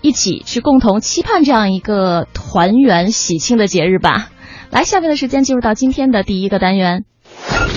[0.00, 4.30] 一起去共同期盼这样一个团圆喜庆的节日吧。
[4.70, 7.04] 来，下面的时间进入到今天的第一个单元，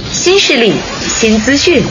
[0.10, 1.82] 新势力、新资讯。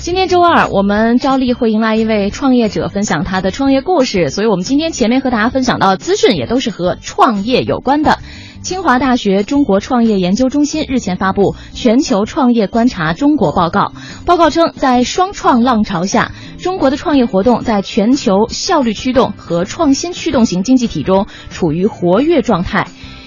[0.00, 8.18] 今天周二，我们照例会迎来一位创业者分享他的创业故事，所以我们今天前面和大家分享到的资讯也都是和创业有关的。
[8.62, 13.80] 清华大学中国创业研究中心日前发布《全球创业观察中国报告》，
[14.24, 22.86] 报告称，在双创浪潮下，中国的创业活动在全球效率驱动和创新驱动型经济体中处于活跃状态，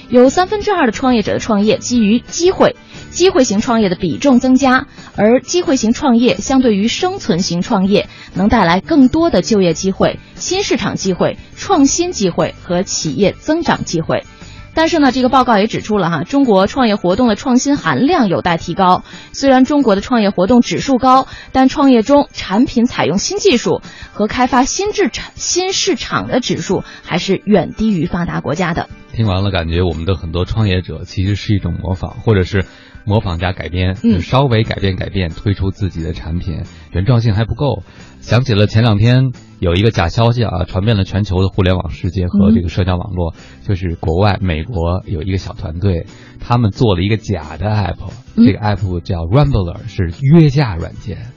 [0.10, 2.78] 有三分之二的创业者的创业基于机会。
[3.12, 14.26] 机会型创业的比重增加，而机会型创业相对于生存型创业，能带来更多的就业机会、新市场机会、创新机会和企业增长机会。
[14.76, 19.04] 但是呢，这个报告也指出了哈，中国创业活动的创新含量有待提高。
[19.32, 23.82] 虽然中国的创业活动指数高，但创业中产品采用新技术
[24.14, 28.90] 和开发新制产新市场的指数还是远低于发达国家的。
[29.14, 32.66] 听完了，感觉我们的很多创业者其实是一种模仿，或者是。
[33.06, 37.84] 模仿加改编，嗯，稍微改变改变，推出自己的产品，原创性还不够。
[38.20, 43.36] 想起了前两天有一个假消息啊，传遍了全球的互联网世界和这个社交网络，
[43.68, 46.08] 就是国外美国有一个小团队，
[46.40, 51.28] 他们做了一个假的 app，这个 app 叫 Rambler，是约架软件。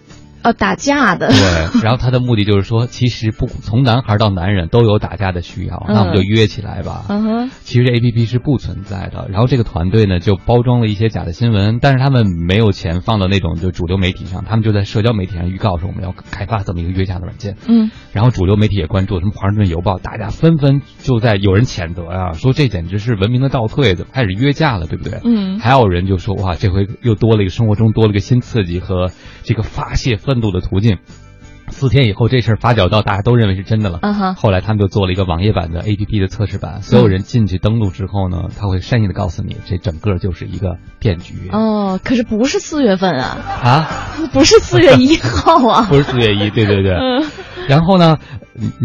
[0.43, 1.29] 哦，打架的。
[1.29, 7.05] 对， 然后他的目的就是说，其实不从男孩到男人都有打架的需要，那我们就约起来吧。
[7.09, 7.51] 嗯哼。
[7.61, 17.57] 其实这 A P P 是不存在的，然后这个团队呢就包装了一些假的新闻，但是他们没有钱放到那种就主流媒体上，他们就在社交媒体上预告说我们要开发这么一个约架的软件。
[17.67, 17.91] 嗯。
[18.13, 25.21] 然后主流媒体也关注，什么《华盛顿邮报》，大家纷纷就在有人谴责啊，说这简直是文明的倒退，怎么开始约架了，对不对？
[25.25, 25.59] 嗯。
[25.59, 29.11] 还有人就说哇，这回又多了一个生活中多了个新刺激和
[29.43, 30.99] 这个发泄愤怒的途径。
[31.71, 33.99] 四天以后，这事儿发酵到大家都认为是真的了。
[34.03, 34.35] 嗯哼。
[34.35, 41.35] 后来他们就做了一个网页版的 A P P 的测试版，所有人进去登录之后呢，他会善意的告诉你，这整个就是一个骗局。
[41.53, 43.37] 哦，可是不是四月份啊？
[43.63, 43.89] 啊？
[44.33, 45.83] 不是四月一号啊？
[45.89, 46.93] 不是四月一，对对对。
[46.93, 47.27] 嗯。
[47.69, 48.17] 然后呢，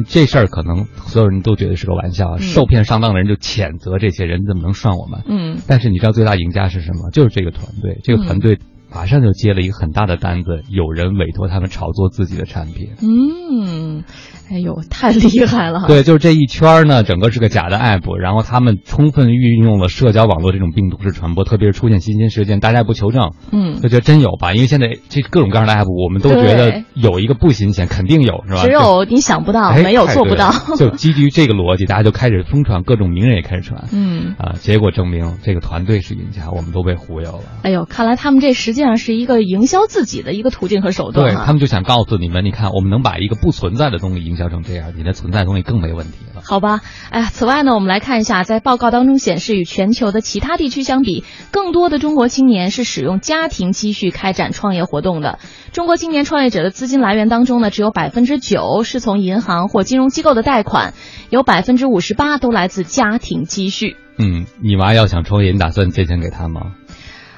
[0.06, 5.22] 这事儿可能所有人都觉得是个玩笑，受骗上当的人就谴责这些人怎么能涮我们？
[5.30, 5.58] 嗯。
[5.68, 7.12] 但是你知道最大赢家是什么？
[7.12, 8.60] 就是这个团队，这个团队。
[8.94, 12.92] 马上就接了一个很大的单子，有人委托他们炒作自己的产品。
[13.02, 14.04] 嗯，
[14.54, 15.86] 哎呦，太厉害了！
[15.88, 24.54] 对，就是这一圈呢，整个是个假的 app，然后他们充分运用了社交网络这种病毒式传播，特别是出现新鲜事件，大家不求证，嗯，就觉得真有吧？
[24.54, 28.62] 因为现在这各种各样的 app，我们都觉得有一个不新鲜，肯定有，是吧？
[28.64, 30.54] 只有你想不到，没有做不到。
[30.78, 33.86] 就基于这个逻辑，大家就开始疯传，各种名人也开始传。
[33.92, 37.44] 嗯啊，结果证明这个团队是赢家，我们都被忽悠了。
[37.64, 38.84] 哎呦，看来他们这实际。
[38.84, 41.34] 上是一个营销自己的一个途径和手段。
[41.34, 46.42] 对他们就想告诉你们，你看，我们能把一个不存在的东西营销成这样，你的存在东西更没问题了。
[46.44, 55.40] 好吧，哎呀，此外呢，我们来看一下，在报告当中显示，与全球的其他地区相比，更多的中国青年是使用家庭积蓄开展创业活动的。
[55.72, 60.94] 中国青年创业者的资金来源当中呢，只有百分之九是从银行或金融机构的贷款，
[61.30, 63.96] 有百分之五十八都来自家庭积蓄。
[64.18, 66.74] 嗯，你娃要想创业，你打算借钱给他吗？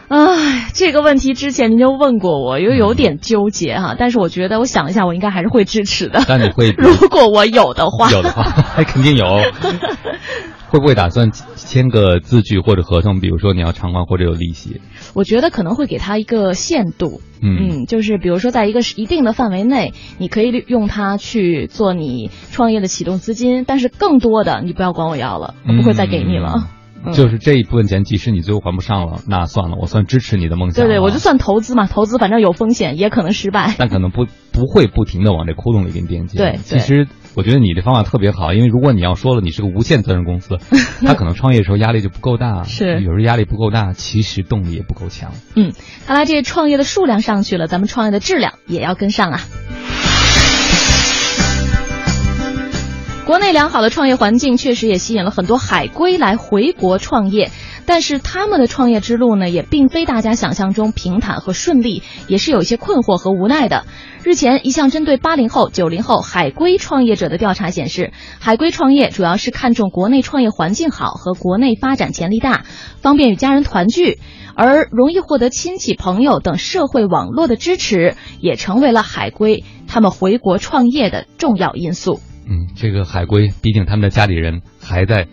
[0.07, 3.95] 唉，这个问题之前您就问过我，又有点纠结哈。
[3.97, 6.23] 但是我觉得，我想一下，我应该还是会支持的。
[6.27, 9.25] 但你会，如果我有的话，有的话，还 肯定有。
[10.67, 13.21] 会不会打算签个字据或者合同？
[13.21, 14.81] 比如说你要偿还或者有利息？
[15.13, 26.67] 我觉得可能会给他一个限度，嗯，就是比如说在一个一定的范围内，你可以用它去做你创业的启动资金，但是更多的你不要管我要了，我不会再给你了。
[27.13, 30.85] 就是这一部分钱，即使你最后还不上了，那算了，我算支持你的梦想。
[30.85, 33.73] 对对，我就算投资嘛，投资反正有风险，也可能失败。
[33.79, 36.37] 但可能不不会不停的往这窟窿里给你垫钱。
[36.37, 40.57] 对，其实我觉得你这方法特别好，因为如果你要说了你是个无限责任公司，
[41.05, 42.63] 他可能创业的时候压力就不够大。
[42.63, 45.31] 是，有时候压力不够大，其实动力也不够强。
[45.55, 45.73] 嗯，
[46.07, 49.41] 看来这创业的数量上去了，咱们创业的质量也要跟上啊。
[53.25, 57.49] 国内良好的创业环境确实也吸引了很多海归来回国创业，
[57.87, 63.85] 但是他们的创业之路呢，也并非大家想象中平坦和顺利，也是有一些困惑和无奈的。
[64.23, 72.63] 日前，一项针对八零后、九零后海归创业者的调查显示，海归创业主要是看重国内创业环境好和国内发展潜力大，
[73.01, 74.19] 方便与家人团聚，
[74.55, 82.19] 而容易获得亲戚朋友等社会网络的支持，也成为了海归他们回国创业的重要因素。
[82.47, 85.27] 嗯，这个海归，毕竟他们的家里人还在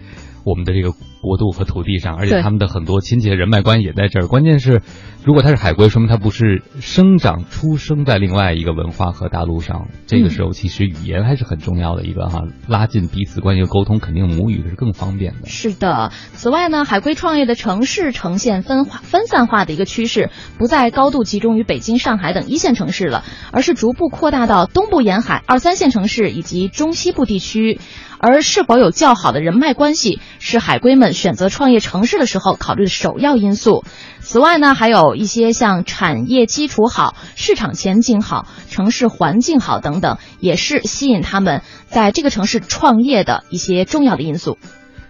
[0.44, 4.26] 我们的这个国度和土地上，而且他们的很多亲戚人脉关系也在这儿。
[4.26, 4.82] 关键是，
[5.24, 9.86] 如果他是海归，说明他不是生长出生在另外一个文化和大陆上。
[10.08, 15.46] 这个时候，其实语言还是很重要的一个哈，拉近彼此关系沟通，肯定母语是更方便的。
[15.46, 16.10] 是的。
[16.34, 23.22] 此外呢，海归创业的城市呈现分化分散化的一个趋势，不再高度集中于北京、上海等一线城市了，
[23.52, 27.78] 而是逐步扩大到东部沿海、二三线城市以及中西部地区。
[28.22, 33.82] 而是否有较好的人脉关系，是海归们选择创业城市的时候考虑的首要因素。
[34.20, 44.56] 此外呢，还有一些像产业基础好、市场前景好、城市环境好等等，也是吸引他们在这个城市创业的一些重要的因素。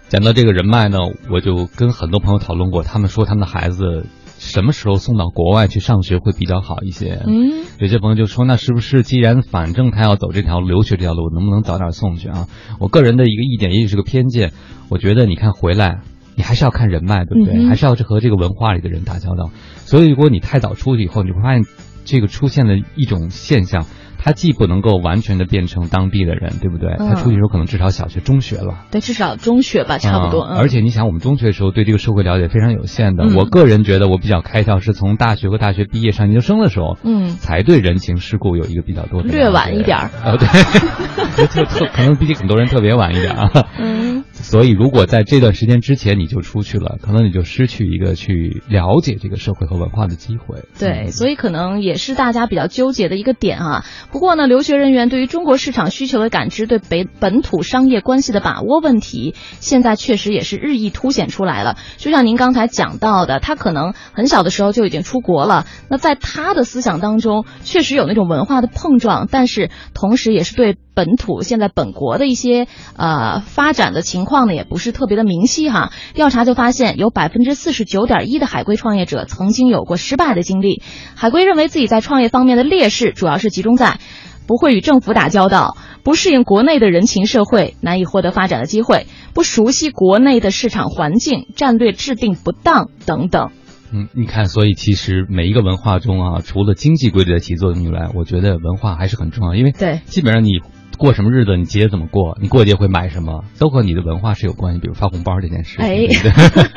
[0.09, 0.97] 讲到这个人脉呢，
[1.29, 4.07] 我就跟很多朋友讨论过，他们说他们的孩子。
[4.37, 7.21] 什么时候送到国外去上学会比较好一些？
[7.25, 12.47] 嗯，有些朋友就说，那是不是既然反正他要走这条留学这条路，能不能早点送去啊？
[12.79, 14.51] 我个人的一个意见，也许是个偏见，
[14.89, 16.01] 我觉得你看回来，
[16.35, 17.65] 你还是要看人脉，对不对？
[17.67, 19.49] 还是要和这个文化里的人打交道。
[19.85, 21.65] 所以如果你太早出去以后，你会发现
[22.05, 23.85] 这个出现的一种现象。
[24.23, 26.95] 他既不能够完全的变成当地的人，对不对？
[26.97, 28.85] 他出去的时候可能至少小学、中学了。
[28.89, 30.43] 对，至少中学吧，差不多。
[30.43, 33.27] 而且你想，我们中学的时候对这个社会了解非常有限的。
[33.35, 39.27] 我个人觉得我比较开窍，是从大学和大学毕业上研究生的时候，嗯，才对人情世故有一个比较多的。
[39.27, 40.09] 略晚一点儿。
[40.23, 40.47] 啊，对，
[41.47, 43.51] 特特可能比很多人特别晚一点啊。
[43.77, 44.23] 嗯。
[44.31, 50.63] 所以，如果在这段时间之前你就出去了，可能你就失去一个去了解这个社会和文化的机会。
[50.79, 53.85] 对，所以可能也是大家比较纠结的一个点啊。
[54.13, 61.77] 不过呢，留学人员对于中国市场需求的感知，对北本土商业关系的把握问题，现在确实也是日益凸显出来了。
[61.97, 70.77] 就像您刚才讲到的，他可能很小的时候就已经出国了，那在他的思想当中，确实有那种文化的碰撞，但是同时也是对。
[70.93, 72.67] 本土现在本国的一些
[72.97, 75.91] 呃发展的情况呢，也不是特别的明晰哈。
[76.13, 80.81] 调查就发现，有百分之四十九点一的海归创业者曾经有过失败的经历。
[81.15, 83.99] 海归认为自己在创业方面的劣势，主要是集中在
[84.47, 93.51] 不会与政府打交道，不适应国内的人情社会，难以获得发展的机会，不熟悉国内的市场环境，战略制定不当等等。
[93.93, 100.59] 嗯，你看，所以其实每一个文化中啊，除了经济规律的起作用以外，我觉得文化还是很重要，因为对，基本上你。
[100.97, 104.79] 过什么日子，你节怎么过，你过节会买什么，都和你的文化是有关系。
[104.79, 105.77] 比如发红包这件事。
[105.79, 106.07] 哎，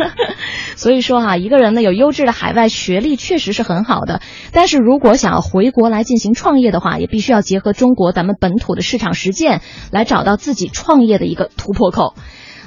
[0.77, 4.21] 所以说哈，一个人呢有优质的海外学历确实是很好的，
[4.53, 9.61] 但是如果想要回国来进行创业的话，也必须要结合中国咱们本土的市场实践，
[9.91, 12.15] 来找到自己创业的一个突破口。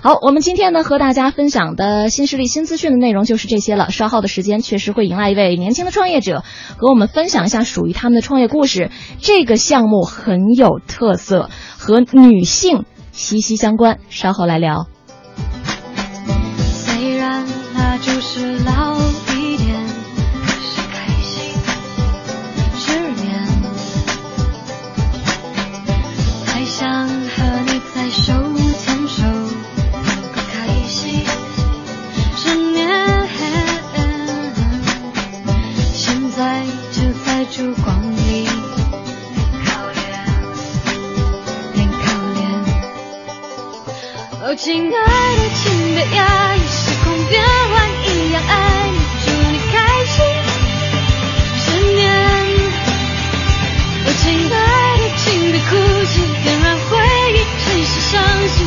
[0.02, 3.90] 好，我们今天呢和大家分享的新势力新资讯的内容就是这些了。
[3.90, 6.46] 稍后的时间确实会迎来一位年轻的创业者，
[6.78, 8.92] 和我们分享一下属于他们的创业故事。
[9.20, 14.00] 这个项目很有特色，和女性息息相关。
[14.10, 14.88] 稍后来聊。
[16.56, 18.96] 虽然那就是老
[19.36, 19.86] 一点，
[20.62, 21.52] 是开心
[22.78, 23.48] 失眠，
[26.46, 28.49] 还想和你在手。
[37.52, 38.48] 烛光里。
[44.42, 44.98] 哦亲爱
[45.36, 49.76] 的，请别压抑，时空变换一样爱你，祝你开
[50.06, 50.16] 心。
[51.60, 52.02] 十年，
[54.06, 54.56] 哦，亲爱
[54.98, 55.72] 的，请别哭
[56.06, 56.98] 泣，点燃回
[57.34, 58.58] 忆，谁是伤心，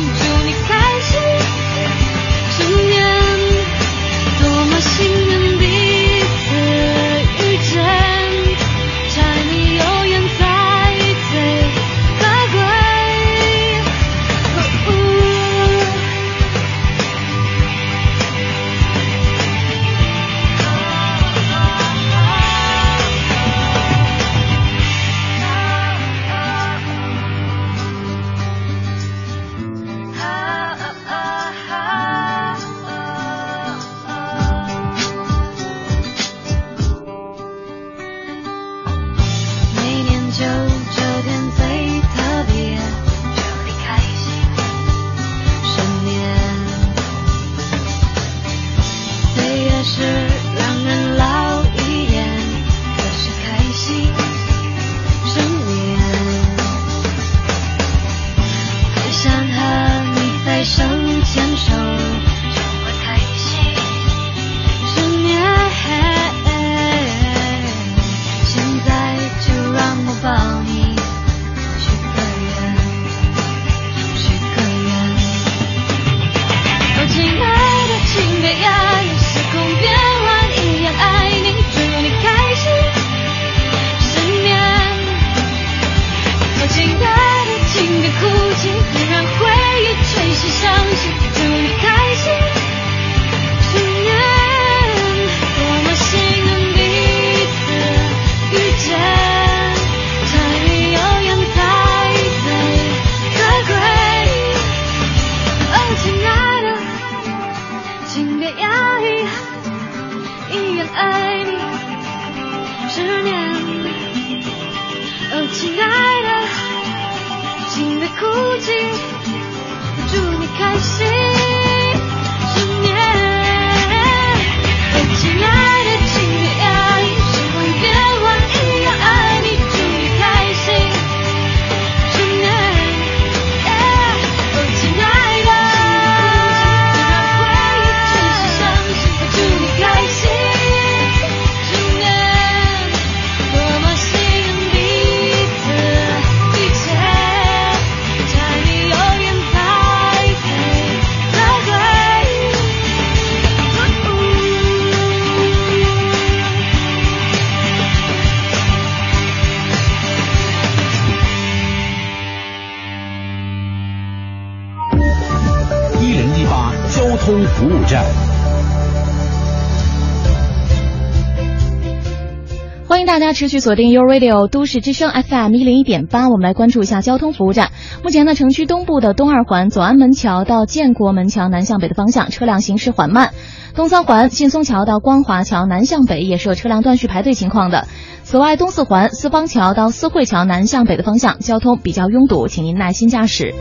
[173.33, 177.71] 持续锁定 Your Radio 都市之声 FM 一零一点八，我们来关注一下交通服务站。
[178.03, 183.29] 目前呢，城区东部的东二环左安门桥到建国门桥南向北的方向车辆行驶缓慢；
[183.75, 187.87] 东三环劲松桥到光华桥南向北也是有车辆断续排队情况的。
[188.23, 193.53] 此外，东四环四方桥到四惠桥南向北的方向交通比较拥堵，请您耐心驾驶。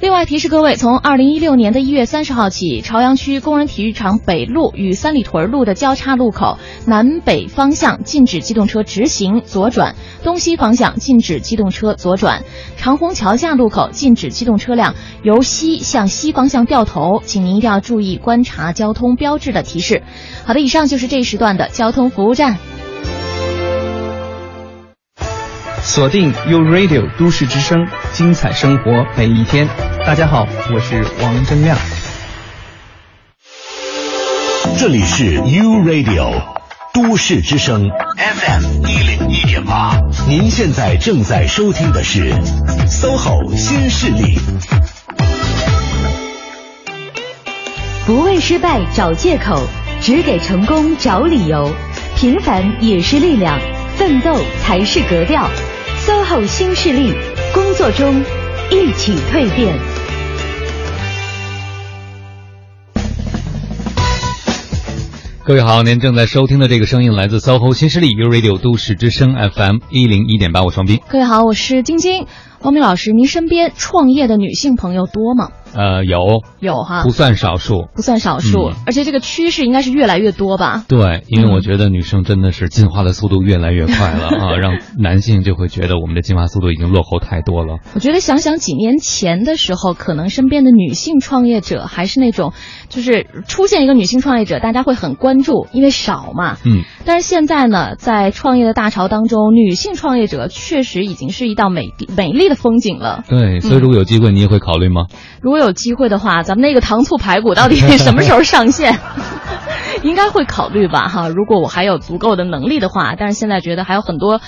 [0.00, 12.44] 另外提示各位，从二零一六年的一月三十号起，朝阳区工人体育场北路与三里屯路的交叉路口南北方向禁止机动车直行左转，东西方向禁止机动车左转。
[12.76, 20.04] 长虹桥下路口禁止机动车辆由西向西方向掉头，请您一定要注意观察交通标志的提示。
[20.44, 22.56] 好的，以上就是这一时段的交通服务站。
[25.82, 29.68] 锁定 U Radio 都市之声，精彩生活每一天。
[30.06, 31.76] 大家好，我是王铮亮。
[34.78, 36.42] 这里是 U Radio
[36.92, 42.32] 都市之声 FM 一零一点八，您现在正在收听的是
[42.88, 44.38] SOHO 新势力。
[48.06, 49.62] 不为失败找借口，
[50.00, 51.70] 只给成功找理由。
[52.16, 53.60] 平凡也是力量，
[53.98, 55.50] 奋斗才是格调。
[56.06, 57.12] SOHO 新势力，
[57.52, 58.22] 工作中
[58.70, 59.76] 一起蜕变。
[65.44, 71.00] 各位好，您正在收听的这个声音来自 SOHO 新势力 u Radio 都市之声 FM 一零一点八，我双斌。
[71.08, 72.26] 各位好，我是晶晶。
[72.62, 75.48] 汪明老师，您身边创业的女性朋友多吗？
[75.74, 80.84] 呃，有有哈，不算少数，不算少数，而且这个趋势应该是越来越多吧？
[80.88, 87.76] 对，因为我觉得女生真的是进化的速度越来越快了 啊，让男性就会觉得我们的进化速度已经落后太多了。
[87.94, 92.54] 我觉得想想几年前的时候，可能身边的女性创业者还是那种，
[92.88, 96.56] 就是出现一个女性创业者，大家会很关注，因为少嘛。
[96.64, 96.82] 嗯。
[97.04, 103.24] 但是现在呢，在创业的大潮当中，女性创业者确实已经是一道美美丽的风景了。
[103.28, 105.06] 对，所以如果有机会，你也会考虑吗？
[105.40, 108.98] 如果有机会的话，咱们那个糖醋排骨到底什么时候上线？
[110.02, 111.28] 应该会考虑吧，哈。
[111.28, 114.40] 如果我还有足够的能力的话，但是现在觉得还有很多，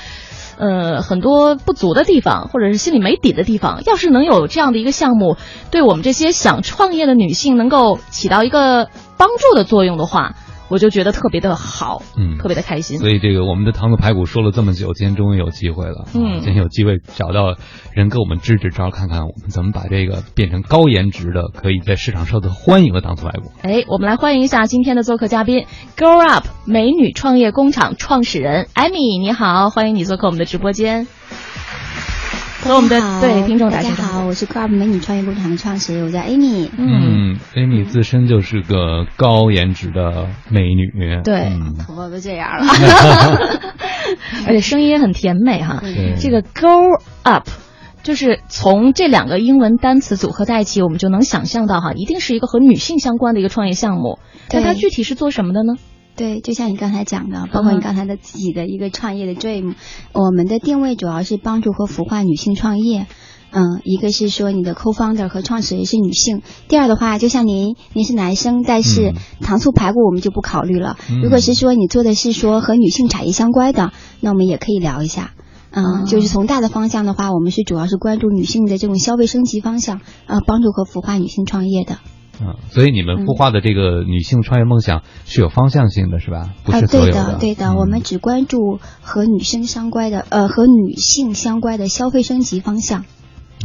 [0.59, 3.83] 呃，很多不足的地方，或者是心里没底的地方。
[3.85, 5.37] 要是能有这样的一个项目，
[5.71, 10.35] 对我们这些想创业的女性能够起到一个帮助的作用的话。
[10.71, 12.99] 我就觉得特别的好，嗯，特别的开心。
[12.99, 17.57] 所以这个我们的糖醋排骨说了这么久，今天终于有机会了，嗯，今天有机会找到
[17.93, 23.51] 人给我们支支招，看看我们怎么把这个变成高颜值的，可以在市场受到欢迎的糖醋排骨。
[23.63, 31.09] 哎，我们来欢迎一下今天的做客嘉宾，Grow Up 美女创业工厂创始人艾米，你好，欢迎你做客我们的直播间。
[32.63, 36.69] 和我们的对听众大家好，我是 Club 美女创业工厂的创始人，我叫 Amy。
[36.77, 41.51] 嗯，Amy 自身就是个高颜值的美女，对，
[41.87, 42.67] 头发都这样了，
[44.47, 45.83] 而且声音也很甜美哈。
[46.21, 47.49] 这个 Grow Up
[48.03, 54.19] 就是从这两个英文单词组合在一起，我们就能想象到哈，一定是一个和女性相关的一个创业项目。
[54.53, 55.75] 那它具体是做什么的呢？
[56.21, 59.75] 对，就像你刚才讲的，包括你刚才的自己的一个创业的 dream，
[60.13, 63.07] 我们的定位主要是帮助和孵化女性创业。
[63.53, 70.99] 嗯，一个是说你的 co-founder 和创始人是女性，第二的话，就像您，您是男生，但是糖醋排骨我们就不考虑了。
[71.23, 75.33] 如果是说你做的是说和女性产业相关的，那我们也可以聊一下。
[75.71, 81.97] 嗯，就是从大的方向的话，我们是主要是关注女性的这种消费升级方向，呃，帮助和孵化女性创业的。
[82.43, 86.55] 嗯，所以你们孵化的这个女性创业梦想是有方向性的，是吧？
[86.65, 87.13] 不是所有的。
[87.13, 93.05] 对的，对的，我们只关注和女生相关的，呃，和女性相关的消费升级方向。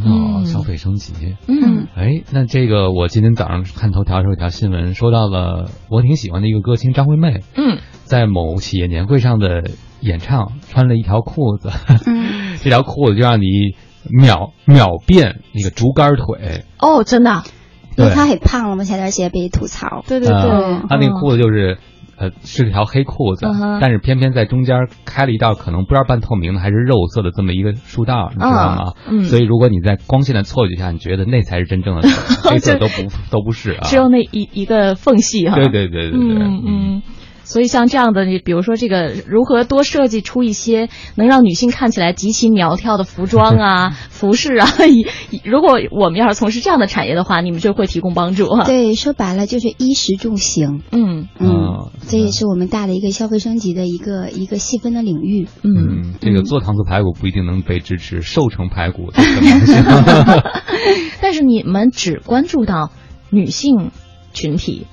[0.04, 1.14] 哦，消费升级。
[1.48, 1.86] 嗯。
[1.96, 7.42] 哎，那这个我今天早上看头条时候一条新闻，说到了我挺喜欢的一个歌星张惠妹。
[7.56, 7.78] 嗯。
[8.04, 11.70] 在某企业年会上的演唱，穿了一条裤子。
[12.06, 12.58] 嗯。
[12.62, 13.76] 这条裤子就让你。
[14.08, 16.64] 秒秒变那个竹竿腿。
[16.78, 17.50] 哦，真的，对
[17.96, 20.04] 因为他很胖了嘛，前段时间被吐槽。
[20.08, 21.78] 对对对，呃他那裤子就是。
[22.18, 23.44] 呃，是条黑裤子，
[23.78, 28.92] 但是偏偏在中间开了一道可能不知道半透明的还是肉色的这么一个竖道，你知道吗？
[29.06, 32.08] 嗯所以如果你在光线的错觉下，你觉得那才是真正的，
[32.48, 33.80] 黑色都不都不是啊。
[33.82, 35.56] 只有那一一个缝隙哈。
[35.56, 37.02] 对对对对对，嗯嗯。
[37.46, 48.64] 所以像这样的，你比如说这个如何多设计出一些能让女性看起来极其苗条的服装啊、 服饰啊， 以以如果我们要是从事这样的产业的话，你们就会提供帮助哈。
[48.64, 50.82] 对，说白了就是衣食住行。
[50.90, 55.46] 嗯嗯哦，这也是我们大的一个消费升级的一个一个细分的领域。
[55.62, 55.72] 嗯。
[55.76, 59.84] 嗯，这个做糖醋排骨不一定能被支持，瘦成排骨这可能性。
[61.22, 62.90] 但是你们只关注到
[63.30, 63.90] 女性
[64.32, 64.86] 群体，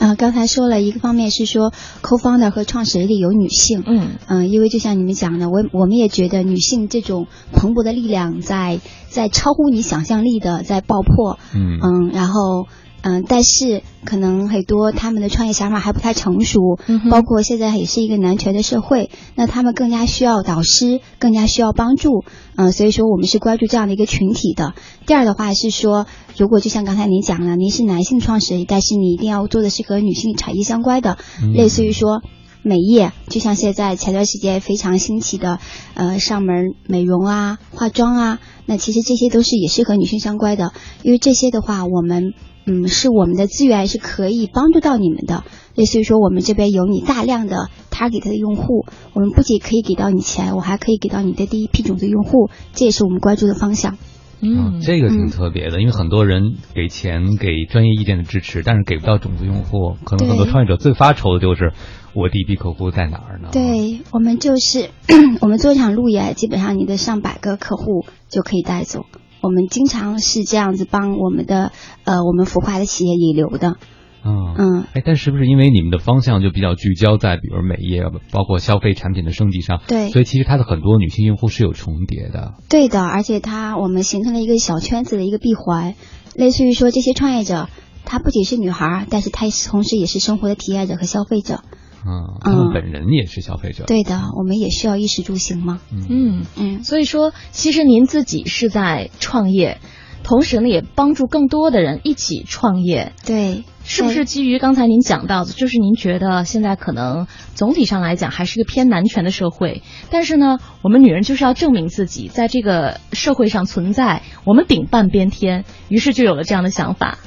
[0.00, 8.80] 啊、刚才说了一个方面是说 co-founder 和创始人里有女性，嗯嗯、因为就像你们讲的，我我们也觉得女性这种蓬勃的力量在
[9.10, 11.78] 在超乎你想象力的在爆破，嗯。
[11.82, 12.66] 嗯，然后
[13.02, 22.24] 嗯，但是可能很多他们的创业想法还不太成熟，嗯包括现在也是一个男权的社会，那他们更加需要导师，更加需要帮助，
[22.56, 24.74] 嗯，所以说我们是关注这样的一个群体的。
[25.06, 32.22] 第二的话是说，如果就像刚才您讲了，您是男性创始人，但是你一定要做的是和女性产业相关的，嗯类似于说。
[32.62, 35.60] 美业就像现在前段时间非常兴起的，
[35.94, 42.34] 呃，上门美容啊、化妆啊，那其实这些都是也是和女性相关的，因为这些的话，我们
[42.72, 45.42] 嗯是我们的资源是可以帮助到你们的。
[45.74, 53.96] 类似于说，我们这边有你大量的 target 的用户，我们不仅可以给到你钱，我还可以给到你的第一批种子用户，这也是我们关注的方向。
[54.42, 61.72] 嗯啊，这个挺特别的，因为很多人给钱给专业意见的支持，但是给不到种子用户，可能很多创业者最发愁的就是
[62.14, 64.90] 我第一批客户在哪儿呢？，对我们就是
[65.40, 69.04] 我们做一场路演，基本上你的上百个客户就可以带走。
[69.42, 71.72] 我们经常是这样子帮我们的
[72.04, 73.76] 呃我们孵化的企业引流的。
[74.22, 82.52] 嗯嗯，哎，但是不是因为你们的方向就比较聚焦在比如美业，包括消费产品的升级上，对所以其实它的很多女性用户是有重叠的。
[82.68, 85.94] 对的，而且它我们形成了一个小圈子的一个闭环，
[86.34, 87.70] 类似于说这些创业者，
[88.04, 91.62] 她不仅是女孩儿，但是她同时也是生活的体验者和消费者。
[92.06, 93.84] 嗯，他们本人也是消费者。
[93.86, 95.80] 对的，我们也需要衣食住行嘛。
[95.90, 99.78] 嗯嗯，所以说，其实您自己是在创业，
[100.22, 103.12] 同时呢也帮助更多的人一起创业。
[103.26, 117.18] 对，是不是基于刚才您讲到的，就是您觉得现在可能总体上来讲还是一个偏男权的社会，但是呢，我们女人就是要证明自己在这个社会上存在，我们顶半边天，于是就有了这样的想法。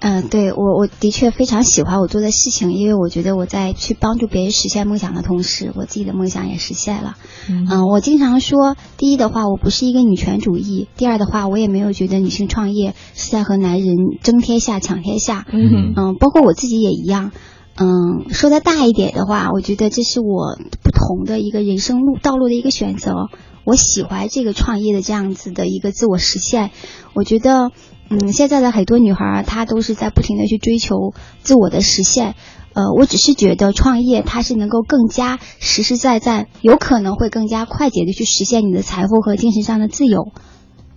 [0.00, 7.14] 嗯、对我我的确非常喜欢我做的事情，因为我觉得我在去帮助别人实现梦想的同时，我自己的梦想也实现了。
[7.48, 15.46] 嗯、我经常说，第一的话，我不是一个女权主义；第二的话，我也没有觉得女性创业是在和男人争天下、抢天下。
[15.50, 17.32] 嗯包括我自己也一样。
[17.76, 23.28] 嗯，说的大一点的话，我觉得这是我不同的一个人生路道路的一个选择。
[23.64, 26.70] 我喜欢这个创业的这样子的一个自我实现。
[27.14, 27.70] 我觉得，
[28.10, 32.34] 嗯，现在的很多女孩儿她都是在不停的去追求自我的实现。
[32.74, 40.32] 呃，我只是觉得创业它是能够更加实实在在，有可能会更加快捷的去实现你的财富和精神上的自由。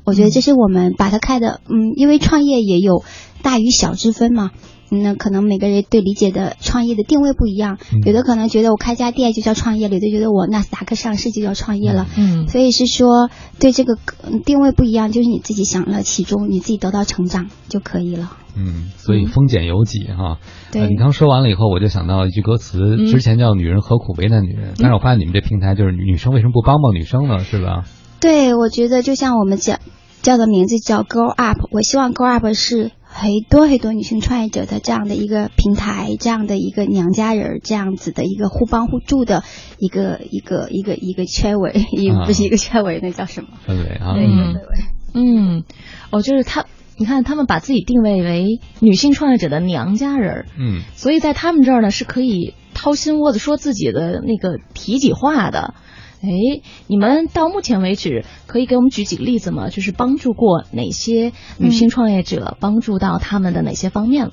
[0.04, 3.04] 我觉得这是我们把它开的，嗯，因为创业也有
[3.44, 4.52] 大与小之分嘛。
[4.92, 12.08] 嗯那可能每个人对理解的创业的定位不一样，有的可能觉得我开家店就叫创业了，有的觉得我纳斯达克上市就叫创业了。
[12.18, 18.32] 嗯所以是说对这个嗯定位不一样，就是你自己想了其中，你自己得到成长就可以了。
[18.56, 20.40] 嗯，所以丰俭由己哈。
[20.72, 27.40] 对呃你刚说完了以后，我就想到一句歌词，嗯之前叫“女人何苦为难女人”，但是我发现你们这平台就是女女生为什么不帮帮女生呢？
[27.40, 27.84] 是吧？
[28.20, 29.76] 对，我觉得就像我们叫
[30.24, 39.44] 叫的名字叫 Grow Up，我希望 Grow Up 是很多很多女性创业者的这样的一个平台，这样的一个娘家人，这样子的一个互帮互助的
[39.80, 43.50] 一个一个一个一个圈围，也啊不是一个圈围，那叫什么？
[43.66, 44.78] 氛围啊，对，一个氛围。
[45.16, 45.64] 嗯，
[46.12, 55.74] 哦，就是他，你看他们把自己定位为女性创业者的娘家人，嗯所以在他们这儿呢是可以掏心窝子说自己的那个体己话的。
[56.22, 59.70] 哎，你们到目前为止可以给我们举几个例子吗？
[59.70, 64.32] 就是帮助过哪些女性创业者，帮助到他们的哪些方面了？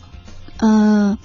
[0.59, 1.18] 呃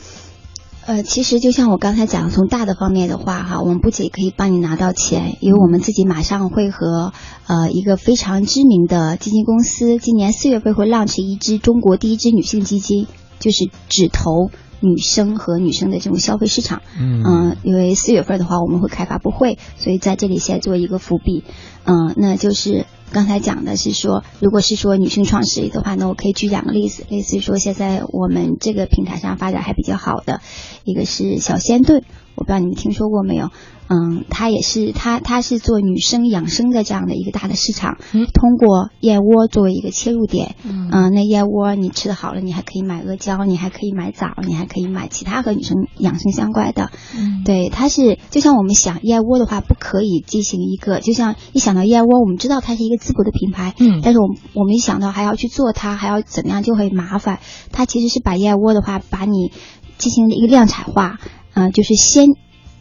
[0.85, 7.13] 呃，其实就像我刚才讲，从大的方面的话，哈，我们不仅可以帮你拿到钱，因为我们自己马上会和
[7.45, 13.05] 呃一个非常知名的基金公司，今年四月份会 launch 一支中国第一支女性基金，
[13.39, 16.81] 就是只投女生和女生的这种消费市场。
[16.99, 21.43] 嗯嗯，因为四月份的话我们会开发布会，所以在这里先做一个伏笔。
[21.85, 30.41] 嗯，那就是刚才讲的是说，如果是说女性创始人的话，那我可以举两个例子，类似于说现在我们这个平台上发展还比较好的，
[30.83, 32.03] 一个是小仙炖，
[32.39, 33.49] 我不知道你们听说过没有？
[33.91, 46.91] 嗯，它也是它它是做女生养生的这样的一个大的市场，嗯通过燕窝作为一个切入点，嗯嗯，那燕窝你吃的好了，你还可以买阿胶，你还可以买枣，你还可以买其他和女生养生相关的。
[47.17, 57.39] 嗯对，它是就像我们想燕窝的话，不可以进行一个，就像一想到燕窝，我们知道它是一个淄博的品牌，嗯但是我们我们一想到还要去做它，还要怎么样，就会麻烦。
[57.71, 59.51] 它其实是把燕窝的话，把你
[59.97, 61.19] 进行一个量产化，
[61.53, 62.35] 啊、就是先。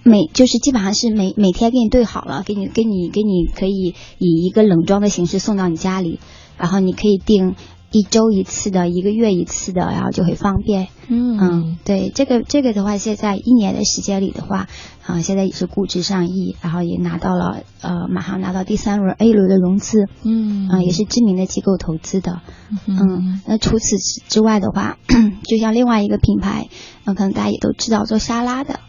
[0.05, 6.19] 每就是基本上是每每天给你兑好了，给你给你给你可以以一个冷装的形式送到你家里，
[6.57, 7.57] 然后你可以定
[7.91, 10.89] 一周一次的，一个月一次的，然后就很方便。
[11.09, 14.69] 嗯，对，这个这个的话，现在一年的时间里的话，
[15.07, 22.43] 啊、现在也是估值上亿，然后也拿到了呃，马上拿到第三轮 A 轮的融资，嗯啊、也是知名的机构投资的。
[22.87, 24.99] 嗯嗯，那除此之之外的话，
[25.49, 26.69] 就像另外一个品牌，
[27.05, 28.81] 嗯、可能大家也都知道做沙拉的，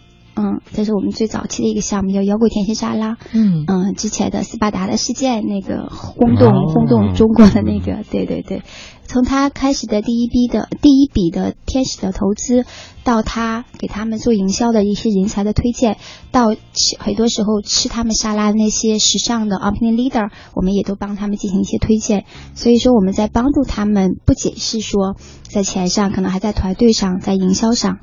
[0.42, 3.18] 嗯，这是我们最早期的一个项目，叫摇滚甜心沙拉。
[3.34, 8.64] 嗯嗯，之前的斯巴达的事件那个轰动、哦轰动中国的那个，对对对，
[9.04, 12.64] 从他开始的第一笔的第一笔的天使的投资，
[13.04, 15.98] 到他给他们做营销的一些人才的推荐，
[16.32, 22.24] 到吃很多时候吃他们沙拉的那些时尚的 opinion leader，我们也都帮他们进行一些推荐。
[22.56, 27.98] 所以说我们在帮助他们，不仅是说在钱上，可能还在团队上，在营销上。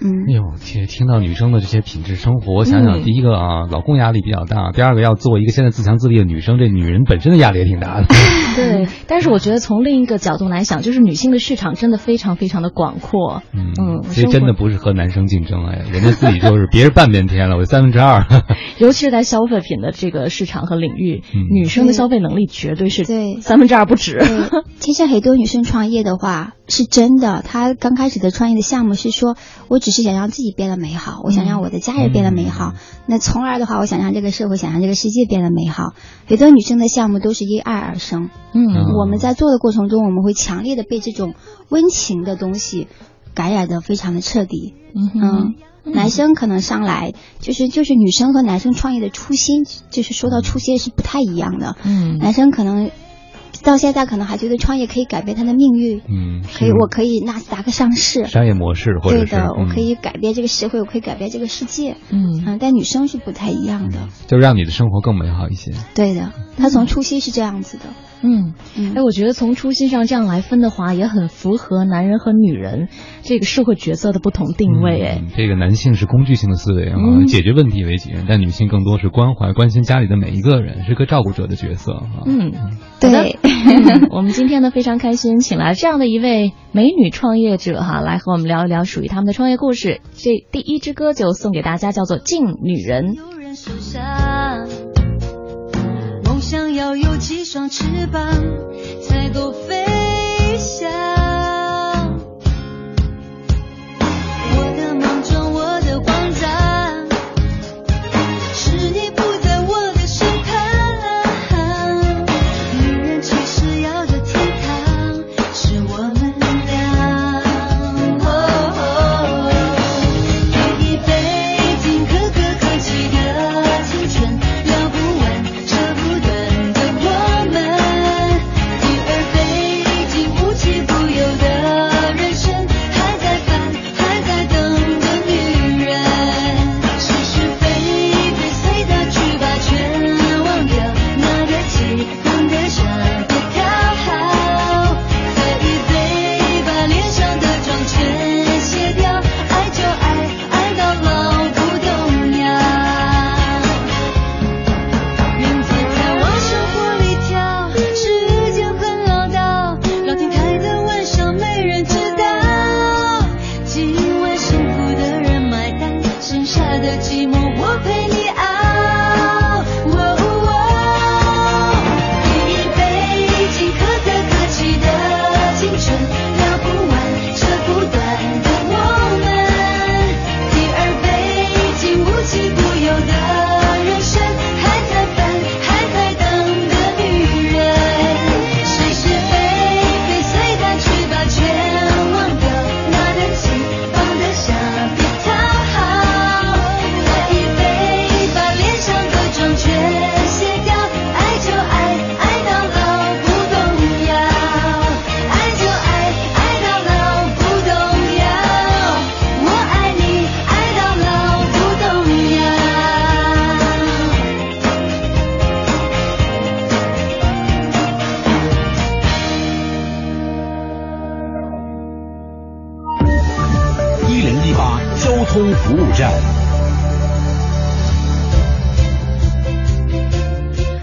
[0.00, 8.06] 嗯哎呦，听听到女生的这些品质生活，我想想，嗯第一个啊，老公压力比较大；第二个，要做一个现在自强自立的女生，这女人本身的压力也挺大的。
[8.56, 13.42] 对，但是我觉得从另一个角度来想，就是女性的市场真的非常非常的广阔。
[13.52, 18.26] 嗯嗯其实真的不是和男生竞争，哎，人家自己就是别人半边天了，我 三分之二。
[18.78, 24.18] 尤其是在消费品的这个市场和领域，嗯女生的消费能力绝对是对三分之二不止。
[24.18, 29.36] 对，其实很多女生创业的话是真的，她刚开始的创业的项目是说，
[29.68, 32.74] 我只是想让自己变得美好，我想让我的家人变得美好，
[33.06, 35.92] 那从而的话，我想让这个社会，想让这个世界变得美好。
[36.26, 38.64] 很多女生的项目都是因爱而生，嗯
[38.98, 41.34] 我们在做的过程中，我们会强烈的被这种
[41.68, 42.86] 温情的东西
[43.34, 44.74] 感染的非常的彻底。
[44.94, 51.76] 嗯嗯，男生可能上来就是就是女生和男生创业的初心，就是说到初心是不太一样的。
[51.82, 52.90] 嗯男生可能
[53.62, 61.96] 到现在可能还觉得创业可以改变他的命运，嗯，可以我可以纳斯达克上市，商业模式，或者是对的，我嗯可以改变这个社会，我可以改变这个世界。
[62.10, 65.72] 嗯嗯，但女生是不太一样的，就让你的生活更美好一些。
[65.94, 67.84] 对的，她从初期是这样子的。
[68.22, 72.88] 嗯，嗯哎，我觉得从初心上这样来分的话，也很符合男人和女人
[73.22, 75.02] 这个社会角色的不同定位。
[75.02, 82.22] 哎，嗯这个男性是工具性的思维啊，嗯解决问题为己任，但女性更多是关怀、关心家里的每一个人，是个照顾者的角色啊。
[82.26, 82.52] 嗯，
[83.00, 90.00] 对，嗯 我们今天呢非常开心，请来这样的一位美女创业者哈，来和我们聊一聊属于他们的创业故事。
[90.14, 93.14] 这第一支歌就送给大家，叫做《敬女人》。
[93.16, 94.31] 有人受伤，梦
[96.74, 98.22] 要有几双翅膀
[99.02, 99.71] 才够飞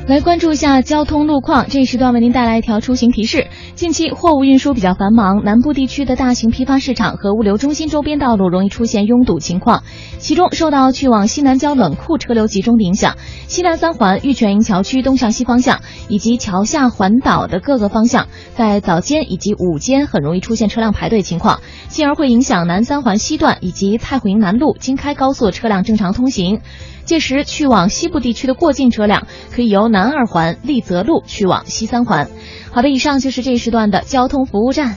[0.09, 3.45] 来关注一下交通路况，这一时段为您带来一条出行提示。
[3.75, 9.83] 近期货物运输比较繁忙，南部地区的大型批发市场和物流中心周边道路容易出现拥堵情况。
[10.17, 13.17] 其中，受到去往西南郊冷库车流集中的影响，
[13.47, 26.61] 西南三环玉泉营桥区东向西方向以及桥下环岛的各个方向，在早间以及午间很容易出现车辆排队情况，进而会影响南三环西段以及太湖营南路京开高速车辆正常通行。
[27.09, 32.29] 届时，去往西部地区的过境车辆可以由南二环立泽路去往西三环。
[32.71, 34.95] 好的，以上就是这一时段的交通服务站。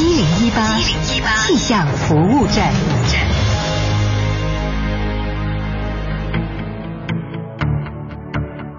[0.00, 3.27] 一零一八气象服务站。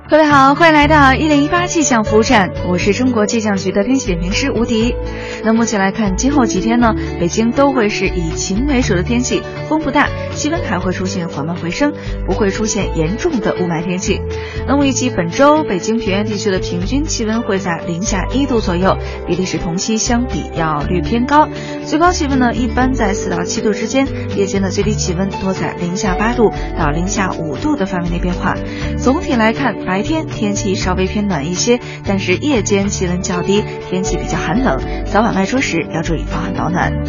[0.10, 4.96] 各位好，欢迎来到一零一八气象服务站，我是中国气象局的天气点评师吴迪。
[5.44, 11.94] 那目前来看，今后几天呢，北京都会是以晴为主的天气，风不大，气温还会出现缓慢回升，
[12.26, 14.20] 不会出现严重的雾霾天气。
[14.68, 21.48] 那么预计本周北京平原地区的平均气温会在零下一度左右，比历史同期相比要略偏高。
[21.86, 28.56] 最高气温呢，一般在四到七度之间，夜间的最低气温多在零下八度到零下五度的范围内变化。
[28.98, 37.04] 总体来看，白白天天气稍微偏暖一些，但是夜间气温较低，天气比较寒冷，早晚外出时要注意防寒保暖。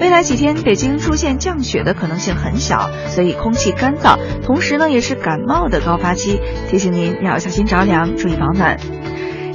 [0.00, 8.78] 未来几天，北京出现降雪的可能性很小，所以空气干燥，同时呢也是感冒的高发期，提醒您要小心着凉，注意保暖。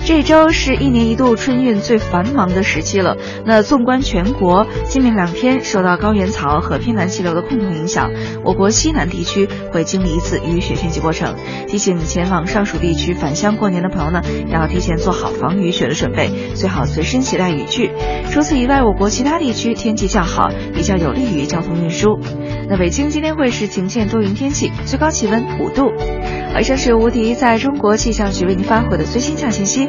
[0.05, 3.17] 这周是一年一度春运最繁忙的时期了。
[3.45, 8.12] 那纵观全国，今明两天受到高原槽和偏南气流的共同影响，
[8.43, 11.35] 我国西南地区会经历一次雨雪天气过程。
[11.67, 17.91] 提醒前往上述地区返乡过年的朋友呢，要提前做好防雨雪的准备，最好随身携带雨具。
[18.31, 22.19] 除此以外，我国其他地区天气较好，比较有利于交通运输。
[22.67, 25.91] 那北京今天会是晴间多云天气，最高气温五度。
[26.59, 29.88] 以上是吴迪在中国气象局为您发回的最新气象信息，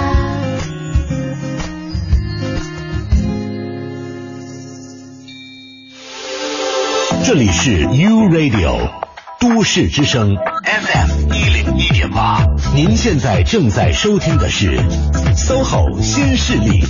[7.23, 8.89] 这里是 U Radio
[9.39, 12.43] 都市之声 FM 一零一点八，
[12.75, 14.77] 您现在正在收听的是
[15.35, 16.81] SOHO 新势力。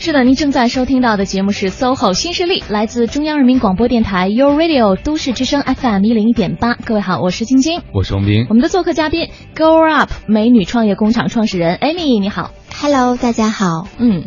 [0.00, 6.74] 是的，您正在收听到的节目是 SOHO 新势力，来自中央人民广播电台 u Radio 都市之声 FM 一零一点八。
[6.74, 8.54] 各位好，我是晶晶，我是王斌我。
[8.54, 12.50] 们的做客嘉宾 Grow Up 美女创业工厂创始人 Amy，你好。
[12.82, 13.86] Hello，大家好。
[13.98, 14.24] 嗯，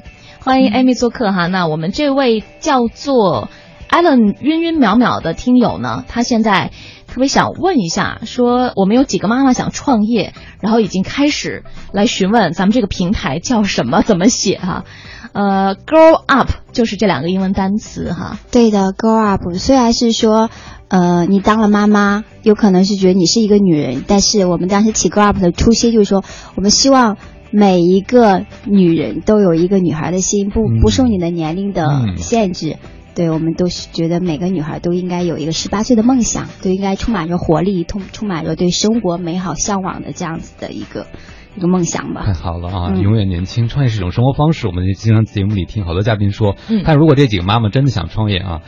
[0.47, 1.47] 欢迎 Amy 做客哈。
[1.47, 3.49] 那我们这位叫做
[3.89, 6.71] Allen 晕晕淼淼的听友呢，他现在
[7.05, 14.86] 特别想问一下，说我们有几个妈妈想创业，然后已经开始来询问咱们这个平台叫什么，怎么写哈？
[15.33, 18.39] 呃，Grow Up 就是这两个英文单词哈。
[18.49, 20.49] 对的，grow up 虽然是说，
[20.88, 26.23] 呃，你当了妈妈，有可能是觉得你是一个女人，但是我们当时起 grow up 的初心就是说，
[26.55, 27.17] 我们希望
[27.58, 32.78] 每一个女人都有一个女孩的心，不嗯不受你的年龄的嗯限制。
[33.15, 41.08] 对，我们都是觉得每个女孩都应该有一个十八岁的梦想，都应该充满着活力，充充满着对生活美好向往的这样子的一个
[41.56, 42.34] 一个梦想吧太。
[42.34, 42.91] 好了啊！
[42.93, 44.67] 嗯永远年轻，创业是一种生活方式。
[44.67, 48.62] 我们经常节目里听好多嘉宾说，嗯但如果这几个妈妈真的想创业啊，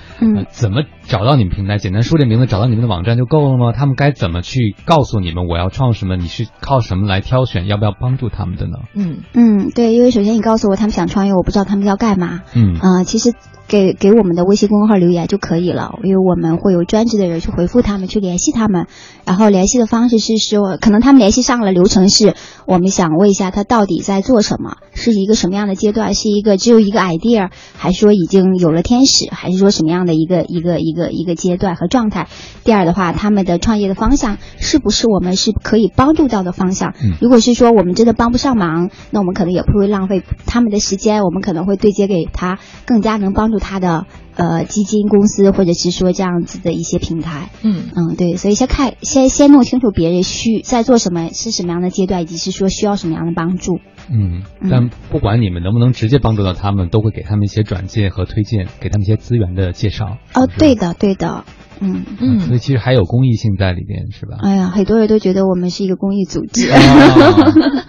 [0.50, 1.80] 怎么找到你们平台？
[1.80, 3.74] 简单说这名字，找到你们的网站就够了吗？
[3.74, 6.16] 他们该怎么去告诉你们我要创什么？
[6.16, 7.66] 你是靠什么来挑选？
[7.66, 8.78] 要不要帮助他们的呢？
[8.94, 12.42] 嗯嗯，对，因为首先你告诉我他们想创业，我不知道他们要干嘛。
[12.54, 13.34] 嗯啊、其实
[13.68, 18.86] 给给我们的微信公众号留言就可以了，因为我们会有专职的人去回复他们，去联系他们。
[19.26, 22.36] 然后联系的方式是说，可能他们联系上了，流程是
[22.68, 32.28] 我们想问一下他到底在做什么，是一个什么样的阶段，是一个只有一个 idea，还是说已经有了天使，还是说什么样的一个一个一个一个阶段和状态？
[32.64, 36.94] 第二的话，他们的创业的方向是不是我们是可以帮助到的方向？
[37.02, 44.06] 嗯如果是说我们真的帮不上忙，那我们可能也不会浪费他们的时间，我们可能会对接给他更加能帮助他的
[44.40, 47.50] 呃基金公司或者是说这样子的一些平台。
[47.62, 53.80] 嗯嗯，对，所以先看先先弄清楚别人需在做什么，是什么样的阶段，以及是说需要什么样的帮助。
[54.10, 60.18] 嗯嗯，但不管你们能不能直接帮助到他们，都会给他们一些转介和推荐，给他们一些资源的介绍。
[60.34, 61.44] 哦，对的，对的。
[61.82, 64.38] 嗯嗯所以其实还有公益性在里边，是吧？
[64.42, 66.70] 哎呀，很多人都觉得我们是一个公益组织。
[66.72, 66.76] 哦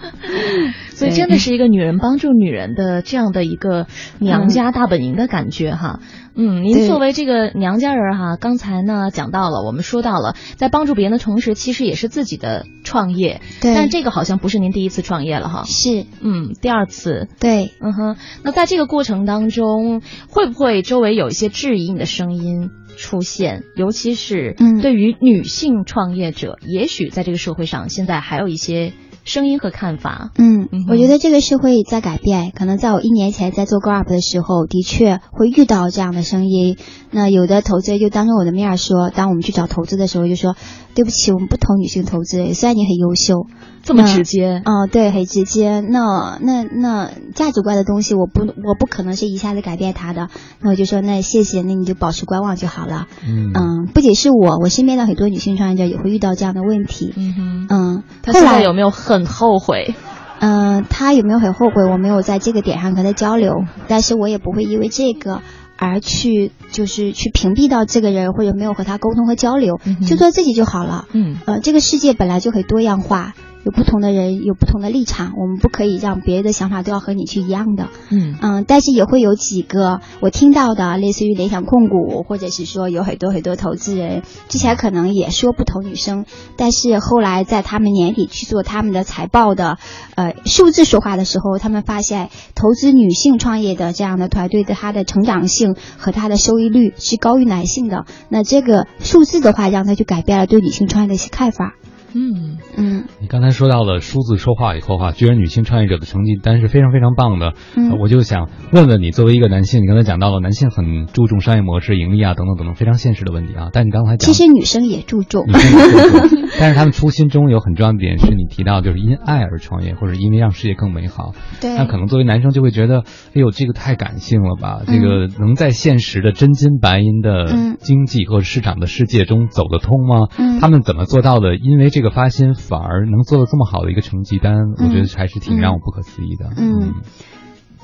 [0.93, 3.87] 所以真的是一个女人帮助女人的这样的一个
[4.19, 5.99] 娘家大本营的感觉哈。
[6.35, 13.41] 嗯，您作为这个娘家人哈，刚才呢讲到了，我们说到了，在帮助别人的同时，其实也是自己的创业。
[13.61, 15.63] 对但这个好像不是您第一次创业了哈。
[15.65, 17.27] 是，嗯，第二次。
[17.39, 22.69] 对，嗯哼，那在这个过程当中，会不会周围有一些质疑你的声音
[23.01, 23.63] 出现？
[23.75, 28.93] 尤其是嗯对于女性创业者，也许在这个社会上现在还有一些
[29.25, 30.31] 声音和看法。
[30.37, 32.51] 嗯嗯，我觉得这个社会在改变。
[32.55, 36.77] 可能在我一年前在做 Up 的时候，的确会遇到这样的声音。
[37.11, 40.55] 那有的投资人就当着我的面说，当我们去找投资的时候，就说
[40.93, 43.47] 对不起，我们不投女性投资人，虽然你很优秀。
[43.83, 45.79] 这么直接，哦，对，很直接。
[45.79, 50.29] 那那那价值观的东西，我不我不可能是一下子改变他的。
[50.59, 53.07] 那我就说，那谢谢，那你就保持观望就好了。
[53.27, 57.11] 嗯嗯，不仅是我，我身边的很多女性创业者也会遇到这样的问题。
[57.17, 59.95] 嗯哼，嗯，他现在后来有没有很后悔？
[60.39, 61.83] 嗯，他有没有很后悔？
[61.83, 65.41] 我没有在这个点上跟他交流，但是我也不会因为这个
[65.81, 71.07] 而去就是去屏蔽到这个人，或者没有和他沟通和交流，嗯就做自己就好了。
[71.11, 77.89] 嗯呃，这个世界本来就很多样化，有不同的人，有不同的立场，我们不可以让别人的想法都要和你去一样的。
[78.09, 86.25] 嗯嗯，但是也会有几个我听到的，类似于联想控股，或者是说有很多很多投资人之前可能也说不投女生，
[86.57, 89.77] 但是后来在他们年底去做他们的财报的，
[90.15, 98.05] 呃，数字说话的时候，他们发现投资女性创业的这样的团队的它的成长性和它的收益率是高于男性的。
[98.29, 101.75] 那这个数字的话，让他去改变了对女性创业的一些看法。
[102.13, 107.53] 嗯嗯你刚才说到了数字说话以后哈，居然女性创业者的成绩单是非常非常棒的。
[107.75, 115.53] 嗯呃我就想问问你，作为一个男性，你刚才讲到了男性很注重商业模式、盈利啊等等等等非常现实的问题啊，但你刚才讲其实女生也注重女。
[115.53, 121.33] 性也注重 但是他们初心中有很重要的点是你提到就是因爱而创业，或者因为让世界更美好。
[121.61, 122.99] 对那可能作为男生就会觉得，
[123.33, 124.81] 哎呦，这个太感性了吧？
[124.85, 130.27] 这个能在现实的真金白银的嗯经济或者市场的世界中走得通吗？
[130.37, 131.55] 嗯他们怎么做到的？
[131.55, 136.49] 因为这个发心反而能做到这么好的一个成绩单，我觉得还是挺让我不可思议的。
[136.57, 136.93] 嗯。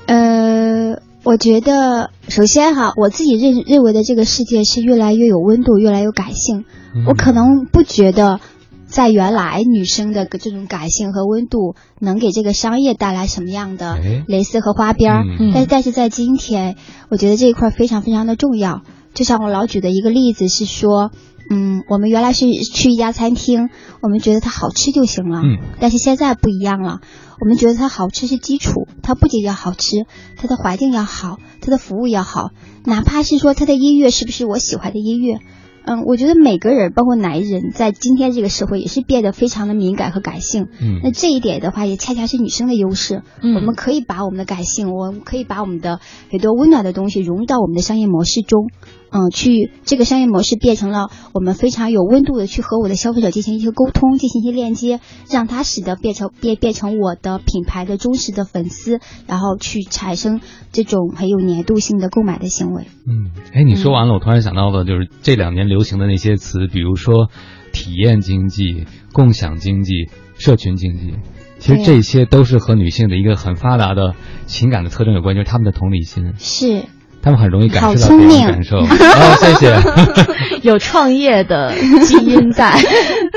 [0.06, 6.64] 呃，我觉得首先哈，我自己认认为的这个世界是越来越有温度，越来越有感性。
[6.94, 7.04] 嗯。
[7.06, 8.40] 我可能不觉得，
[8.86, 14.24] 在原来女生的这种感性和温度能给这个商业带来什么样的哎。
[14.26, 15.50] 蕾丝和花边儿，嗯。
[15.52, 16.76] 但是但是在今天，
[17.10, 18.82] 我觉得这一块非常非常的重要。
[19.14, 21.10] 就像我老举的一个例子是说，
[21.50, 23.70] 嗯，我们原来是去一家餐厅，
[24.02, 27.00] 我们觉得它好吃就行了，嗯但是现在不一样了。
[27.40, 30.06] 我们觉得它好吃是基础，它不仅要好吃，
[30.36, 32.50] 它的环境要好，它的服务要好，
[32.84, 35.38] 哪怕是说它的音乐是不是我喜欢的音乐。
[35.84, 40.66] 嗯，我觉得每个人，包括男人，在今天这个社会也是变得非常的敏感和感性。
[40.82, 43.22] 嗯那这一点的话，也恰恰是女生的优势。
[43.40, 48.68] 嗯我们可以把我们的感性，我们可以把我们的很多温暖的东西融入到我们的商业模式中。
[49.10, 55.00] 嗯，去这个商业模式变成了我们非常有温度的去和我的消费者进行一些沟通，进行一些链接，
[55.30, 60.40] 让他使得变成变变成我的品牌的忠实的粉丝，然后去产生
[60.72, 62.84] 这种很有粘度性的购买的行为。
[63.06, 67.28] 嗯，哎，你说完了，我突然想到的就是这两年流行的那些词，比如说
[67.72, 71.14] 体验经济、共享经济、社群经济。
[71.58, 74.14] 其实这些都是和女性的一个很发达的
[74.46, 76.84] 情感的特征有关，就是她们的同理心，是，
[77.20, 78.76] 她们很容易感受到别人聪明的感受。
[78.78, 78.86] 哦，
[79.40, 79.76] 谢谢。
[80.68, 82.74] 有创业的基因在，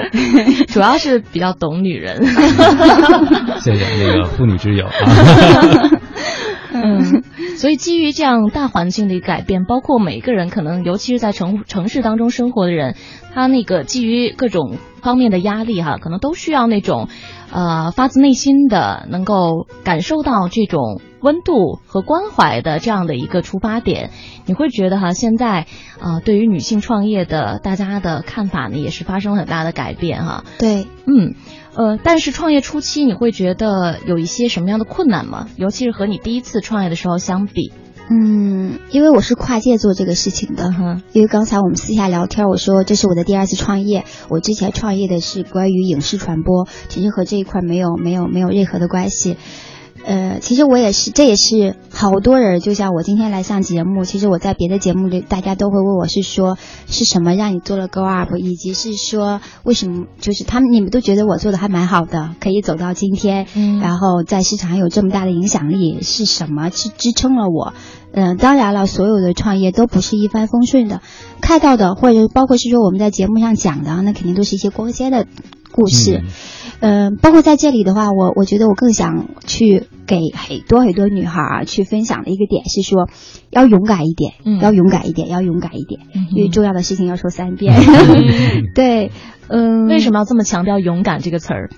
[0.68, 2.26] 主要是比较懂女人。
[3.62, 4.92] 谢谢那个妇女之友啊。
[6.74, 7.24] 嗯，
[7.58, 12.96] 所以基于这样大环境的一个改变，包括每个人可能，尤其是在城城市当中生活的人，
[13.34, 17.10] 他那个基于各种方面的压力哈，可能都需要那种，
[17.52, 24.12] 呃，发自内心的能够感受到这种温度和关怀的这样的一个出发点。
[24.46, 25.68] 你会觉得哈，现在
[26.00, 30.44] 啊、呃对于女性创业的大家的看法呢，也是发生了很大的改变哈。
[30.60, 31.36] 对，嗯，
[31.76, 35.48] 呃，但是创业初期你会觉得有一些什么样的困难吗？
[35.56, 37.72] 尤其是和你第一次创业的时候相比。
[38.14, 49.38] 嗯，因为我是跨界做这个事情的，哈，因为刚才我们私下聊天，我说这是我的第二次创业，我之前创业的是关于影视传播，其实和这一块没有没有没有任何的关系。
[50.04, 67.74] 呃，其实我也是，这也是好多人，就像我今天来上节目，其实我在别的节目里，大家都会问我是说是什么让你做了 Go Up，以及是说为什么，就是他们你们都觉得我做的还蛮好的，可以走到今天，嗯然后在市场上有这么大的影响力，是什么去支撑了我？
[68.14, 71.00] 嗯、当然了，所有的创业都不是一帆风顺的，
[71.40, 75.28] 看到的或者包括是说我们在节目上讲的，那肯定都是一些光鲜的
[75.72, 76.24] 故事。
[76.84, 83.08] 嗯、包括在这里的话，我我觉得我更想去给很多很多女孩儿去分享的一个点是说，
[83.52, 87.76] 要勇敢一点，嗯要勇敢一点，要勇敢一点，嗯因为重要的事情要说三遍。
[88.74, 89.12] 对，
[89.48, 91.70] 嗯，为什么要这么强调“勇敢”这个词儿？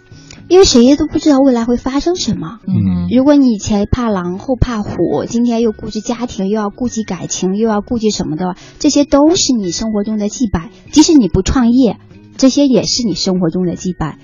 [0.47, 2.59] 因为谁都不知道未来会发生什么。
[2.65, 10.69] 嗯如果你以前怕狼后怕虎，今天又顾及家庭，又要顾及感情，又要顾及什么的，这些都是你生活中的羁绊。
[10.91, 11.97] 即使你不创业，
[12.37, 14.15] 这些也是你生活中的羁绊。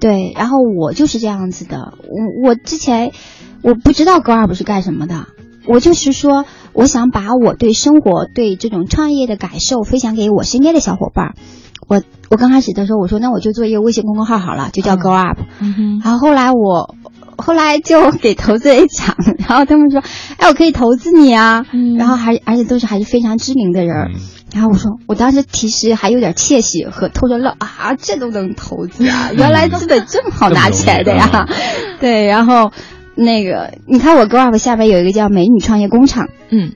[0.00, 1.94] 对，然后我就是这样子的。
[2.02, 3.12] 我我之前
[3.62, 5.26] 我不知道高二不是干什么的，
[5.66, 11.34] 我就是说，我想把我对生活、对这种创业的感受分享给我身边的小伙伴儿。
[11.88, 15.38] 我我刚开始的时候，我说那我就做一个微信公众号好了，就叫 Go Up。
[16.02, 16.96] 然后后来我
[17.36, 20.02] 后来就给投资人讲， 然后他们说，
[20.38, 24.12] 哎，我可以投资你啊，嗯然后还而且都是还是非常知名的人
[24.54, 31.46] 然后我说，我当时其实还有点窃喜和偷着乐啊，这都能投资啊， 原来资本这么好拿起来的呀。
[32.00, 32.72] 对，然后
[33.14, 36.28] 那个你看我 Go Up 下边有一个叫美女创业工厂。
[36.50, 36.72] 嗯，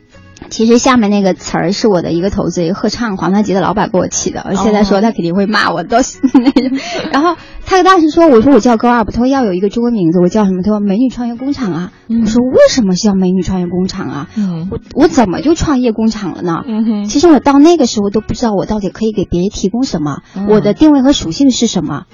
[0.51, 6.79] 其实下面那个词儿是我的一个投资一个合唱黄太极的老板给我起的，我现在说他肯定会骂我，都是那种。
[7.13, 10.63] 然后他当时说，我说我叫 Go Up，他说要有一个中文名字，我叫什么？
[10.63, 11.93] 他说美女创业工厂啊。
[12.09, 14.29] 嗯我说为什么是叫美女创业工厂啊？
[14.37, 16.63] 嗯我我怎么就创业工厂了呢？
[16.67, 22.05] 嗯哼，其实我到那个时候都不知道我到底可以给别人提供什么，嗯我的定位和属性是什么。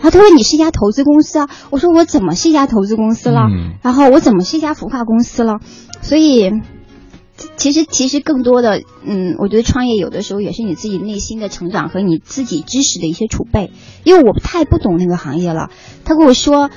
[0.00, 3.48] 然后他说你是一家投资公司啊，我说我怎么是一家投资公司了？
[3.50, 5.60] 嗯然后我怎么是一家孵化公司了？
[6.02, 6.50] 所以，
[7.56, 13.72] 其实其实更多的，嗯，我觉得创业有的时候也是你自己内心的成长和你自己知识的一些储备。
[14.04, 15.70] 因为我太不懂那个行业了，
[16.04, 16.70] 他跟我说，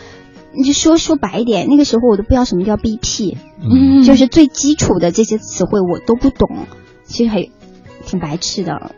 [0.54, 6.66] 你就说说白一点，那个时候我都不知道什么叫 BP，嗯就是最基础的这些词汇我都不懂，
[7.06, 7.48] 其实还
[8.06, 8.96] 挺白痴的。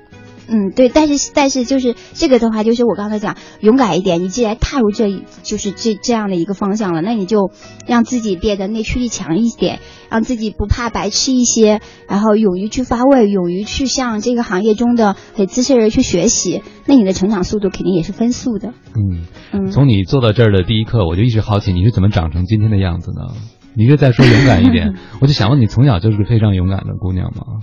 [0.49, 4.21] 嗯，对，但是但是就是这个的话，就是我刚才讲，勇敢一点。
[4.21, 7.51] 你既然踏入这一就是这这样的一个方向了，那你就
[7.87, 9.79] 让自己变得内驱力强一点，
[10.09, 18.73] 让自己不怕白痴一些，然后勇于去发问，勇于去向这个行业中的很资深人去学习，那你的成长速度肯定也是分速的。
[18.95, 23.35] 嗯，嗯，从你做到这儿的第一刻，我就一直好奇你是怎么长成今天的样子呢？
[23.75, 27.61] 你是在说勇敢一点， 我就想问你，从小就是个非常勇敢的姑娘吗？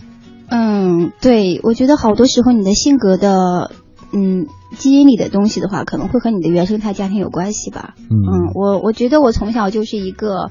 [0.48, 3.70] 嗯，对，我觉得好多时候你的性格的，
[4.12, 7.94] 嗯，基因里的东西的话，可能会和你的原生态家庭有关系吧。
[7.98, 10.50] 嗯嗯，我我觉得我从小就是一个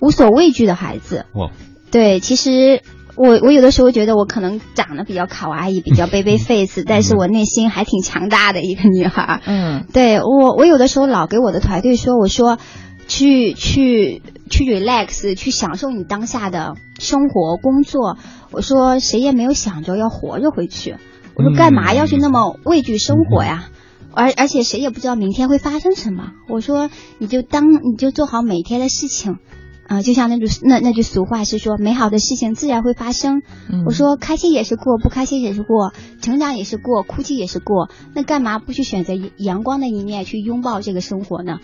[0.00, 1.26] 无所畏惧的孩子。
[1.34, 1.50] 哇，
[1.90, 2.82] 对，其实
[3.16, 9.40] 我我有的时候觉得我可能长得比较卡哇伊，比较 baby face，但是我内心还挺强大的一个女孩。
[9.46, 12.58] 嗯对我，我有的时候老给我的团队说，我说
[13.06, 18.18] 去去去 relax，去享受你当下的生活工作。
[18.50, 20.96] 我说谁也没有想着要活着回去。
[21.34, 23.68] 我说干嘛要去那么畏惧生活呀？
[24.12, 26.32] 而而且谁也不知道明天会发生什么。
[26.48, 26.88] 我说
[27.18, 29.38] 你就当你就做好每天的事情。
[29.86, 33.42] 啊、就像那句那那句俗话是说，美好的事情自然会发生。
[33.70, 37.90] 嗯我说开心也是过，不开心也是过，成长也是过，哭泣也是过。
[38.14, 41.58] 那干嘛不去选择阳光的一面，去拥抱这个生活呢？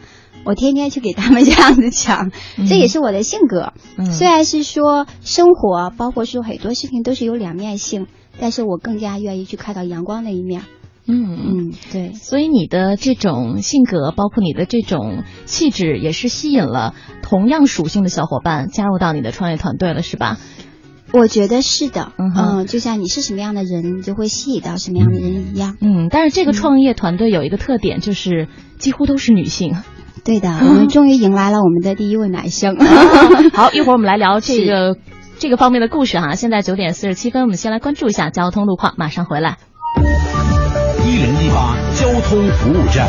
[0.45, 2.31] 我天天去给他们 这样子讲，
[2.69, 3.73] 这也是我的性格。
[3.97, 8.07] 嗯虽然是说生活，包括说很多事情都是有两面性，
[8.39, 10.63] 但是我更加愿意去看到阳光的一面。
[11.11, 12.13] 嗯嗯，对。
[12.15, 20.39] 所以你的这种性格，包括你的这种气质，也是吸引了同样属性的小伙伴加入到你的创业团队了，是吧？
[21.13, 25.77] 我觉得是的，嗯哼就像你是什么样的人，你就会吸引到什么样的人一样。
[25.81, 28.47] 嗯，但是这个创业团队有一个特点，就是
[28.79, 29.75] 几乎都是女性。
[30.25, 32.77] 对的， 我们终于迎来了我们的第一位男生。
[33.53, 34.99] 好，一会儿我们来聊这个
[35.41, 36.37] 这个方面的故事哈。
[36.37, 39.57] 现在九点四十七分，我们先来关注一下交通路况，马上回来。
[41.11, 43.09] 一零一八交通服务站。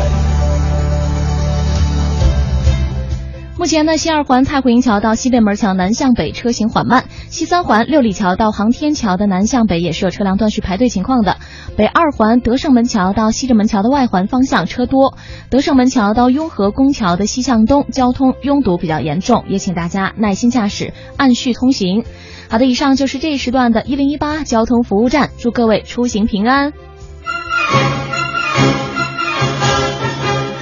[3.56, 11.36] 目前呢，西二环太湖营桥到西便门桥南向北车行缓慢，西三环六里桥到航天桥的南向北也是有车辆断续排队情况的。
[11.76, 15.16] 北二环德胜门桥到西直门桥的外环方向车多，
[15.48, 22.02] 德胜门桥到雍和宫桥的西向东交通拥堵比较严重，也请大家耐心驾驶，按序通行。
[22.48, 26.72] 好的，以上就是这一时段的一零一八交通服务站，祝各位出行平安。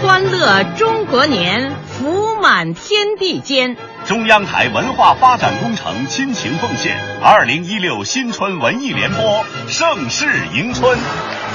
[0.02, 3.76] 欢乐中国年，福满天地间。
[4.06, 10.98] 中央台文化发展工程亲情奉献，二零一六新春文艺联播，盛世迎春。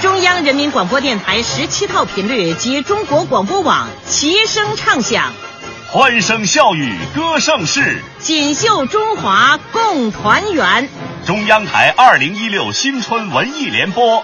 [0.02, 5.34] 中央人民广播电台十七套频率及中国广播网齐声唱响，
[5.92, 10.88] 欢声笑语歌盛世，锦绣中华共团圆。
[11.26, 14.24] 中央台二零一六新春文艺联播，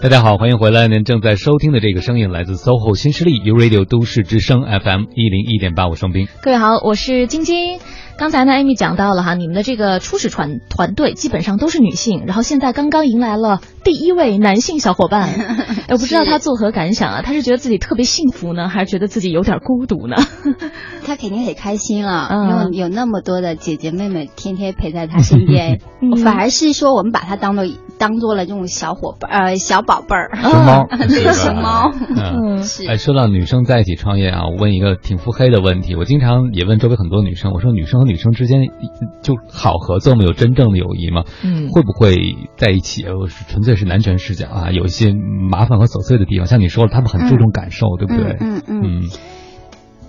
[0.00, 0.86] 大家好，欢迎回来。
[0.86, 6.28] 您正在收听的这个声音来自 SOHO 新势力 U Radio 都市之声 FM 一零一点八，我双冰。
[6.40, 7.80] 各位好，我是晶晶。
[8.16, 15.30] 刚才呢，，Amy 讲到了哈，你们的这个初始团团队基本上都是女性，然后现在刚刚迎来了第一位男性小伙伴，
[15.88, 17.22] 我不知道他作何感想啊？
[17.22, 20.16] 他是觉得自己特别幸福呢，还是觉得自己有点孤独呢？
[21.06, 27.64] 他肯定很开心啊，嗯有有那么多的姐姐妹妹天天陪在他身边， 嗯反而是说我们把他当做
[27.98, 38.60] 当做了这种小伙伴呃小宝贝儿，熊猫对是吧熊猫，嗯，是哎，说到女生在一起创业啊，我问一个挺腹黑的问题，我经常也问周围很多女生，我说女生和女生之间
[39.22, 40.24] 就好合作吗？
[40.24, 41.22] 有真正的友谊吗？
[41.42, 42.16] 嗯会不会
[42.56, 43.04] 在一起？
[43.08, 48.36] 我是纯粹是男权视角啊，有一些麻烦和琐碎的地方，像你说了，他们很注重感受，对不对？
[48.40, 48.82] 嗯嗯嗯。
[48.82, 49.02] 嗯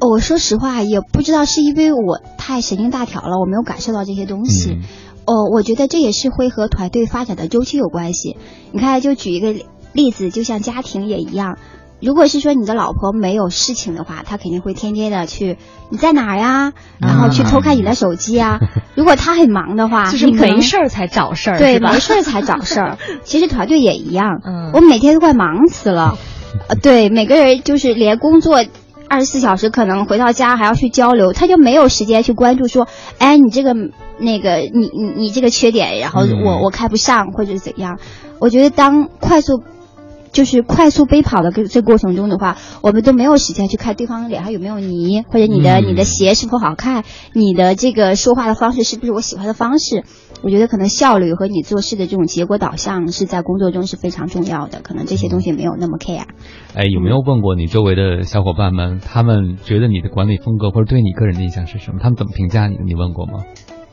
[0.02, 4.72] 我说实话，也不知道是因为我太神经大条了，我没有感受到这些东西。
[4.72, 4.82] 嗯
[5.26, 8.38] 哦，我觉得这也是会和团队发展的周期有关系。
[8.72, 9.54] 你看，就举一个
[9.92, 11.58] 例子，就像家庭也一样。
[12.02, 15.58] 如果是说你的老婆没有事情的话，她肯定会天天的去
[15.90, 18.60] 你在哪儿呀，然后去偷看你的手机啊。
[18.96, 22.98] 如果她很忙的话，就是你没事儿才找事儿，对，吧没事儿才找事儿。
[23.24, 26.18] 其实团队也一样，嗯我每天都快忙死了。
[26.68, 28.64] 呃，对，每个人就是连工作
[29.08, 32.88] 二十四小时，可能回到家还要去交流，他就没有时间去关注说，
[33.20, 33.74] 哎，你这个
[34.18, 38.00] 那个你你你这个缺点，然后嗯我、我开不上或者怎样。
[38.40, 39.62] 我觉得当快速。
[40.32, 47.04] 就是快速奔跑的这这过程中的话，我们都没有时间去看对方脸上有没有泥，或者你的、嗯你的鞋是否好看，
[47.34, 50.04] 你的这个说话的方式是不是我喜欢的方式。
[50.42, 56.24] 我觉得可能效率和你做事的这种结果导向是在工作中是非常重要的，可能这些东西没有那么 care。
[56.76, 62.00] 哎，有没有问过你周围的小伙伴们，他们觉得你的管理风格或者对你个人的印象是什么？
[62.02, 62.84] 他们怎么评价你的？
[62.86, 63.44] 你问过吗？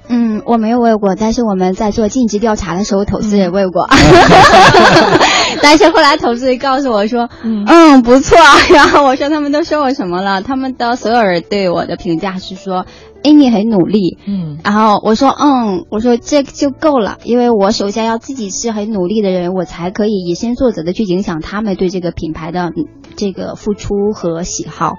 [0.09, 3.87] 嗯，我没有问过，但是我们在做尽职调查的时候，投资人问过，
[5.63, 8.39] 但是后来投资人告诉我说，嗯不错。
[8.73, 10.43] 然后我说他们都说我什么了？
[10.43, 12.87] 他们的所有人对我的评价是说
[13.23, 14.19] ，Amy 很努力。
[14.27, 22.73] 嗯然后我说，嗯，我说这就够了，因为我首先要自己是很努力的人，我才可以以身作则的去影响他们对这个品牌的嗯
[23.17, 24.95] 这个付出和喜好。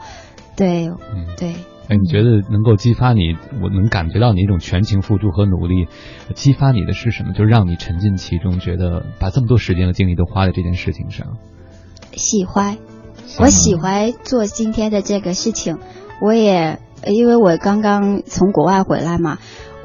[0.56, 1.54] 对，嗯，对。
[1.90, 5.88] 哎，你觉得能够激发你，我能感觉到你一种全情付出和努力，
[6.36, 7.34] 激发你的是什么？
[7.34, 11.38] 就是让你沉浸其中，觉得把这么多时间和精力都花在这件事情上。
[12.14, 12.78] 喜欢，
[13.40, 15.78] 我喜欢做今天的这个事情。
[16.20, 19.38] 我也因为我刚刚从国外回来嘛，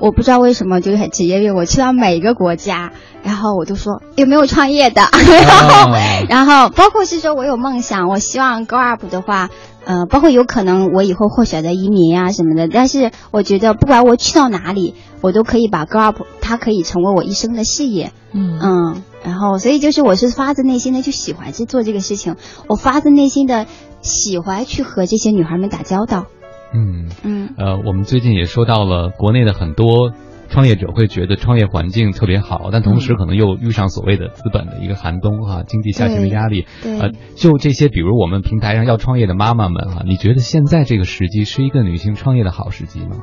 [0.02, 2.90] 我不知道为什么就是很职业病，我去到每一个国家，
[3.22, 5.02] 然后我都说有没有创业的，
[5.46, 5.92] 然后、
[6.28, 9.48] 然后包括是说我有梦想，我希望 grow up 的话。
[9.84, 18.12] 呃，包括有可能我以后会选择移民啊什么的，但是我觉得不管我去到哪里，我都可以把 grow up，它可以成为我一生的事业。
[18.32, 22.36] 嗯嗯，然后所以就是我是发自内心的去喜欢去做这个事情，
[22.68, 23.66] 我发自内心的
[24.02, 26.26] 喜欢去和这些女孩们打交道。
[26.74, 30.12] 嗯嗯呃，我们最近也说到了国内的很多
[30.48, 36.66] 创业者会觉得创业环境特别好，但同时可能又遇上所谓的资本的一个寒冬哈、经济下行的压力。
[36.82, 43.16] 对呃，就这些，比如我们平台上要创业的妈妈们哈、你觉得现在这个时机是一个女性创业的好时机吗？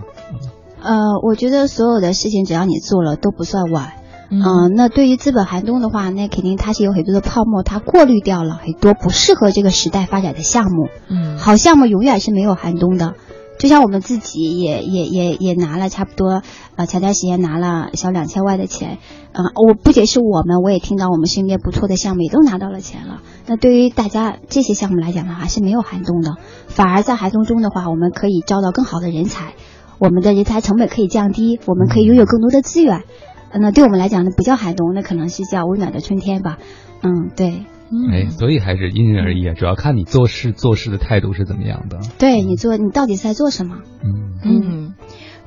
[0.82, 3.94] 呃，我觉得所有的事情只要你做了都不算晚。
[4.32, 10.88] 嗯嗯、那对于资本寒冬的话，那肯定它是有很多的泡沫，它过滤掉了很多不适合这个时代发展的项目。
[11.10, 13.16] 嗯好项目永远是没有寒冬的。
[13.60, 16.42] 就像我们自己也也也也拿了差不多，
[16.78, 19.00] 呃，前段时间拿了小两千万的钱，
[19.34, 23.22] 呃，我不仅是我们，我也听到我们身边不错的项目也都拿到了钱了。
[23.46, 26.38] 那对于大家这些项目来讲的话，是没有寒冬的，
[26.68, 29.56] 反而在寒冬中的话，我们可以招到更好的人才，
[30.00, 33.04] 我们的人才成本可以降低，我们可以拥有更多的资源。
[33.52, 36.60] 呃那对我们来讲呢，不叫寒冬，那可能是叫温暖的春天吧。
[37.02, 37.66] 嗯，对。
[38.12, 42.00] 哎，所以还是因人而异啊，主要看你做事做事的态度是怎么样的。
[42.20, 43.78] 对你做，你到底在做什么？
[44.04, 44.94] 嗯嗯，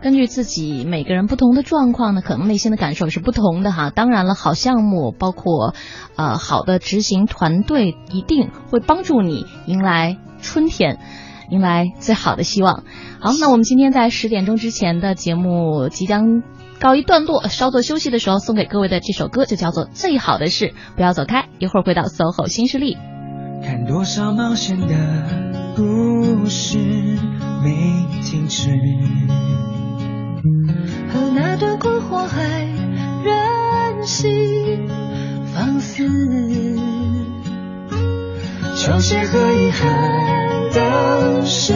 [0.02, 3.90] 根据自己每个人不同的状况呢，可能内心的感受是不同的哈。
[3.90, 5.74] 当然了，好项目包括
[6.16, 10.98] 呃好的执行团队，一定会帮助你迎来春天。
[11.50, 12.82] 迎来最好的希望。
[13.20, 16.42] 好，那我们今天在十点钟之前的节目即将
[16.82, 20.64] 告一段落，稍作休息的时候送给各位的这首歌就叫做《最好的事》，
[20.96, 22.96] 不要走开，一会儿回到 SOHO 新势力。
[23.62, 24.96] 看多少冒险的
[25.76, 26.78] 故事
[27.62, 28.68] 没停止，
[31.12, 32.66] 和那段过火海
[33.22, 34.88] 任性
[35.54, 36.02] 放肆，
[38.74, 40.32] 球鞋和遗憾
[40.74, 41.74] 都是，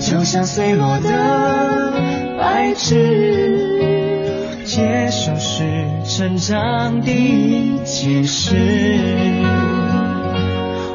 [0.00, 1.92] 就像碎落的
[2.40, 4.15] 白纸，
[4.66, 5.62] 接受是
[6.08, 8.56] 成长的解释。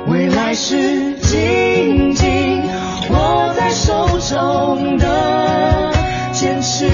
[0.07, 2.61] 未来是紧紧
[3.09, 5.93] 握在手中的
[6.33, 6.85] 坚持，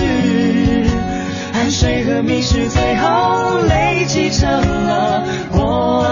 [1.52, 6.06] 汗水和迷失最后累积成了果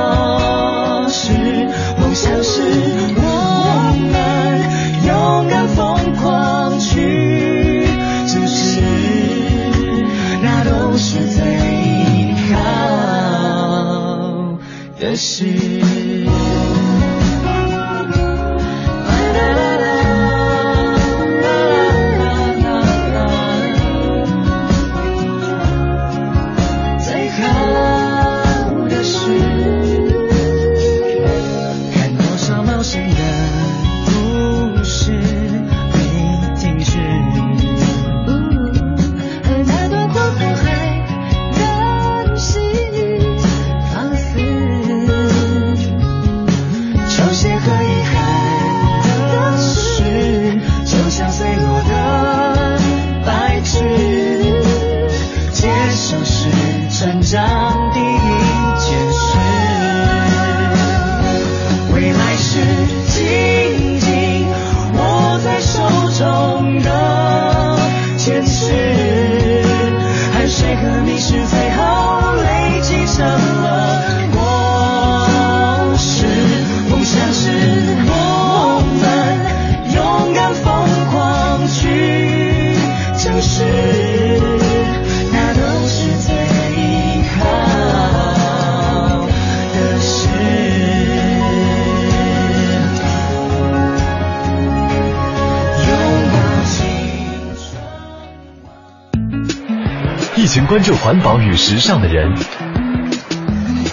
[100.75, 102.29] 关注环保与时尚的人，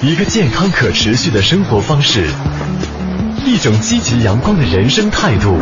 [0.03, 2.27] 一个健康可持续的生活方式，
[3.47, 5.57] 一种积极阳光的人生态度。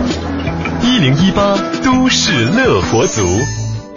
[0.82, 3.22] 一零一八都市乐活族。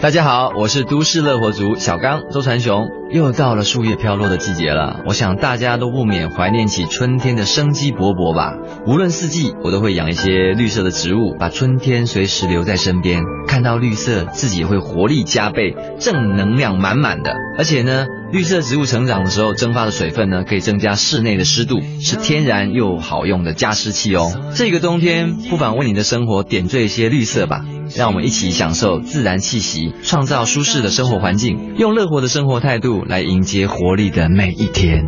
[0.01, 2.89] 大家好，我是都市乐活族小刚周传雄。
[3.09, 8.51] 又到了树叶飘落的季节了，我想大家都不免怀念起春天的生机勃勃吧。
[8.85, 13.23] 无论四季，我都会养一些绿色的植物，把春天随时留在身边。
[13.53, 17.35] 看到绿色，自己会活力加倍，正能量满满的。
[17.55, 24.31] 而且呢，绿色植物成长的时候蒸发的水分呢，可以增加室内的湿度，是天然又好用的加湿器哦。
[24.55, 27.63] 这个冬天，不妨为你的生活点缀一些绿色吧。
[27.95, 35.05] 让我们一起享受自然气息，创造舒适的生活环境，用乐活的生活态度来迎接活力的每一天。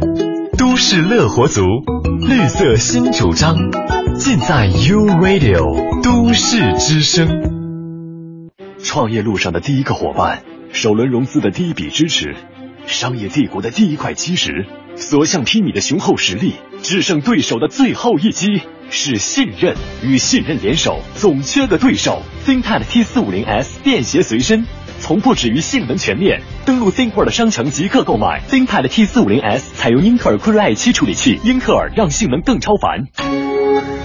[0.55, 1.63] 都市乐活族，
[2.27, 3.55] 绿色新主张，
[4.19, 7.54] 尽在 U Radio 都市之声。
[8.85, 12.35] 创业路上的第一个伙伴，首轮融资的第一笔支持，
[12.85, 18.61] 商业帝国的第一块基石，所向披靡的雄厚实力，制胜对手的最后一击，
[18.91, 22.21] 是信任与信任联手，总缺个对手。
[22.45, 24.63] ThinkPad T 四五零 S 便携随身。
[24.99, 34.04] 从不止于性能全面，登录 ThinkPad 商城即刻购买 ThinkPad T 四五零 S，采用英特尔酷睿 i 七处理器，英特尔让性能更超凡。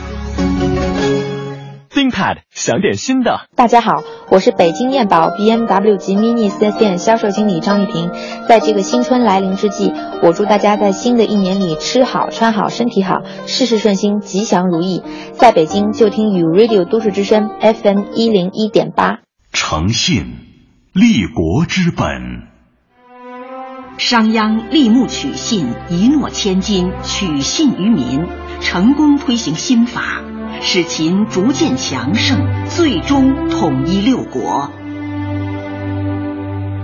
[2.50, 3.40] 想点新的。
[3.56, 8.10] 大家好，我是北京燕宝 BMW 及 Mini 4S 店销售经理张玉婷。
[8.46, 9.92] 在这个新春来临之际，
[10.22, 15.02] 我祝大家在新的一年里吃好、穿好、身体好，事事顺心，吉祥如意。
[15.32, 19.20] 在北京就听与 Radio 都市之声 FM 一零一点八。
[19.52, 20.36] 诚信，
[20.92, 22.48] 立国之本。
[23.96, 28.26] 商鞅立木取信，一诺千金，取信于民，
[28.60, 30.22] 成功推行新法，
[30.62, 32.38] 使秦逐渐强盛，
[32.68, 34.70] 最终统一六国。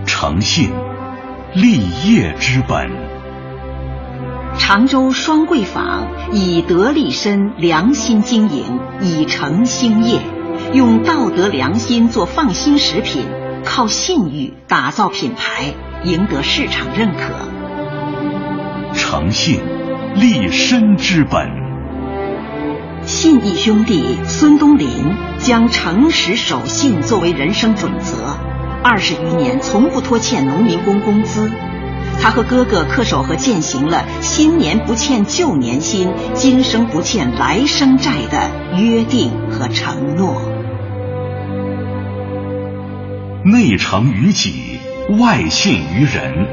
[0.07, 0.71] 诚信，
[1.55, 2.91] 立业之本。
[4.59, 10.21] 常州双桂坊以德立身，良心经营，以诚兴业，
[10.73, 13.27] 用道德良心做放心食品，
[13.63, 17.35] 靠信誉打造品牌，赢得市场认可。
[18.95, 19.61] 诚信，
[20.15, 21.66] 立身之本。
[23.07, 24.89] 信义兄弟孙东林
[25.39, 28.37] 将诚实守信作为人生准则，
[28.83, 31.49] 二十余年从不拖欠农民工工资。
[32.21, 40.43] 他和哥哥恪守和践行了“新年不欠旧年薪，今生不欠来生债”的约定和承诺。
[43.45, 44.81] 内诚于己，
[45.21, 46.49] 外信于人。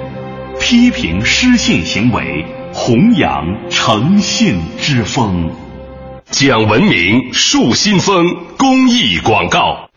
[0.59, 5.49] 批评失信行为，弘扬诚信之风。
[6.33, 9.87] 讲文明树新风公益广告。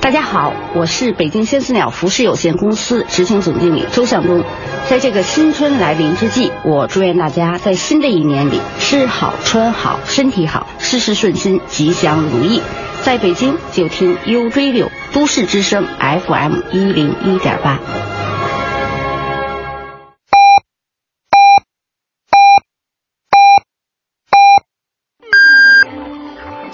[0.00, 4.42] 大家好，我是北京仙丝鸟服饰有限公司执行总经理周向东。
[4.88, 12.62] 在这个新春来临之际，我祝愿大家在新的一年里吃好、穿好、身体好，事事顺心，吉祥如意。
[13.02, 17.78] 在北京就听 U Radio 都市之声 FM 一零一点八。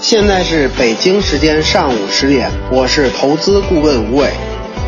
[0.07, 4.28] 现在是北京时间上午十点，我是投资顾问吴伟。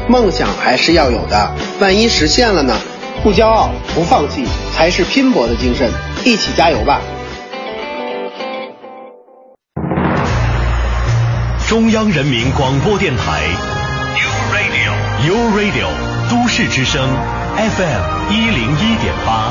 [0.06, 2.78] 梦想还是要有的，万一实现了呢？
[3.22, 4.44] 不骄傲，不放弃，
[4.74, 5.90] 才是拼搏的精神。
[6.22, 7.00] 一起加油吧！
[11.66, 13.40] 中央人民广播电台
[14.12, 15.86] ，U Radio，U Radio，
[16.28, 17.02] 都市之声
[17.56, 19.50] ，FM 一零一点八。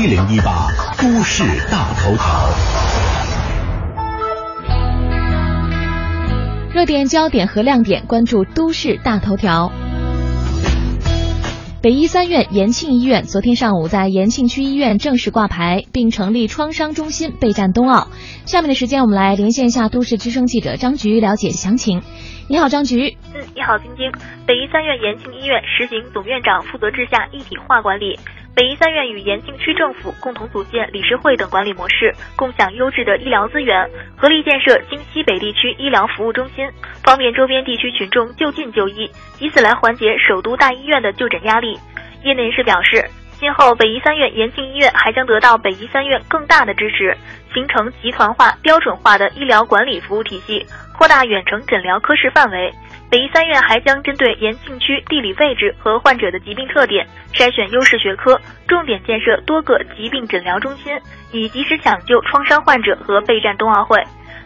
[0.00, 1.42] 一零一八都市
[1.72, 2.48] 大头条，
[6.72, 9.72] 热点焦点和亮点，关注都市大头条。
[11.82, 18.06] 北医三院延庆医院昨天上午在延庆区医院正式挂牌，并成立创伤中心备战冬奥。
[18.46, 22.02] 下面的时间，我们来连线一下都市之声记者张菊，了解详情。
[22.50, 23.14] 你好，张菊。
[23.34, 24.10] 嗯，你好，晶晶。
[24.46, 28.18] 北医三院延庆医院实行总院长负责制下一体化管理。
[28.54, 33.86] 北医三院与延庆区政府共同组建理事会等管理模式，共享优质的医疗资源，
[34.16, 36.66] 合力建设京西北地区医疗服务中心，
[37.04, 41.78] 方便周边地区群众就近就医，以此来缓解首都大医院的就诊压力。
[42.24, 43.04] 业内人士表示，
[43.38, 47.14] 今后北医三院延庆医院还将得到北医三院更大的支持，
[47.52, 50.66] 形成集团化、标准化的医疗管理服务体系，
[50.98, 52.74] 扩大远程诊疗科室范围。
[53.08, 60.92] 北医三院还将针对延庆区地理位置和患者的疾病特点，筛选优势学科，重点建设多个疾病诊疗中心，
[61.30, 64.02] 以及时抢救创伤患者和备战冬奥会。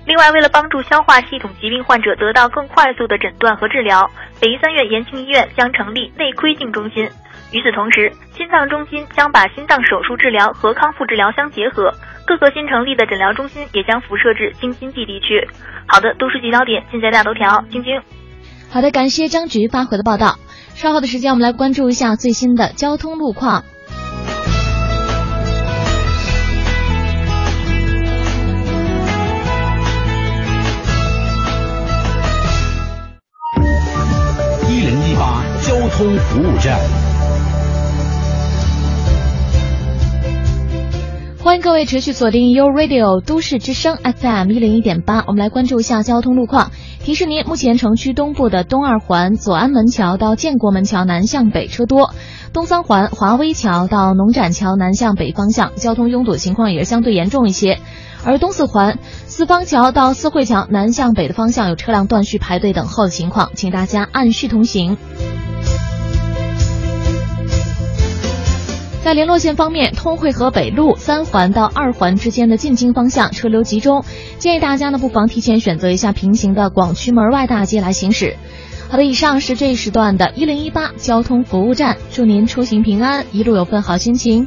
[0.07, 7.09] 另外，为了帮助消化系统疾病患者得到更快速的诊断和治疗，北医三院延庆医院将成立内窥镜中心。
[7.53, 11.93] 与此同时，心脏中心将把心脏手术治疗和康复治疗相结合，
[12.27, 15.47] 各个新成立的诊疗中心也将辐射至京津冀地区。
[15.87, 18.01] 好的，都市聚焦点尽在大头条，晶晶。
[18.71, 20.37] 好的，感谢张局发回的报道。
[20.75, 23.63] 稍后的时间，我们来关注一下最新的交通路况。
[34.71, 37.12] 一零一八交通服务站。
[41.43, 46.71] 欢迎各位持续锁定 U Radio 都市之声 FM 一零一点八，我们来关注一下交通路况。
[47.01, 52.15] 提示您，目前城区东部的东二环左安门桥到建国门桥南向北车多，
[52.53, 57.81] 东三环华威桥到农展桥南向北方向交通拥堵情况也是相对严重一些。
[58.25, 64.97] 而东四环四方桥到四惠桥南向北的方向有车辆断续排队等候的情况，请大家按序通行。
[69.05, 74.05] 在联络线方面，通惠河北路三环到二环之间的进京方向车流集中，
[74.39, 78.37] 建议大家呢不妨提前选择一下平行的广渠门外大街来行驶。
[78.89, 84.47] 好的，以上是这一时段的一零一八交通服务站，祝您出行平安，一路有份好心情。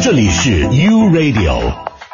[0.00, 1.91] 这里是 U Radio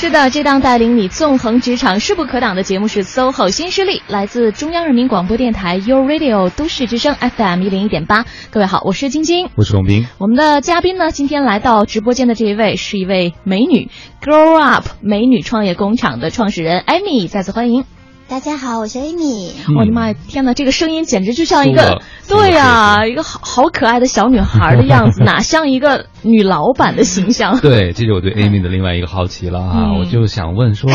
[0.00, 8.24] 是的，这档带领你纵横职场、势不可挡的节目是 SOHO 新势力，来自中央人民广播电台 u Radio 都市之声 FM 一零一点八。
[8.48, 10.06] 各位好，我是晶晶，我是龙斌。
[10.16, 13.90] 我们的嘉宾呢，今天来到直播间的这一位是一位美女
[14.22, 17.84] ，Grow Up 美女创业工厂的创始人 Amy，再次欢迎。
[18.30, 19.50] 大家好，我是 Amy。
[19.76, 27.58] 我的妈呀，天哪，这个声音简直就像一个，对呀、一个好好可爱的小女孩的样子，哪像一个女老板的形象？
[27.60, 29.72] 对，这是我对 Amy 的另外一个好奇了啊！
[29.90, 30.92] 嗯我就想问说，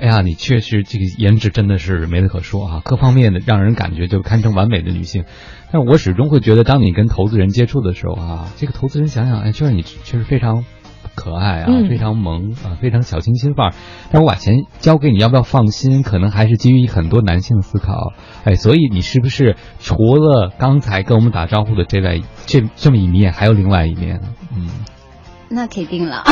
[0.00, 5.24] 哎呀，你确实这个颜值真的是没得可说啊，各方面的让人感觉就堪称完美的女性。
[5.70, 10.64] 但我始终会觉得，当你跟投资人接触的时候啊，这个投资人想想，哎，就是你确实非常
[11.18, 13.74] 可爱啊，嗯非常萌啊，非常小清新范儿。
[14.10, 16.02] 但我把钱交给你，要不要放心？
[16.02, 18.12] 可能还是基于很多男性思考。
[18.44, 24.20] 哎，所以你是不是除了刚才跟我们打招呼的这位这这么一面，还有另外一面？
[24.54, 24.68] 嗯。
[25.50, 26.24] 那肯定了，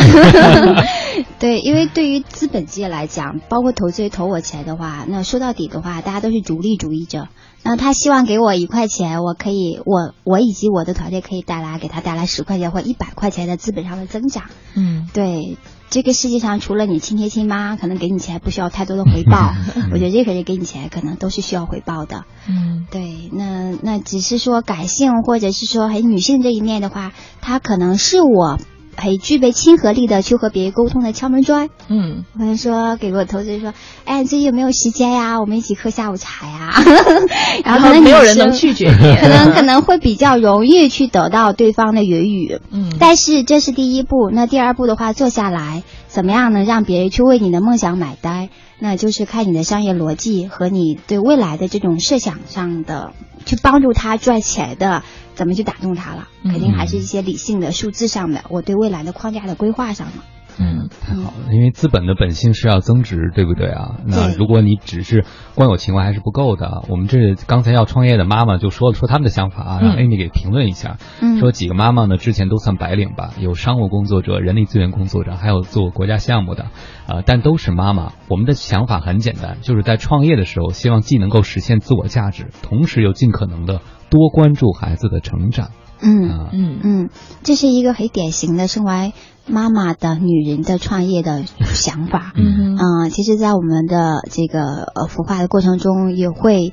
[1.39, 7.29] 对，因为对于资本界来讲，包括投资人投我钱的话，那说到底的话，大家都是逐利主义者。
[7.63, 14.45] 那他希望给我一块钱，我可以，我我以及我的团队可以带来给他带来十块钱或一百块钱的资本上的增长。
[14.77, 15.57] 嗯，对，
[15.91, 19.53] 这个世界上除了你亲爹亲妈可能给你钱不需要太多的回报，
[19.93, 22.25] 我觉得任何人给你钱可能都是需要回报的。
[22.49, 28.61] 嗯，对，那那只是说感性或者是说很女性这一面的话，他可能是我
[28.97, 31.69] 很具备亲和力的去和别人沟通的敲门砖。
[31.89, 33.73] 嗯，我就说给我投资人说，
[34.05, 35.41] 哎，你最近有没有时间呀？
[35.41, 36.75] 我们一起喝下午茶呀。
[37.65, 42.61] 然后可能没有人能拒绝你可能可能会比较容易去得到对方的言语。
[42.71, 48.49] 嗯但是这是第一步，那第二步的话，坐下来，怎么样能让别人去为你的梦想买单？
[48.79, 53.13] 那就是看你的商业逻辑和你对未来的这种设想上的，
[53.45, 55.03] 去帮助他赚钱的，
[55.35, 56.29] 怎么去打动他了？
[56.45, 60.25] 肯定还是一些理性的数字上的，我对未来的框架的规划上了。
[60.59, 63.97] 嗯，太好了，因为资本的本性是要增值，对不对啊？
[64.07, 66.83] 那如果你只是光有情怀还是不够的。
[66.89, 70.97] 我们这刚才要创业的妈妈就说了说他们的想法啊，让嗯 Amy 给评论一下。
[71.21, 76.67] 嗯说几个妈妈呢之前都算白领吧，有商务工作者、人力资源工作者，还有做国家项目的，
[77.07, 78.13] 呃，但都是妈妈。
[78.29, 85.69] 我们的想法很简单，就是在创业的时候，希望既能够实现自我价值，同时又尽可能的多关注孩子的成长。
[86.01, 87.11] 嗯啊嗯嗯，
[87.43, 89.13] 这是一个很典型的身为
[89.47, 92.33] 妈妈的女人的创业的想法。
[92.37, 94.61] 嗯嗯，其实，在我们的这个
[94.95, 96.73] 呃孵化的过程中，也会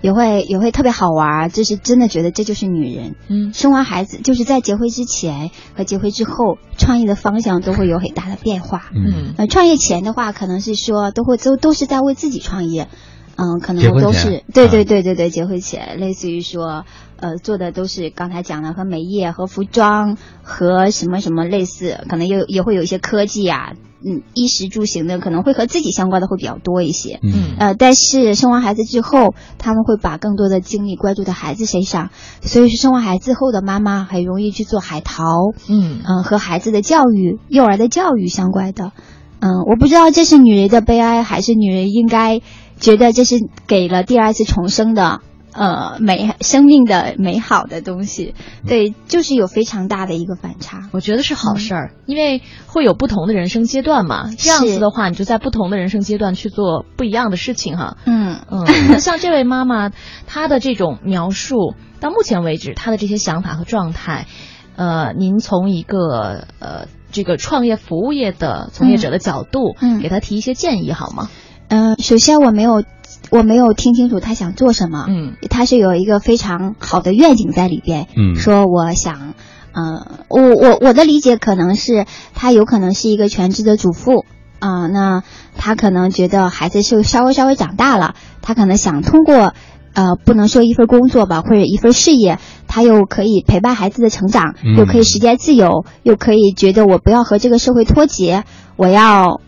[0.00, 3.14] 也会也会特别好玩儿，就是真的觉得这就是女人。
[3.28, 8.90] 嗯，生完孩子，就是在结婚之前和结婚之后，创业的方向都会有很大的变化。
[8.94, 12.88] 嗯呃，创业前的话，可能是说都会都都是在为自己创业。
[13.36, 16.84] 嗯，可能都是对对啊对对对，结婚前类似于说，
[17.16, 23.72] 呃，做的都是刚才讲的和美业、和服装、和什么什么类似，可能也也会有一些科技啊，
[24.06, 27.18] 嗯，衣食住行的可能会和自己相关的会比较多一些。
[27.22, 32.10] 嗯呃，但是生完孩子之后，他们会把更多的精力关注在孩子身上，
[32.42, 35.24] 所以是生完孩子后的妈妈很容易去做海淘，
[35.68, 38.92] 嗯嗯、和孩子的教育、幼儿的教育相关的。
[39.40, 42.40] 嗯，我不知道这是女人的悲哀，还是女人应该
[42.80, 45.20] 觉得这是给了第二次重生的。
[45.56, 48.34] 呃，美生命的美好的东西，
[48.66, 50.88] 对，就是有非常大的一个反差。
[50.90, 54.32] 我觉得是好事儿，因为会有不同的人生阶段嘛。
[54.36, 57.98] 这样子的话，你就在不同的人生阶段去做不一样的事情哈。
[58.04, 59.92] 嗯嗯，那 像这位妈妈，
[60.26, 64.26] 她的这种描述，到目前为止，她的这些想法和状态，
[64.74, 71.30] 呃，您从一个呃这个创业服务业的从业者的角度，嗯给她提一些建议好吗？
[71.68, 72.84] 嗯、首先我没有，
[73.30, 75.06] 我没有听清楚他想做什么。
[75.08, 78.06] 嗯，他是有一个非常好的愿景在里边。
[78.16, 79.34] 嗯说我想，
[79.72, 84.24] 呃，我我我的理解可能是他有可能是一个全职的主妇。
[84.60, 85.22] 啊、那
[85.58, 89.52] 他可能觉得孩子是稍微稍微长大了，他可能想通过，
[89.92, 98.44] 呃，不能说一份工作吧，或者一份事业，他又可以陪伴孩子的成长，嗯又可以时间自由，又可以觉得我不要和这个社会脱节，
[98.76, 99.42] 我要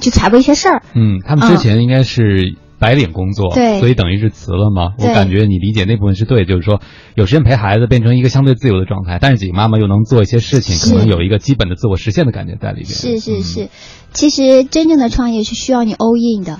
[0.00, 0.82] 去采购一些事儿。
[0.94, 4.94] 嗯，他们之前应该是白领工作，对所以等于是辞了嘛。
[4.98, 6.80] 我感觉你理解那部分是对，就是说
[7.14, 12.88] 有时间陪孩子，变成一个相对自由的状态，但是几个妈妈又能做一些事情，可能有一个基本的自我实现的感觉在里边。
[12.88, 13.68] 是是是，
[14.12, 16.58] 其实真正的创业是需要你 all in 的。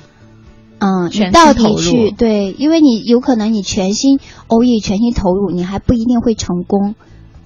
[0.79, 4.19] 嗯，你到底去对，因为你有可能你全心
[4.49, 6.97] all in 全心投入，你还不一定会成功。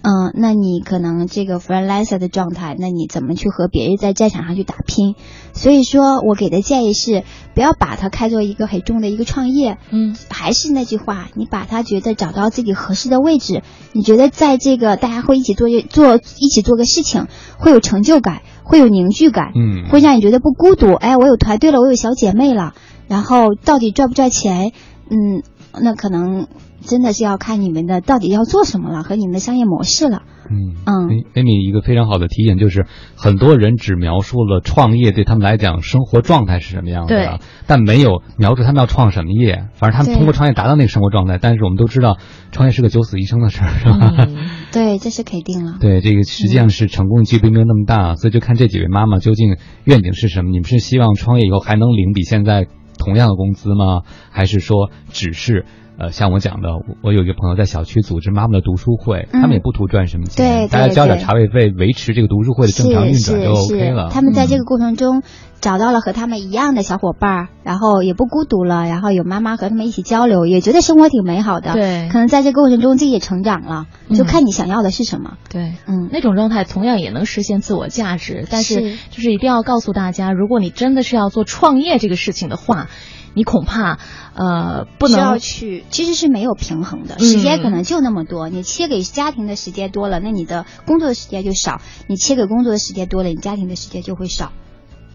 [0.09, 5.17] 嗯，那你可能这个 freelancer 的状态，那你怎么去和别人在战场上去打拼？
[5.53, 7.25] 所以说我给的建议是，
[7.57, 9.79] 不要把它看作一个很重的一个创业。
[9.91, 17.27] 嗯，还是那句话，你把它觉得找到自己合适的位置，你觉得在这个大家会一起做做一起做个事情，
[17.59, 20.93] 会有成就感，会有凝聚感，嗯会让你觉得不孤独。
[20.93, 22.75] 哎，我有团队了，我有小姐妹了，
[23.09, 24.71] 然后到底赚不赚钱？
[25.11, 25.43] 嗯，
[25.81, 26.47] 那可能
[26.81, 30.23] 真的是要看你们的到底要做什么了，和你们的商业模式了。
[30.49, 39.67] 嗯嗯，Amy 一个非常好的提醒就是，很多人只描述了创业对他们来讲生活状态是什么样的，但没有描述他们要创什么业。
[39.75, 42.19] 反正他们通过创业达到那个生活状态，但是我们都知道，
[42.53, 44.29] 创业是个九死一生的事儿，是吧？
[44.71, 45.79] 对，这是肯定了。
[45.81, 50.51] 对，这个实际上是成功几率没有那么大，所以就看这几位妈妈究竟愿景是什么。
[50.51, 52.69] 你们是希望创业以后还能领比现在
[52.99, 54.03] 同样的工资吗？
[54.31, 55.65] 还是说只是
[55.99, 64.11] 呃，像我讲的，我我有一个朋友在小区组织妈妈的读书会，嗯他们也不图赚什么钱，对对大家交点茶位费，维持这个读书会的正常运转就 OK 了。
[64.11, 65.23] 他们在这个过程中
[65.61, 71.73] 找到了和他们一样的小伙伴儿，然后也不孤独了，然后有妈妈和他们一起交流，也觉得生活挺美好的。
[71.73, 75.39] 对可能在这个过程中自己也成长了，就看你想要的是什么。
[75.49, 82.89] 对，嗯，那种状态同样也能实现自我价值，但是是就是一定要告诉大家，如果你真的是要做创业这个事情的话，
[83.37, 83.99] 你恐怕
[84.35, 94.53] 呃不需要去，其实是没有平衡的，嗯时间可能就那么多，你切给家庭的时间多了，那你的工作的时间就少；你切给工作的时间多了，你家庭的时间就会少。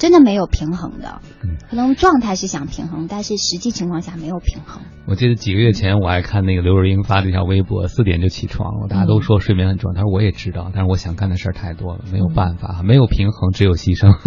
[0.02, 1.22] 真的没有平衡的，
[1.70, 4.82] 可能状态是想平衡，但是实际情况下没有平衡。
[5.06, 14.18] 我记得几个月前我还看那个刘若英发了一条微博，四点就起床了，大家都说睡眠很重要，他说我也知道，但是我想干的事儿太多了，没有办法，没有平衡，只有牺牲。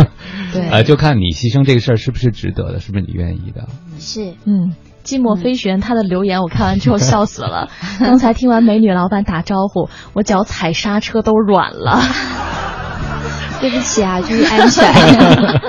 [0.53, 3.67] 对 呃，就看你牺牲这个事儿是不是值得的，是不是你愿意的。
[3.99, 4.77] 是，嗯。
[5.03, 7.69] 寂寞飞旋，他的留言我看完之后笑死了。
[8.01, 12.01] 刚才听完美女老板打招呼，我脚踩刹车都软了。
[13.61, 14.85] 对不起啊，注意安全。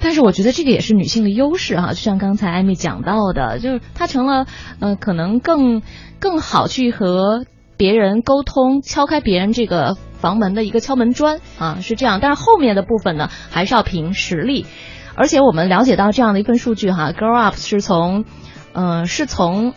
[0.00, 4.46] 但是我觉得这个也是女性的优势哈、就像刚才艾米讲到的，就是她成了
[4.80, 5.82] 呃可能更
[6.20, 7.44] 更好去和
[7.76, 12.20] 别人沟通，敲开别人这个房门的一个敲门砖啊，是这样。
[12.20, 14.66] 但是后面的部分呢，还是要凭实力。
[15.14, 18.26] 而且我们了解到这样的一份数据哈，Grow Up 是从，
[18.74, 19.72] 呃，是从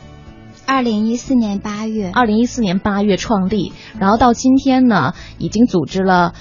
[0.70, 6.34] 二零一四年八月，二零一四年八月创立，然后到今天呢，已经组织了。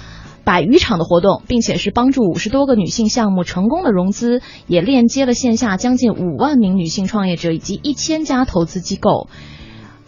[0.45, 9.27] 百余场的活动，并且是帮助五十多个女性项目成功的融资，也链接了线下将近五万名女性创业者以及一千家投资机构，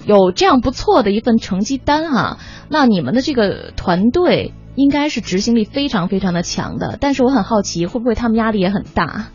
[0.04, 9.28] 有这样不错的一份成绩单哈、那你们的这个团队应该是执行力非常非常的强的，但是我很好奇，会不会他们压力也很大？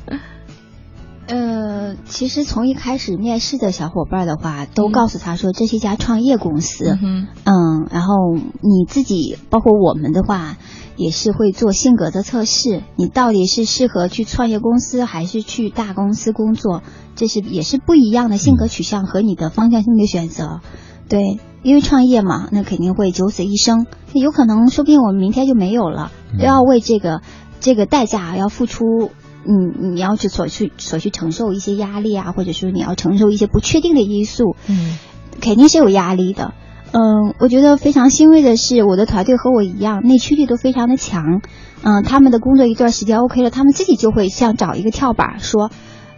[1.29, 10.57] 呃，其实从一开始面试的小伙伴的话，都告诉他说这是一家创业公司，嗯嗯，然后你自己包括我们的话，
[10.97, 16.83] 也是会做性格的测试，你到底是适合去创业公司还是去大公司工作，
[17.17, 20.61] 这是也是不一样的性格取向和你的方向性的选择，
[21.09, 27.21] 对，因为创业嘛，那肯定会九死一生，有可能说不定我们明天就没有了，都要为这个
[27.59, 29.11] 这个代价要付出。
[29.47, 34.99] 嗯，你要去所去所去承受一些压力啊，或者说你要承受一些不确定的因素，嗯，
[35.41, 36.55] 肯定是有压力的。
[36.93, 41.43] 嗯，我觉得非常欣慰的是，我的团队和我一样，内驱力都非常的强。
[41.83, 45.71] 嗯，他们的工作一段时间 OK 了，他们自己就会像找一个跳板，说，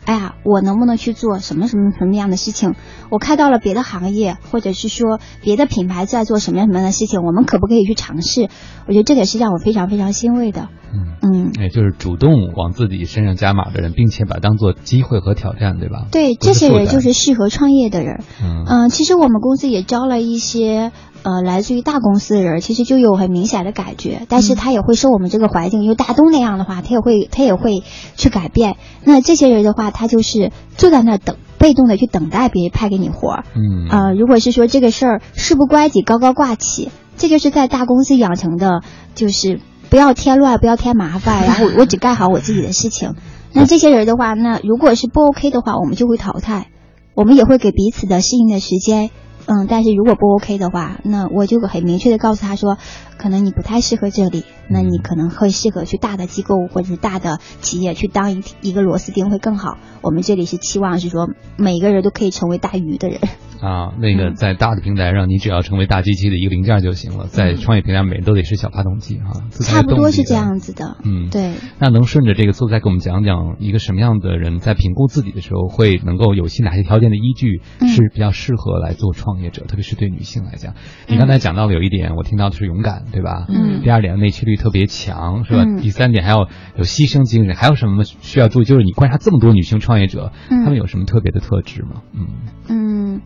[0.08, 2.74] 哎呀，我能不能去做什么什么什么样的事情？
[3.10, 8.48] 我看到了别的行业，或者是说别的品牌在做什么样什么样的事情，我们可不可以去尝试？
[8.86, 10.70] 我觉得这个是让我非常非常欣慰的。
[10.90, 16.06] 嗯嗯，也就是主动往自己身上加码的人，并且把它当做机会和挑战，对吧？
[16.10, 18.22] 对，这些人就是适合创业的人。
[18.42, 20.90] 嗯嗯、其实我们公司也招了一些
[21.22, 27.82] 呃来自于大公司的人，其实就有很明显的感觉，但是他也会受我们这个环境，因为大东那样的话，他也会他也会
[28.16, 28.76] 去改变。
[29.04, 33.44] 那这些人的话，他就是坐在那儿等，被动的去等待别人派给你活儿。
[33.54, 38.82] 嗯呃，如果是说这个事儿事不关己高高挂起，这就是在大公司养成的，
[39.14, 39.60] 就是
[39.90, 43.14] 不要添乱，不要添麻烦， 然后我我只干好我自己的事情。
[43.52, 46.68] 那这些人的话，那如果是不 OK 的话，我们就会淘汰，
[47.14, 49.10] 我们也会给彼此的适应的时间。
[49.50, 52.76] 嗯，但是如果不 OK 的话，那我就很明确的告诉他说，
[53.18, 59.76] 可能你不太适合这里，那你可能会适合去大的机构或者是大的企业去当一一个螺丝钉会更好。
[60.00, 63.18] 我们这里是期望是说每个人都可以成为大鱼的人。
[63.60, 67.24] 啊，那个在大的平台上，你只要成为大机器的一个零件就行了。
[67.24, 71.54] 嗯在创业平台，每人都得是小发动机啊，差不多是这样子的，嗯，对。
[71.80, 80.74] 那能顺着这个素材给我们讲讲，一个什么样的人在评估自己的时候，会能够有些哪些条件的依据嗯是比较适合来做创业者，特别是对女性来讲。
[81.08, 83.46] 你刚才讲到了有一点，我听到的是勇敢，对吧？
[83.48, 85.64] 嗯第二点内驱力特别强，是吧？
[85.64, 88.64] 嗯第三点还要有牺牲精神，还有什么需要注意？
[88.64, 92.02] 就是你观察这么多女性创业者，嗯她们有什么特别的特质吗？
[92.12, 92.26] 嗯
[92.68, 93.20] 嗯，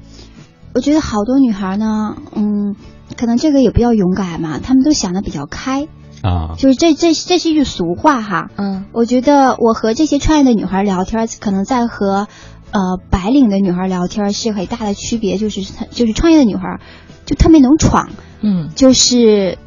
[0.75, 2.77] 我觉得好多女孩呢，嗯，
[3.17, 5.89] 可能这个也比较勇敢嘛，她们都想的比较开。
[6.23, 12.29] 啊，就是这这这是一句俗话哈，嗯，我觉得我和这些创业的女孩聊天，可能在和
[12.71, 12.81] 呃
[13.11, 16.79] 白领的女孩聊天是很大的区别，就是她就是创业的女孩
[17.27, 18.11] 就特别能闯，
[18.41, 19.59] 嗯，就是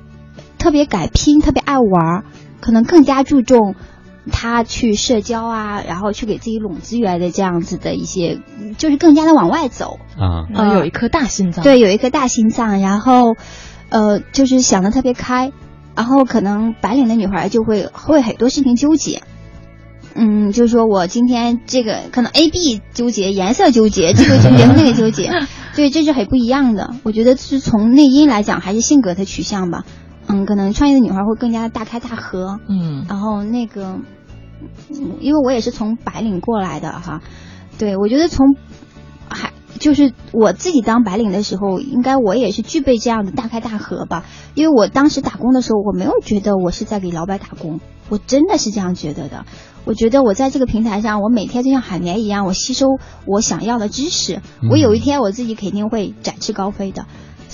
[0.66, 2.24] 特别敢拼，特别爱玩儿，
[2.60, 3.76] 可能更加注重
[4.32, 8.40] 他去社交啊，然后去给自己拢资源的这样子的一些，
[8.80, 10.00] 就是更加的往外走。
[10.18, 13.36] 啊有一颗大心脏，对，有一颗大心脏，然后，
[13.90, 15.52] 呃，就是想的特别开，
[15.96, 19.22] 然后可能白领的女孩就会会很多事情纠结，
[20.16, 25.30] 嗯，就是说我今天这个可能 A B 纠结，颜色纠结，这个纠结那个纠结，
[25.78, 26.96] 对，这是很不一样的。
[27.04, 29.84] 我觉得是从内因来讲，还是性格的取向吧。
[30.28, 34.00] 嗯，可能创业的女孩会更加大开大合，嗯，然后那个，
[34.90, 37.22] 嗯因为我也是从白领过来的哈，
[37.78, 38.56] 对我觉得从
[39.30, 44.24] 还就是我自己当白领的时候，应该我也是具备这样的大开大合吧。
[44.56, 49.46] 因为我当时打工的时候，我没有觉得我是在给老板打工，我真的是这样觉得的。
[49.84, 52.88] 我觉得我在这个平台上，我每天就像海绵一样，我吸收
[53.28, 54.42] 我想要的知识。
[54.72, 57.06] 我有一天我自己肯定会展翅高飞的。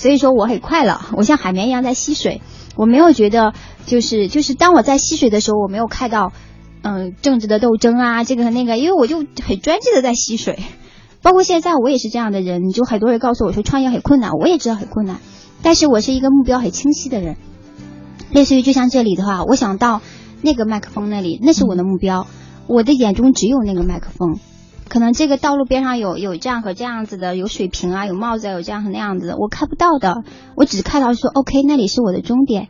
[0.02, 2.42] 所以说我很快乐，我像海绵一样在吸水，
[2.74, 3.54] 我没有觉得
[3.86, 6.32] 就是就是当我在吸水的时候，我没有看到
[6.82, 10.58] 嗯政治的斗争啊这个和那个，因为我就很专注的在吸水。
[11.22, 15.20] 包括现在我也是这样的人，就很多人告诉我说创业很困难，我也知道很困难，
[15.62, 17.36] 但是我是一个目标很清晰的人。
[18.32, 20.00] 类似于就像这里的话，我想到
[20.40, 22.26] 那个麦克风那里，那是我的目标，
[22.66, 24.40] 我的眼中只有那个麦克风。
[24.92, 30.22] 可能这个道路边上有有这样和这样子的，有水瓶啊，有帽子啊，有这样和那样子的，我看不到的，
[30.54, 32.68] 我只看到说 OK，那里是我的终点。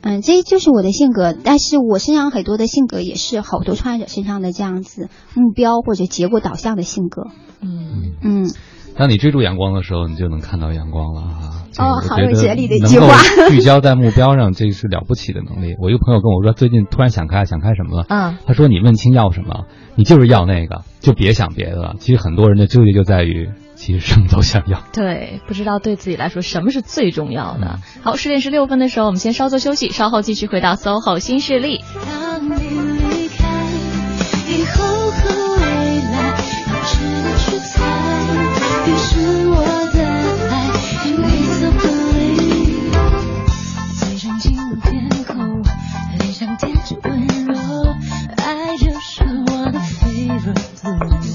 [0.00, 7.26] 嗯，这就是我的性格，但是我身上很多的性格也是好多创业者身上的这样子目标或者结果导向的性格。
[7.60, 8.50] 嗯嗯，
[8.96, 11.50] 当你追逐阳光的时候，你就能看到阳光了啊！
[11.76, 13.16] 哦好有哲理的一句话
[13.48, 15.74] 聚焦在目标上，这是了不起的能力。
[15.80, 18.06] 我一个朋友跟我说，最近突然想开，想开什么了？
[18.08, 19.64] 嗯，他说你问清要什么，
[19.96, 21.96] 你就是要那个，就别想别的了。
[21.98, 24.80] 其实很多人的纠结就在于，其实什么都想要。
[24.94, 27.78] 对，不知道对自己来说什么是最重要嗯的。
[28.04, 31.80] 好，十点十六分的时候，我们先稍作休息，稍后继续回到 SOHO 新势力。
[32.06, 33.48] 当你离开，
[34.48, 35.10] 以后
[50.84, 51.33] 不眠。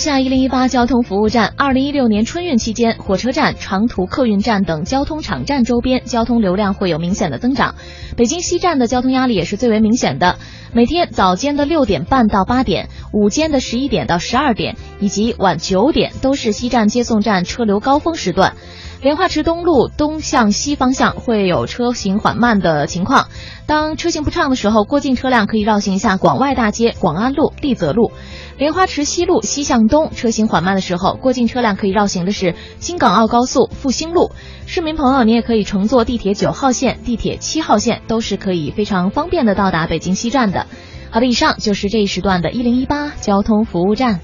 [0.00, 1.52] 下一零一八交通服务站。
[1.58, 7.74] 二零一六年春运期间，火车站、长途客运站等交通场站周边交通流量会有明显的增长。
[8.16, 10.38] 北京西站的交通压力也是最为明显的。
[10.72, 18.54] 每天早间的六点半到八点，午间的十一点到十二点，以及晚九点，都是西站接送站车流高峰时段。
[19.02, 23.28] 莲花池东路东向西方向会有车行缓慢的情况。
[23.64, 28.12] 当车行不畅的时候，过境车辆可以绕行一下广外大街、广安路、立泽路。
[28.58, 34.32] 莲花池西路西向东车行缓慢的时候，过境车辆可以绕行的是京港澳高速复兴路。
[34.66, 40.66] 市民朋友，你也可以乘坐地铁九号线、地铁七号线，都是可以非常方便的到达北京西站的。
[41.08, 44.20] 好的，以上就是这一时段的一零一八交通服务站。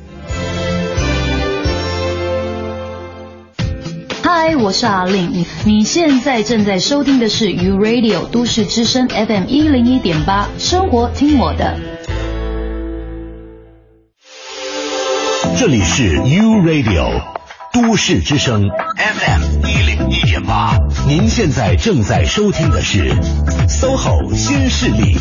[4.38, 11.74] 嗨，我是阿令，你现在正在收听的是 U Radio 都市之声 FM 一零一点八，生活听我的。
[15.58, 17.22] 这里是 U Radio
[17.72, 18.68] 都市之声
[18.98, 20.76] FM 一零一点八，
[21.08, 23.14] 您现在正在收听的是
[23.68, 25.16] SOHO 新势力。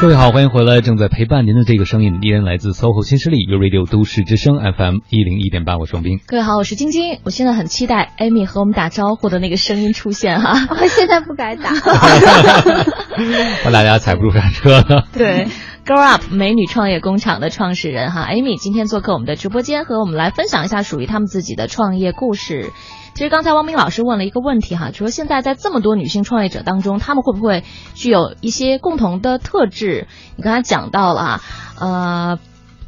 [0.00, 0.80] 各位好，欢迎回来！
[0.80, 6.20] 正在陪伴您的这个声音依然来自 SOHO 新势力 u Radio 都市之声 FM 一零一点八，我是王斌。
[6.24, 7.18] 各位好，我是晶晶。
[7.24, 10.68] 我现在很期待 Amy 和我们打招呼的那个声音出现哈。
[10.70, 11.72] 我现在不敢打。
[13.64, 15.08] 怕大家踩不住刹车了。
[15.12, 15.48] 对
[15.84, 22.70] ，Grow Up 美女创业工厂的创始人哈，Amy 今天做客我们的直播间，和我们来分享一下属于他们自己的创业故事。
[23.18, 27.64] 其实刚才汪明老师问了一个问题哈，就说现在在这么多女性创业者当中，她们会不会
[27.96, 30.06] 具有一些共同的特质？
[30.36, 31.40] 你刚才讲到了啊，
[31.80, 32.38] 呃，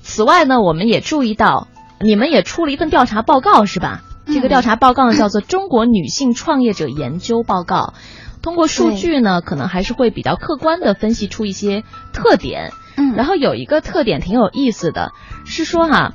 [0.03, 1.67] 此外呢，我们也注意到
[2.01, 4.03] 你们也出了一份调查报告是吧？
[4.27, 7.95] 这个调查报告呢叫做《中国女性创业者研究报告》，
[8.41, 11.83] 通过数据呢，可能还是会比较客观的分析出一些
[12.13, 12.71] 特点。
[12.97, 15.11] 嗯，然后有一个特点挺有意思的，
[15.45, 16.15] 是说哈，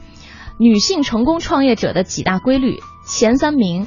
[0.57, 3.85] 女性成功创业者的几大规律，前三名。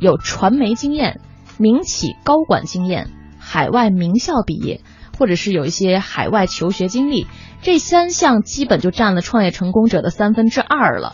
[0.00, 1.20] 有传媒经验、
[1.58, 4.80] 民企高管经验、海外名校毕业，
[5.18, 7.26] 或者是有一些海外求学经历，
[7.62, 11.12] 这三项基本就占了创业成功者的三分之二了。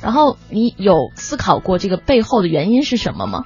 [0.00, 3.44] 然后你有思考过这个背后的原因是什么吗？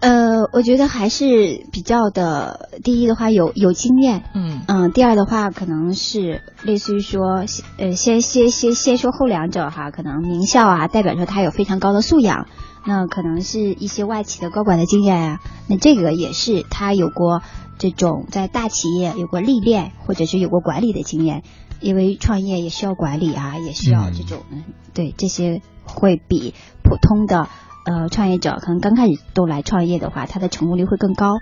[0.00, 1.26] 呃，我觉得还是
[1.72, 7.44] 比较的，第一的话有有经验，嗯嗯，第二的话可能是类似于说，
[7.76, 12.46] 呃，先先先先说后两者哈，可能名校啊，代表着他有非常高的素养。
[12.84, 17.42] 那可能是一些外企的高管的经验呀、那这个也是他有过
[17.78, 21.42] 这种在大企业有过历练，或者是有过管理的经验，
[21.80, 27.48] 因为创业也需要管理啊，也需要这种，嗯、对这些会比普通的
[27.84, 31.40] 呃创业者可能刚开始都来创业的话，他的成功率会更高。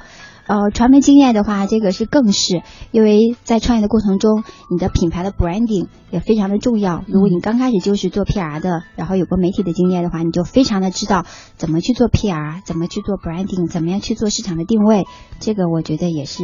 [0.48, 7.04] 呃，传媒经验的话，这个是更是，因为在创业的过程中，你的品牌的 branding 也非常的重要。
[7.06, 11.26] 如果你刚开始就是做 PR 的，然后有过媒体的经验的话，你就非常的知道
[11.56, 15.04] 怎么去做 PR，怎么去做 branding，怎么样去做市场的定位。
[15.38, 16.42] 这个我觉得也是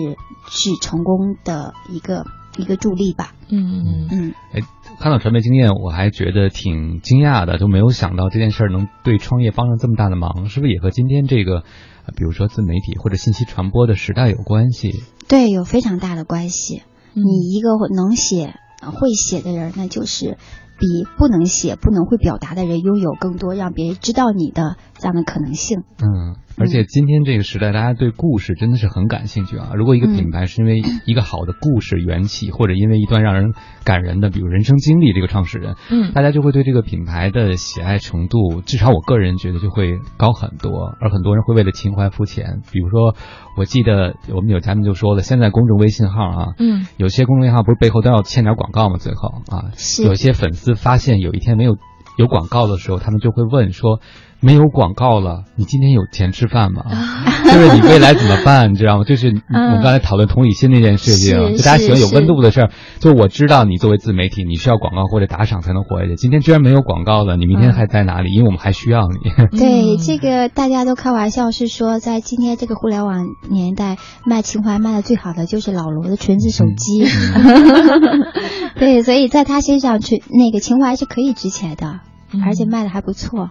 [0.51, 2.26] 是成功的一个
[2.59, 3.32] 一个助力吧。
[3.48, 4.35] 嗯嗯嗯。
[4.52, 4.60] 哎，
[5.01, 11.64] 看到传媒经验，我还觉得挺惊讶的，就没有想到这件事儿能对创业帮上这么大的忙，是不是也和今天这个？
[12.16, 14.90] 比如说自媒体或者信息传播的时代有关系，
[15.28, 16.82] 对，有非常大的关系。
[17.14, 20.36] 你一个能写、会写的人，那就是
[20.78, 25.82] 比不能写、不能会表达的人拥有更多让别人知道你的这样的可能性。
[26.01, 29.72] 嗯，而且今天这个时代，大家对故事真的是很感兴趣啊。
[29.74, 33.52] 如果一个品牌是因为一个好的故事缘起，或者因为一段让人
[33.85, 40.97] 感人的，比如人生经历，这个创始人，嗯，大家就会对这个品牌的喜爱程度，至少我个人觉得就会高很多。
[41.02, 43.14] 而很多人会为了情怀付钱，比如说，
[43.59, 48.97] 我记得我们有嘉宾就说了，现在公众微信号啊，嗯，有些公众微信号不是背后都要签点广告吗？
[48.97, 51.76] 最后啊，是有些粉丝发现有一天没有
[52.16, 54.01] 有广告的时候，他们就会问说。
[54.44, 56.82] 没有广告了，你今天有钱吃饭吗？
[57.44, 58.70] 就是你未来怎么办？
[58.72, 59.04] 你知道吗？
[59.04, 62.70] 就是我们刚才讨论同理心那件事情，嗯、就大家喜欢有温度的事儿。
[62.98, 66.16] 就我知道你作为自媒体，你需要广告或者打赏才能活下去。
[66.16, 68.32] 今天居然没有广告了，你明天还在哪里？
[68.34, 69.30] 因为我们还需要你。
[69.58, 73.96] 对，这个大家都开玩笑是说，在今天这个互联网年代，
[74.26, 77.04] 卖情怀卖的最好的就是老罗的锤子手机。
[77.04, 78.24] 嗯、
[78.78, 82.00] 对，所以在他身上，纯那个情怀是可以值钱的，
[82.44, 83.50] 而且卖的还不错。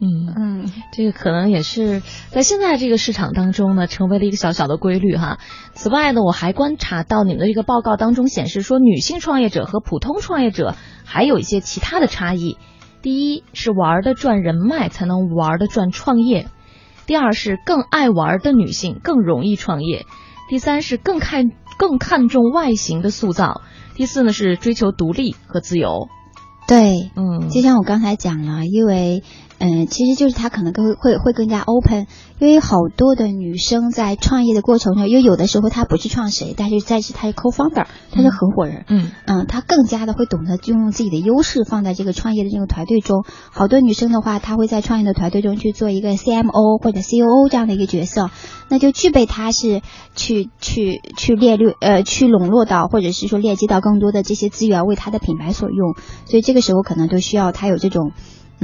[0.00, 5.38] 嗯嗯，这个可能也是在现在这个市场当中呢，成为了一个小小的规律哈。
[5.72, 12.58] 此外呢，我还观察到你们的这个报告当中显示说，女性创业者和普通创业者还有一些其他的差异。
[13.02, 16.46] 第一是玩的赚人脉，才能玩的赚创业；
[17.06, 20.06] 第二是更爱玩的女性更容易创业；
[20.50, 23.60] 第三是更看更看重外形的塑造；
[23.94, 26.08] 第四呢是追求独立和自由。
[26.66, 29.22] 对，嗯，就像我刚才讲了，因为，
[29.58, 32.06] 嗯、其实就是他可能更会会更加 open，
[32.38, 43.24] 因为好多的女生在创业的过程中，因为有的时候她不是创始人，但是在是她是 co-founder，她是合伙人，嗯嗯，她更加的会懂得运用自己的优势放在这个创业的这个团队中。
[43.50, 48.30] 好多女生的话，她会在创业的团队中去做一个 CMO 或者 COO 这样的一个角色，
[48.68, 49.80] 那就具备她是
[50.14, 55.94] 去去去列略呃去笼络到或者是说链接到更多的这些资源为她的品牌所用，
[56.26, 58.12] 所以这个时候可能都需要她有这种。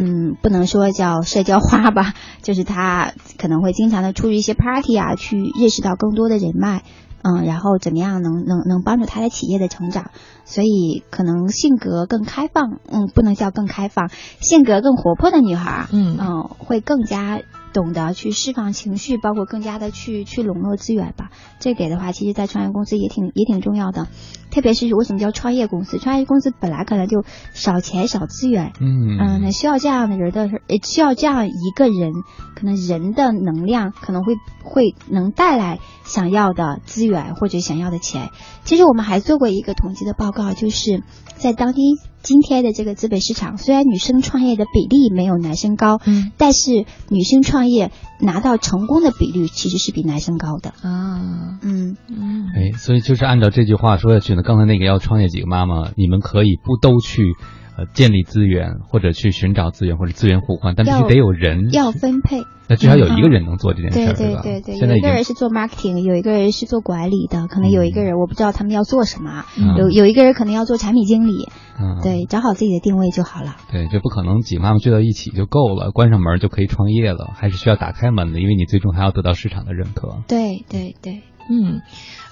[0.01, 6.82] 嗯，不能说叫社交花吧， 就是他可能会经常的出入一些 party 啊，去认识到更多的人脉，
[7.22, 10.10] 嗯，然后怎么样能能能帮助他的企业的成长，
[10.44, 14.09] 所以可能性格更开放，嗯，不能叫更开放，
[14.40, 16.16] 性格更活泼的女孩，嗯
[16.59, 17.40] 会更加
[17.72, 21.30] 懂得去释放情绪，包括更加的去去笼络资源吧。
[21.59, 24.09] 这点的话，其实在创业公司也挺也挺重要的，
[24.51, 25.98] 特别是为什么叫创业公司？
[25.98, 32.12] 创业公司本来可能就少钱少资源，嗯嗯，那需要这样的人的，呃，需要这样一个人，
[32.55, 38.30] 可能人的能量可能会会能带来想要的资源或者想要的钱。
[38.64, 41.02] 其实我们还做过一个统计的报告，就是
[41.36, 47.90] 在当今今天的这个资本市场，虽然女生创业的比例没有男生高，嗯，但是女生创业
[48.20, 50.70] 拿到成功的比率其实是比男生高的。
[50.82, 51.97] 啊，嗯。
[52.09, 57.34] 嗯，哎，所以就是按照这句话说下去呢，刚才那个要创业几个妈妈，你们可以不都去
[57.76, 62.42] 呃建立资源，或者去寻找资源，或者资源互换，但必须得有人，要分配。
[62.68, 64.42] 那至少有一个人能做这件事儿，对对吧？
[64.42, 71.48] 对对，有一个人是做 marketing，有一个人是做管理的，可能有一个人我不知道他们要做什么，嗯有有一个人可能要做产品经理，
[71.80, 73.56] 嗯对，找好自己的定位就好了。
[73.72, 80.22] 对，就不可能几个妈妈聚到一起就够了，关上门就可以创业了，还是需要打开门的，因为你最终还要得到市场的认可。
[80.28, 81.80] 对对对，嗯，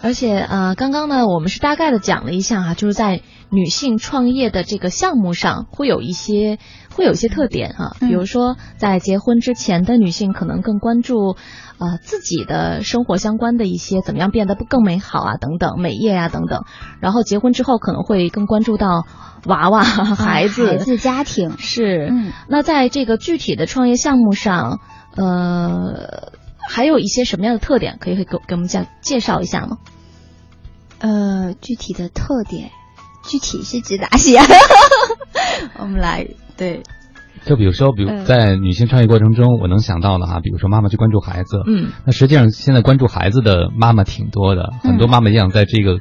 [0.01, 3.21] 而且呃，刚刚呢，我们是大概的讲了一下哈、就是在
[3.51, 6.59] 女性创业的这个项目上会有一些
[6.95, 11.37] 会有一些特点啊、比如说在结婚之前的女性可能更关注
[11.79, 16.65] 呃自己的生活相关的一些怎么样变得更美好啊等等美业啊等等，
[17.01, 19.05] 然后结婚之后可能会更关注到
[19.47, 21.57] 娃娃、孩子、孩子家庭。
[21.59, 24.81] 是，嗯，那在这个具体的创业项目上，
[25.17, 26.33] 呃，
[26.69, 29.79] 还有一些什么样的特点可以会给给我们讲介绍一下吗？
[31.01, 32.71] 呃，具体的特点，
[33.25, 34.39] 具体是指哪些？
[35.79, 36.27] 我们来
[36.57, 36.83] 对，
[37.45, 46.01] 就比如说，比如嗯在女性创业过程中，我能想到的哈，比如说妈妈去关注孩子，嗯，那实际上现在关注孩子的妈妈挺多的，嗯很多妈妈也想在这个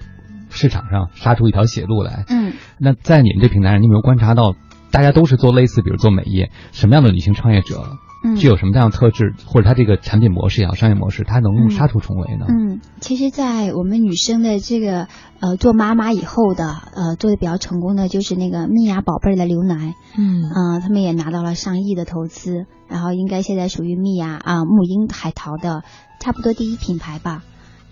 [0.50, 2.26] 市场上杀出一条血路来。
[2.30, 4.56] 嗯，那在你们这平台上，你有没有观察到，
[4.92, 7.98] 大家都是做类似，比如做美业，什么样的女性创业者，嗯
[8.36, 11.70] 具有什么样的特质，或者它这个产品模式也好，商业模式，它能嗯。
[11.70, 12.46] 杀出重围呢？
[12.50, 15.08] 嗯，其实，在我们女生的这个
[15.40, 20.44] 呃做妈妈以后的呃做的比较成功的就是那个蜜芽宝贝的牛奶，嗯。
[20.50, 25.84] 啊、他们也拿到了上亿的投资，然后应该现在属于蜜芽啊、母婴海淘的
[26.20, 27.44] 差不多第一品牌吧。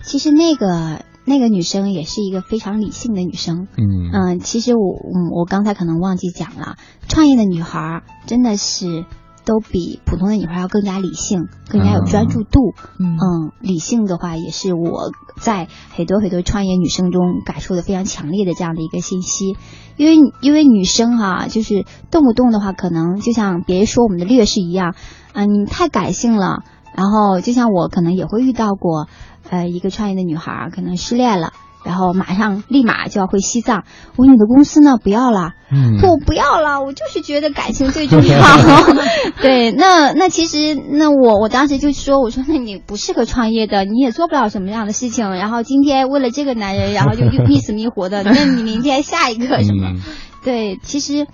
[0.01, 4.11] 其实那个那个女生也是一个非常理性的女生，嗯。
[4.11, 9.05] 嗯，其实我嗯我刚才可能忘记讲了，创业的女孩真的是
[9.45, 12.73] 都比普通的女孩要更加理性，更加有专注度。
[12.99, 19.55] 嗯理性的话也是我在很多很多创业女生中感受的非常强烈的这样的一个信息，
[19.95, 24.95] 因为因为女生哈、就是动不动的话，可能就像别人说我们的劣势一样，
[25.33, 26.63] 啊、你太感性了。
[26.95, 29.09] 然后就像我可能也会遇到过，
[29.49, 31.51] 呃，一个创业的女孩儿可能失恋了。
[31.85, 33.83] 然后马上立马就要回西藏，
[34.15, 34.97] 我说你的公司呢？
[34.97, 38.41] 不要了，嗯说我不要了，我就是觉得感情最重要。
[39.41, 45.29] 对，那那其实那我我当时就说，我说那你不适合创业的，你也做不了什么样的事情。
[45.29, 49.89] 然后今天为了这个男人，然后就就迷死迷活的， 那你明天下一个什么？
[49.89, 50.01] 嗯
[50.43, 51.27] 对，其实。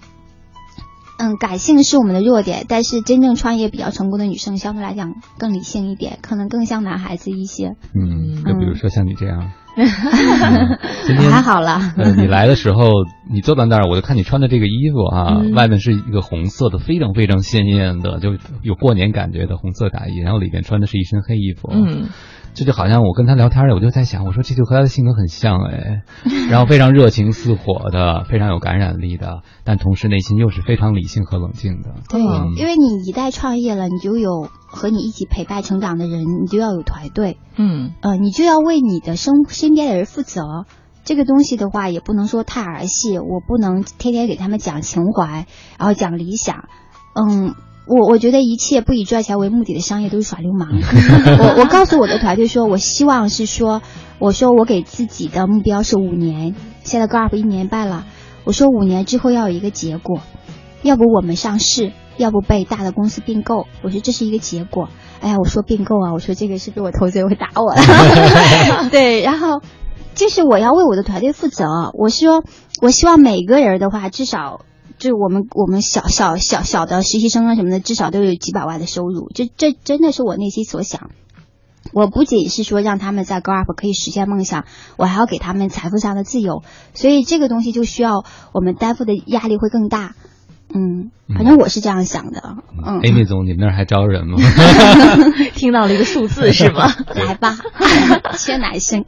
[1.24, 7.76] 嗯，感性是我们的弱点，但是真正创业比较成功的女生，相对来讲更理性一点，可能更像男孩子一些。
[7.94, 12.90] 嗯，就比如说像你这样，今天还好了呃，你来的时候，
[13.30, 15.54] 你坐到那儿，我就看你穿的这个衣服啊，嗯。
[15.54, 18.32] 外面是一个红色的，非常非常鲜艳的，就
[18.62, 21.70] 有过年感觉的红色大衣，然后里面穿的是一身黑衣服。
[21.72, 22.10] 嗯，
[22.54, 26.04] 这就好像我跟他聊天儿，我就在想，我说这就和他的性格很像哎，
[26.50, 31.96] 然后非常热情似火的，非常有感染力的，但同时内心又是非常理性和冷静的。
[32.10, 40.42] 对，嗯因为你一旦创业了，你就有和你一起陪伴成长的人，你就要有团队，嗯，呃，你就要为你的身身边的人负责。
[41.04, 45.48] 这个东西的话，也不能说太儿戏，我不能天天给他们讲情怀，
[45.80, 46.66] 然后讲理想。
[47.16, 50.70] 嗯，我我觉得一切不以赚钱为目的的商业都是耍流氓。
[51.40, 53.82] 我我告诉我的团队说，我希望是说，
[54.20, 58.06] 我说我给自己的目标是五年，现在 GAP 一年半了，
[58.44, 60.22] 我说五年之后要有一个结果，
[60.84, 64.88] 要不我们上市，要不被大的公司并购，我说这是一个结果。
[65.20, 67.82] 哎呀，我说并购啊，我说这个是不是我投资人会打我了？
[68.90, 69.62] 对，然后
[70.16, 71.66] 就是我要为我的团队负责。
[71.94, 72.44] 我说，
[72.82, 74.62] 我希望每个人的话，至少
[75.02, 79.32] 就我们我们小小小小的实习生啊什么的，至少都有几百万的收入。
[79.34, 81.10] 这这真的是我内心所想。
[81.92, 84.66] 我不仅是说让他们在 Go Up 可以实现梦想，
[84.98, 86.62] 我还要给他们财富上的自由，
[86.94, 88.24] 所以这个东西就需要
[88.54, 90.16] 我们担负的压力会更大。
[90.74, 92.42] 嗯，反正我是这样想的。
[92.86, 94.38] 嗯，Amy 总，你们那儿还招人吗？
[95.54, 96.88] 听到了一个数字是吗？
[97.16, 97.58] 来吧，
[98.38, 99.06] 缺男生。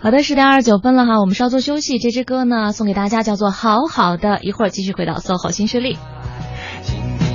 [0.00, 1.98] 好的，十点二十九分了哈，我们稍作休息。
[1.98, 4.36] 这支歌呢，送给大家，叫做《好好的》。
[4.42, 5.96] 一会儿继续回到 SOHO 新势力。
[5.96, 7.27] 都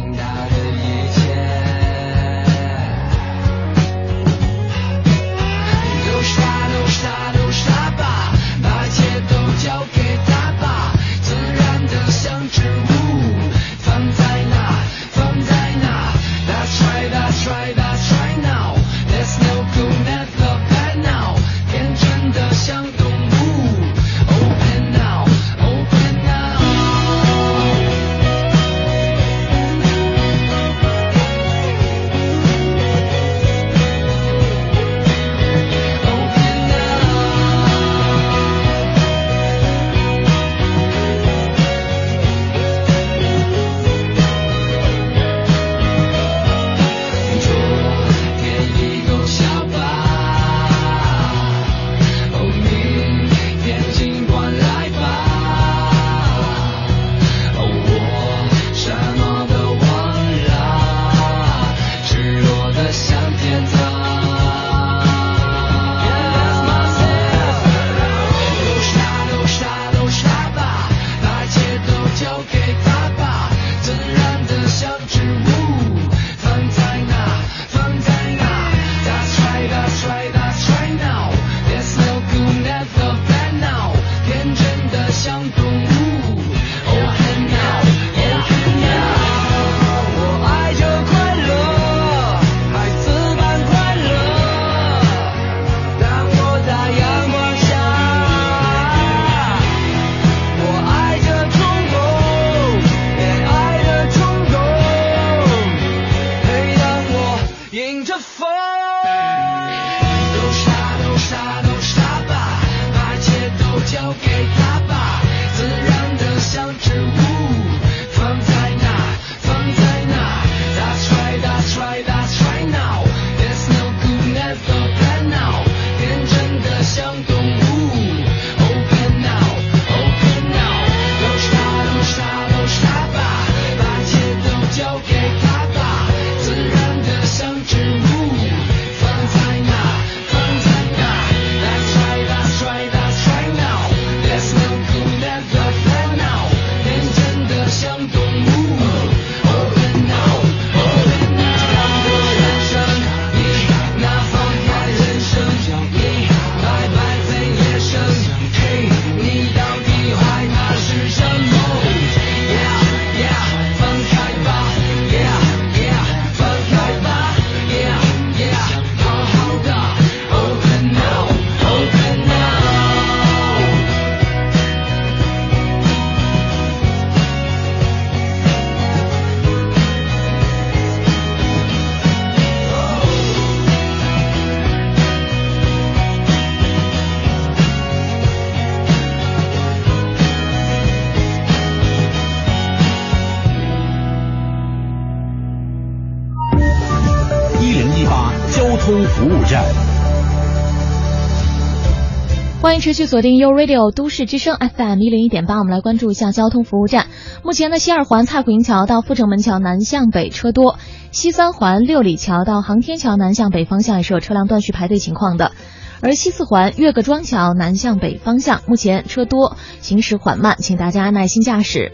[202.94, 207.08] 继续锁定 U Radio 都市之声 FM 一零一点八，我们来关注一下交通服务站。
[207.44, 210.78] 目前呢，西二环蔡虎营桥到阜成门桥南向北车多，
[211.12, 215.54] 西三环六里桥到航天桥南向北方向也是有车辆断续排队情况的。
[216.02, 221.92] 而西四环岳各庄桥南向北方向目前车多，行驶缓慢，请大家耐心驾驶。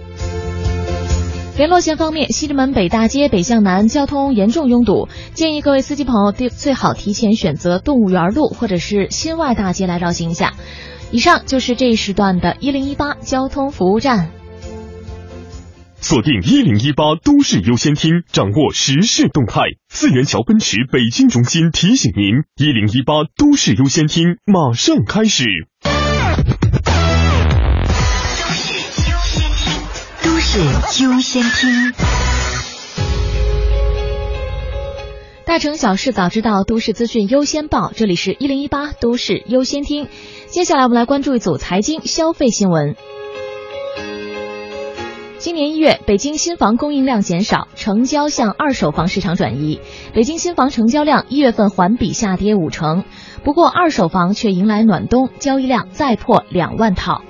[1.60, 10.54] 联络线方面，西直门北大街北向南交通严重拥堵，建议各位司机朋友最最好提前选择动物园路或者是新外大街来绕行一下。
[11.12, 14.32] 以上就是这一时段的一零一八交通服务站。
[16.00, 19.64] 锁定一零一八都市优先厅，掌握时事动态。
[19.90, 25.44] 四元桥奔驰北京中心提醒您：一零一八都市优先厅马上开始。
[30.50, 31.94] 都市优先听。
[35.46, 37.92] 大城小事早知道，都市资讯优先报。
[37.94, 40.08] 这里是一零一八都市优先听。
[40.48, 42.96] 接下来我们来关注一组财经消费新闻。
[45.38, 49.80] 今年一月，北京新房供应量减少，成交向二手房市场转移。
[50.16, 53.04] 北京新房成交量一月份环比下跌五成，
[53.44, 57.22] 不过二手房却迎来暖冬，交易量再破两万套。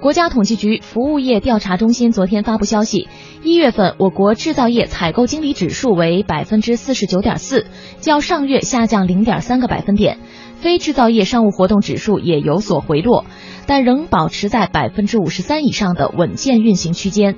[0.00, 3.08] 国家统计局服务业调查中心昨天发布消息，
[3.42, 7.66] 一月份我国制造业采购经理指数为百分之四十九点四，
[8.00, 10.18] 较上月下降零点三个百分点。
[10.60, 13.26] 非制造业商务活动指数也有所回落，
[13.66, 17.36] 但仍保持在百分之五十三以上的稳健运行区间。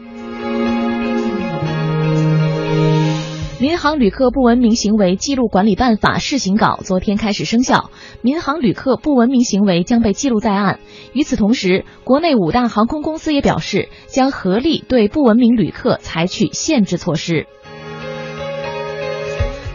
[3.60, 7.90] 民航旅客不文明行为记录管理办法试行稿昨天开始生效，
[8.22, 10.80] 民航旅客不文明行为将被记录在案。
[11.12, 17.48] 与此同时，国内五大航空公司也表示将合力对不文明旅客采取限制措施。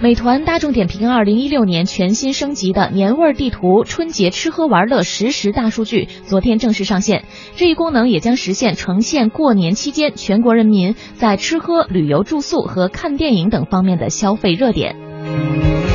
[0.02, 7.24] 美团、大众点评二零一六年全新升级的年味地图春节吃喝玩乐实时大数据昨天正式上线。
[7.56, 15.95] 这一功能也将实现呈现过年期间全国人民在吃喝、旅游、住宿和看电影等方面的消费热点。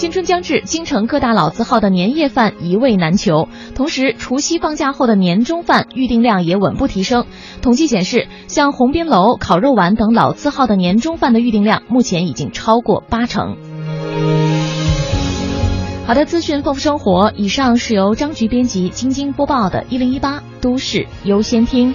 [0.00, 7.26] 新春将至，京城各大老字号的年夜饭一味难求，同时除夕放假后的年中饭预订量也稳步提升。
[7.60, 13.58] 统计显示，像鸿宾楼、烤肉丸等老字号的年中饭的预订量目前已经超过八成。
[16.06, 17.30] 好的，资讯丰富生活。
[17.36, 21.92] 以上是由张局编辑、晶晶播报的《一零一八都市优先厅》。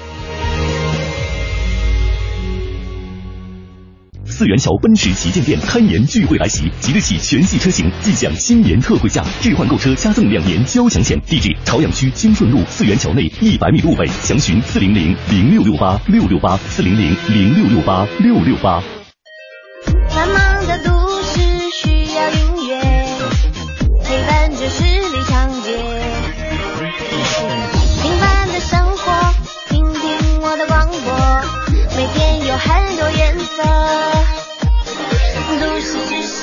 [4.36, 11.18] 四元桥奔驰旗舰店开年聚会来袭，即日起全系车型即享新年特惠价，置换购车加赠两年交强险。
[11.22, 18.84] 地址：朝阳区金顺路四元桥内一百米路北，详询四零零零六六八六六八四零零零六六八六六八。
[20.10, 21.40] 繁忙的都市
[21.72, 22.82] 需要音乐，
[24.04, 25.72] 陪伴着十里长街。
[28.02, 29.34] 平凡的生活，
[29.70, 34.25] 听听我的广播，每天有很多颜色。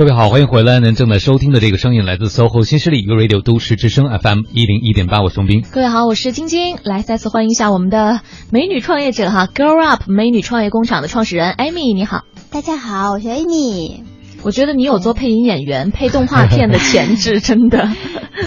[0.00, 0.80] 各位好，欢迎回来。
[0.80, 5.62] 您正在收听的这个声音来自 SOHO 新势力 U Radio 都市之声 FM 一零一点八，我是熊斌。
[5.70, 12.24] 各位好，我是晶晶，来再次欢迎一下我们的美女创业者哈，Girl Up 美女创业工厂的创始人 Amy，你好。
[12.50, 14.00] 大家好，我是 Amy。
[14.42, 17.88] 我觉得你有做配音演员、配动画片的潜质，真的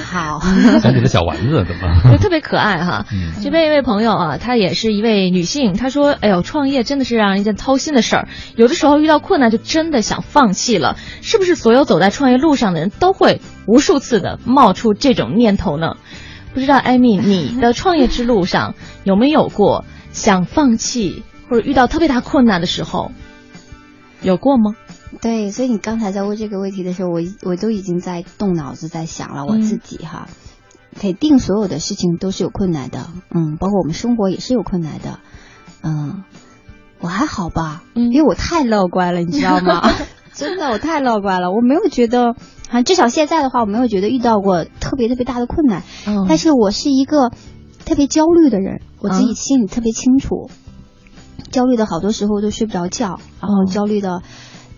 [0.03, 0.40] 好。
[0.80, 2.11] 想起了小丸子，怎么？
[2.11, 3.06] 就特别可爱哈。
[3.44, 10.98] 这边一位朋友啊，她也是一位女性，她说：“哎呦，创业真的是让人一件操心的事儿，有的时候遇到困难就真的想放弃了。
[11.22, 15.98] 是不是所有走在创业路上的人都会无数次的冒出这种念头呢？
[16.56, 23.11] 不知道艾米，你的创业之路上有没有过想放弃或者遇到特别大困难的时候？
[24.24, 24.74] 有过吗？”
[25.22, 30.27] 对，所以你刚才在问这个问题的时候，我我都已经在动脑子在想了，我自己哈，
[30.99, 35.19] 肯定所有的事情都是有困难的，嗯，包括我们生活也是有困难的，
[35.81, 36.23] 嗯，
[36.99, 39.90] 我还好吧，因为我太乐观了，你知道吗？
[40.34, 42.35] 真的，我太乐观了，我没有觉得，
[42.72, 46.26] 啊，至少现在的话，我没有觉得遇到过特别特别大的困难，嗯。
[46.27, 47.30] 但是我是一个
[47.85, 50.49] 特别焦虑的人，我自己心里特别清楚，
[51.52, 54.23] 焦虑的好多时候都睡不着觉，然后焦虑的。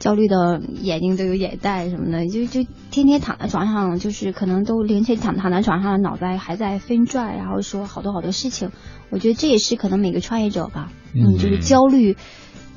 [0.06, 8.70] 焦虑的眼睛都有眼袋什么的，就就天天躺在床上，就是可能都凌晨躺躺在床上，脑袋还在飞转，然后说好多好多事情。
[9.10, 12.18] 我觉得这也是可能每个创业者吧，嗯，就是焦虑，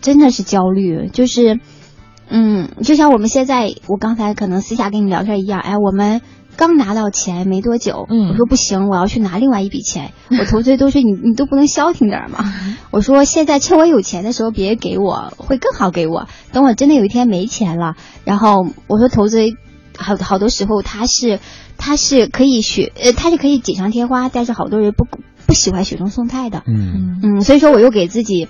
[0.01, 1.61] 真的是焦虑，就是，
[2.31, 6.23] 嗯，就像我们现在，我刚才可能私下跟你聊天一样，哎，我们。
[6.59, 10.13] 刚拿到钱没多久，嗯我说不行，我要去拿另外一笔钱。
[10.39, 12.53] 我投资都说你你都不能消停点儿吗？
[12.91, 16.27] 我说现在趁我有钱的时候别给我，会更好给我。
[16.53, 17.95] 等我真的有一天没钱了，
[18.25, 19.39] 然后我说投资
[19.97, 21.39] 好好多时候它是
[21.77, 25.07] 它是可以雪呃它是可以锦上添花，但是好多人不
[25.47, 26.65] 不喜欢雪中送炭的。
[26.67, 28.49] 嗯嗯，所以说我又给自己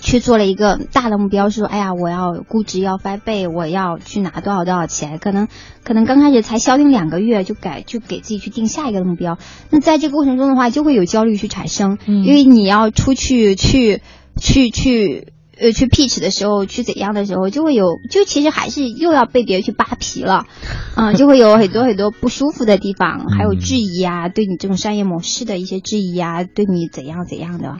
[0.00, 5.46] 去做了一个大的目标，说，哎呀，我要估值要翻倍，我要去拿多少多少钱，可能
[5.84, 9.38] 可能刚开始才消停两个月，就改就给自己去定下一个目标。
[9.70, 14.02] 那在这个过程中的话，就会有焦虑去产生，嗯因为你要出去去
[14.36, 15.32] 去去。
[15.62, 20.46] 呃，去 pitch 的时候，去怎样的时候，就会有，就其实还是又要被别人去扒皮了，
[20.94, 27.76] 啊、 就会有很多很多不舒服的地方，还有质疑啊，对你这种商业模式的一些质疑啊，对你怎样怎样的。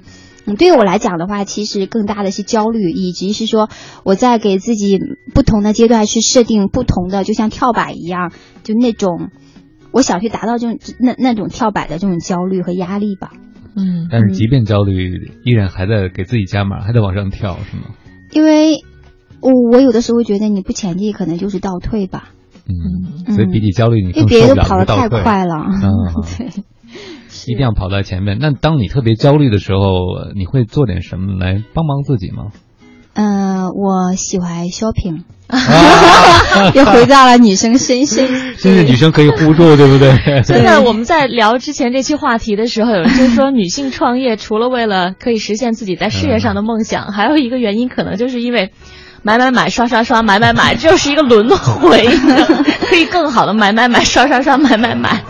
[0.46, 3.68] 嗯，对于我来讲的话，其实更大的是焦虑，以及是说
[4.04, 4.98] 我在给自己
[5.34, 9.30] 不同的阶段去设定不同的，就像跳板一样，就那种
[9.92, 13.32] 我想去达到这种那那种跳板的这种焦虑和压力吧。
[13.76, 17.94] 嗯但是即便焦虑，依然还在给自己加码，还在往上跳，是吗？
[18.32, 18.78] 因为
[19.40, 22.30] 我我有的时候觉得你不前进，可能就是倒退吧。
[22.66, 25.54] 嗯，所以比起焦虑，你因为别人跑得太快了。
[25.70, 25.90] 嗯，
[26.38, 26.64] 对，
[27.46, 28.38] 一定要跑在前面。
[28.40, 32.46] 那当你特别焦虑的时候，你会做点什么来帮帮自己吗？
[33.12, 35.24] 嗯、我喜欢 shopping，
[36.74, 38.28] 又回到了女生身身。
[38.56, 40.14] 现在女生可以互助，对不对？
[40.46, 48.70] 真的，我们在聊之前这期话题的时候，有人就说，女性创业除了为了可以实现自己在事业上的梦想，还有一个原因可能就是因为
[49.22, 52.06] 买买买、刷刷刷、买买买，这就是一个轮回，
[52.88, 55.20] 可以更好的买买买、刷刷刷、买买买。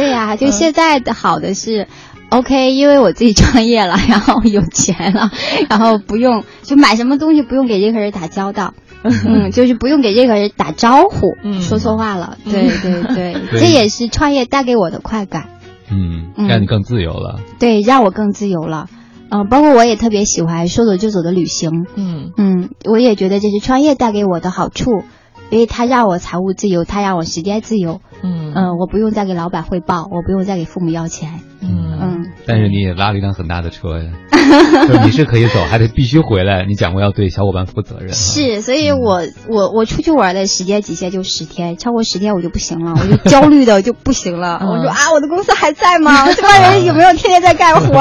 [0.00, 1.86] 对呀、就现在的好的是。
[2.32, 5.32] OK，因为我自己创业了，然后有钱了，
[5.68, 8.72] 然后不用就买什么东西不用给任何人打交道，
[9.02, 15.48] 嗯，就是不用给任何人打招呼，嗯说错话了，对对对，对这也是创业带给我的快感，
[15.90, 17.40] 嗯，嗯让你更自由了。
[17.58, 18.86] 对，让我更自由了。
[19.28, 25.02] 嗯、包括我也特别喜欢说走就走的旅行，嗯嗯，我也觉得这是创业带给我的好处，
[25.50, 28.52] 因为他让我财务自由，他让我时间自由，嗯。
[28.54, 34.10] 嗯、我不用再给老板汇报，我不用再给父母要钱，嗯嗯，但是你也拉了一辆很大的车呀，
[34.88, 36.64] 就你是可以走，还得必须回来。
[36.66, 38.12] 你讲过要对小伙伴负责任啊。
[38.12, 44.58] 是，所以我我我出去玩的时间极限就十天，超过十天我就不行了，我就 焦虑的就不行了。
[44.62, 46.26] 我说啊，我的公司还在吗？
[46.32, 47.98] 这帮人有没有天天在干活？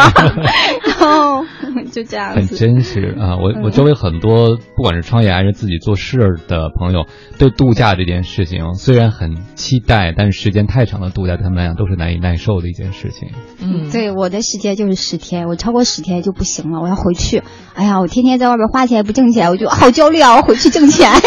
[0.86, 1.44] 然后
[1.92, 2.48] 就这样很。
[2.48, 3.36] 真实啊！
[3.42, 7.06] 我嗯我周围很多不管是创业还是自己做事儿的朋友，
[7.38, 13.30] 对度假这件事情虽然很期待，但是时间太长的度假对他们来讲都是难以耐受的一件事情。
[13.62, 17.44] 嗯，对，我的时间就是十天，我超过十天就不行了，我要回去。
[17.76, 20.38] 哎呀，我天天在外边花钱不挣钱，我就好焦虑啊！
[20.38, 21.20] 我回去挣钱呀。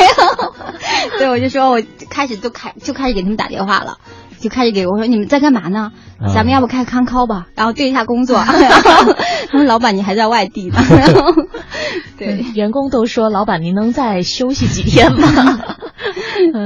[1.18, 3.98] 对，我就说我开始就开就开始给他们打电话了。
[4.40, 5.92] 就开始给我说你们在干嘛呢？
[6.20, 7.46] 啊咱们要不开康考吧？
[7.54, 8.38] 然后对一下工作。
[8.42, 10.78] 他们老板你还在外地呢。
[10.90, 11.32] 然后
[12.18, 15.60] 对，员工都说，老板您能再休息几天吗？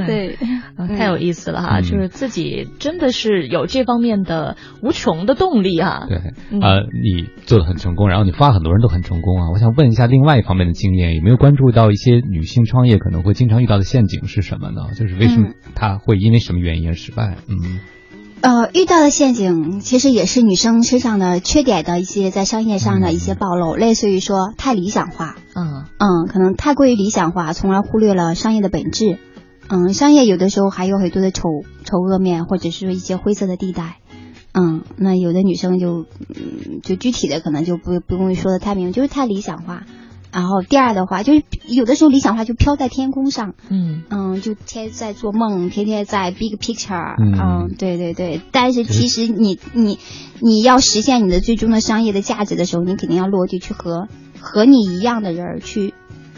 [0.07, 0.39] 对，
[0.77, 1.81] 啊太有意思了哈！
[1.81, 6.07] 嗯就是自己真的是有这方面的无穷的动力啊。
[6.09, 6.19] 对，
[6.51, 9.51] 嗯呃，你做的很成功，然后你发很多人都很成功啊。
[9.53, 14.83] 我想问一下另外一方面的经验，有没有关注到一些女性创业可能会经常遇到的陷阱是什么呢？
[14.95, 17.37] 就是为什么嗯她会因为什么原因而失败？
[17.49, 17.81] 嗯
[18.43, 29.19] 呃，遇到的陷阱其实也是女生身上的缺点的一些在商业上的一些暴露，类似于说太理想化，嗯嗯，可能太过于理想化，从而忽略了商业的本质。
[29.69, 31.43] 嗯，商业有的时候还有很多的丑
[31.85, 33.97] 丑恶面，或者是说一些灰色的地带。
[34.53, 39.85] 嗯，那有的女生就嗯，就具体的可能就不不用说的太明，就是太理想化。
[40.33, 48.41] 然后第二的话，就是有的时候理想化就飘在天空上，嗯嗯，就天天在做梦，天天在 big picture，嗯对对对。
[48.51, 49.99] 但是其实你你
[50.41, 55.95] 你要实现你的最终的商业的价值的时候，你肯定要落地去和和你一样的人儿去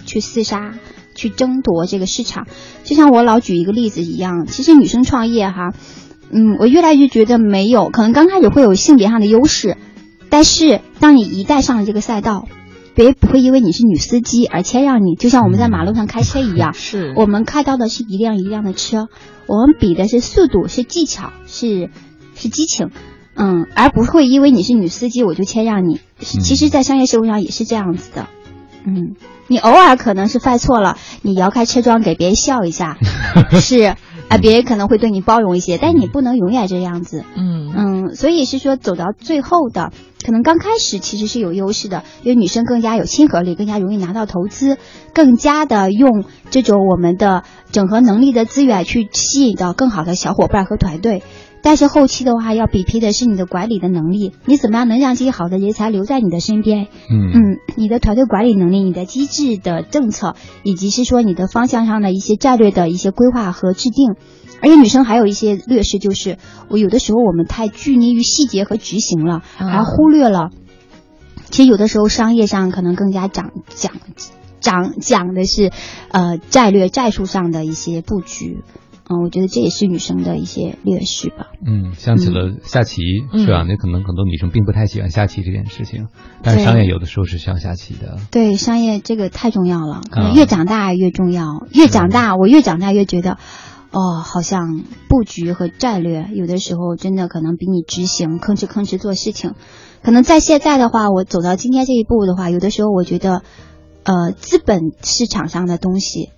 [0.06, 0.74] 去厮杀，
[1.18, 2.46] 去争夺这个市场。
[2.84, 5.74] 就像我老举一个例子一样，其实女生创业哈，
[6.30, 9.76] 嗯，我越来越觉得没有，可能刚开始会有性别上的优势，
[10.30, 12.46] 但是当你一旦上了这个赛道。
[12.94, 19.06] 别人不会因为你是女司机而谦让你，就像我们在马路上开车一样，是我们开到的是一辆一辆的车，
[19.46, 21.90] 我们比的是速度，是技巧，是
[22.34, 22.90] 是激情，
[23.36, 26.00] 嗯，而不会因为你是女司机我就谦让你。
[26.18, 28.26] 其实，在商业社会上也是这样子的，
[28.84, 29.14] 嗯，
[29.46, 32.96] 你偶尔可能是犯错了，你摇开车窗给别人笑一下，
[33.60, 33.94] 是
[34.28, 37.24] 啊，别人可能会对你包容一些，但你不能永远这样子。
[37.36, 39.92] 嗯嗯，所以是说走到最后的，
[40.24, 44.76] 可能刚开始其实是有优势的，因为女生更加有亲和力，更加容易拿到投资，
[45.14, 51.22] 更加的用这种我们的整合能力的资源去吸引到更好的小伙伴和团队。
[51.62, 56.86] 但是后期的话，要比拼的是你的管理的能力，你怎么样能让这些好的人才留在你的身边？
[57.10, 64.14] 嗯嗯，你的团队管理能力、你的机制的政策，以及是说你的方向上的一些战略的一些规划和制定。
[64.60, 66.36] 而且女生还有一些劣势，就是
[66.68, 70.50] 我有的时候我们太拘泥于细节和执行了，而忽略了，
[71.50, 73.92] 其实有的时候商业上可能更加讲讲
[74.58, 75.70] 讲讲的是，
[76.10, 78.64] 呃，战略战术上的一些布局。
[79.10, 81.48] 嗯，我觉得这也是女生的一些劣势吧。
[81.66, 83.00] 嗯，想起了下棋，
[83.32, 83.64] 嗯是吧？
[83.66, 86.08] 那可能很多女生并不太喜欢下棋这件事情，
[86.42, 88.18] 但是商业有的时候是需要下棋的。
[88.30, 93.38] 对，商业这个太重要了，可能啊越长大越重要，越长大我越长大越觉得，
[93.92, 99.54] 哦，好像布局和战略有的时候真的可能比你执行吭哧吭哧做事情，
[100.02, 103.42] 可能在现在的话，我走到今天这一步的话，有的时候我觉得，
[104.02, 106.28] 呃，资本市场上的东西。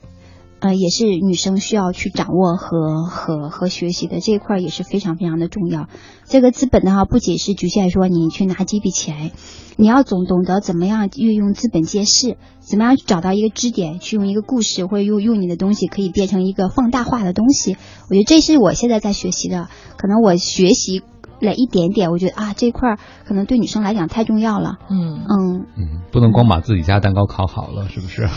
[0.61, 5.87] 呃，也是女生需要去掌握和和和学习的这一块儿也是非常非常的重要。
[6.27, 9.33] 这个资本的话，不仅是局限说你去拿几笔钱，
[9.77, 17.77] 你要总懂得怎么样运用资本借势，怎么样去找到一个支点，去用一个故事或者用用你的东西可以变成一个放大化的东西。
[18.11, 21.03] 我觉得这是我现在在学习的，可能我学习
[21.41, 24.77] 了一点点，我觉得啊这块儿可能对女生来讲太重要了。
[24.91, 28.29] 嗯嗯，不能光把自己家蛋糕烤好了，是不是？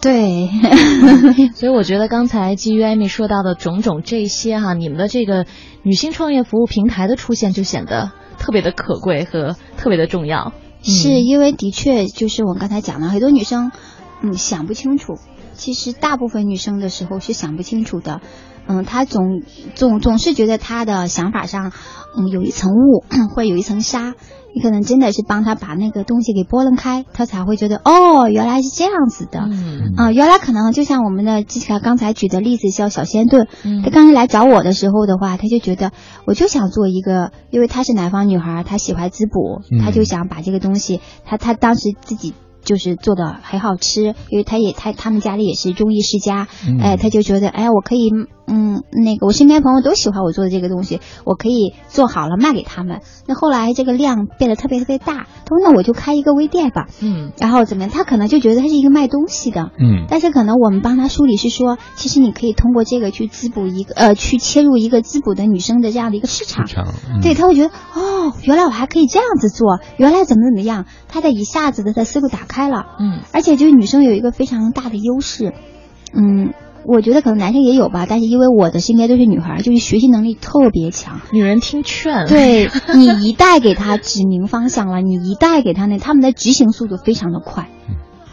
[0.00, 0.48] 对，
[1.54, 5.46] 所以我觉得刚才基于艾米说到的种种这些哈，你们的这个
[5.82, 10.52] 女性创业服务平台的出现就显得特别的可贵和特别的重要。
[10.82, 13.72] 是因为的确就是我们刚才讲了，很多女生
[14.22, 15.14] 嗯想不清楚，
[15.54, 18.20] 其实大部分女生的时候是想不清楚的，
[18.68, 19.42] 嗯，她总
[19.74, 21.72] 总总是觉得她的想法上
[22.16, 23.04] 嗯有一层雾
[23.34, 24.14] 或者有一层沙，
[24.54, 29.94] 你可能真的是帮他把那个东西给拨楞开，他才会觉得哦原来是这样子的，嗯。
[29.96, 33.82] 啊、原来可能就像我们的之前刚才举的例子，叫小仙炖，嗯。
[33.82, 35.92] 他刚才来找我的时候的话，他就觉得
[36.26, 39.78] 我就想做一个，因为她是南方女孩，她喜欢滋补，嗯。
[39.84, 42.34] 她就想把这个东西，她她当时自己。
[42.64, 46.78] 就是做的很好吃，因为他也他他们家里也是中医世家，嗯。
[46.80, 48.10] 哎，他就觉得哎，我可以，
[48.48, 53.00] 嗯，那个我身边朋友都喜欢我做的这个东西，我可以做好了卖给他们。
[53.26, 57.90] 那后来这个量变得特别特别大，他说那我就开一个微店吧，嗯，然后怎么样？
[57.90, 66.66] 他可能就觉得他是一个卖东西的，嗯但是可能我们帮他梳理是说，其实你可以通过这个去滋补一个呃，去切入一个滋补的女生的这样的一个市场。
[66.66, 72.86] 市场嗯对，他会觉得哦，原来我还可以这样子做，原来怎么怎么样，他的一下子的他思路打开了。
[72.98, 75.52] 嗯，而且就是女生有一个非常大的优势，
[76.14, 76.54] 嗯。
[76.88, 81.20] 我觉得可能男生也有吧，但是因为我的身边都是女孩，就是学习能力特别强。
[81.32, 87.68] 女人听劝，对 你一带给他指明方向了，你一带给他那，他们的执行速度非常的快。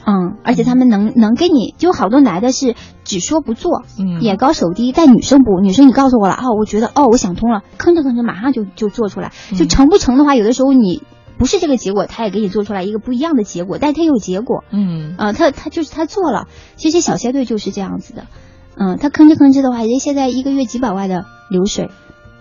[0.07, 4.21] 嗯，而且他们能能给你，就好多男的是只说不做，嗯。
[4.21, 11.01] 眼高手低，但女生不，女生你告诉我了啊，我觉得哦，我想通了，吭哧吭哧马上就就做出来，就成不成的话，有的时候你
[11.39, 15.15] 不是这个结果，他也给你做出来一个不一样的结果，但是他有结果，嗯。
[15.17, 16.45] 呃，他他就是他做了，
[16.75, 18.27] 其实小仙队就是这样子的，
[18.77, 21.89] 嗯，他吭哧吭哧的话，人家现在一个月几百万的流水，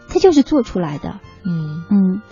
[0.09, 2.23] 他就是做出来的，嗯嗯。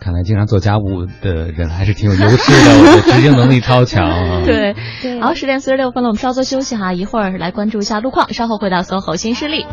[0.00, 4.42] 看来经常做家务的人还是挺有优势的，我的执行能力超强啊。
[4.46, 4.76] 对，
[5.20, 9.66] 好，十点四十六分了，我们稍作休息哈，一会儿来关注一下路况，稍后回到 SOHO 新势力。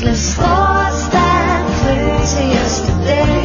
[0.00, 3.37] Restless thoughts that cling to yesterday,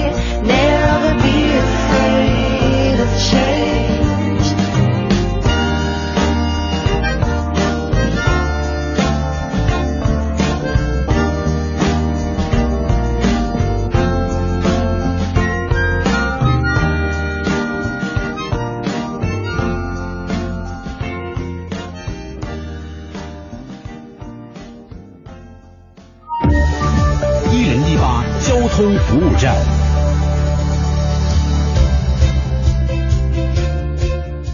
[28.76, 29.56] 通服务站。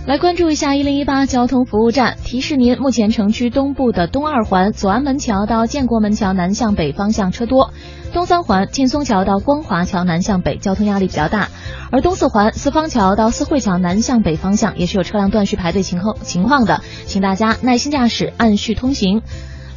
[0.05, 7.71] 来关注一下一零一八交通服务站，提示您目前城区东部的东二环左安门桥到建国门桥南向北方向车多，
[8.11, 11.47] 东三环劲松桥到光华桥南向北交通压力比较大，
[11.89, 19.21] 而东四环四方桥到四惠桥南向北方向也是有车辆断续排队情况情况的，请大家耐心驾驶，按序通行。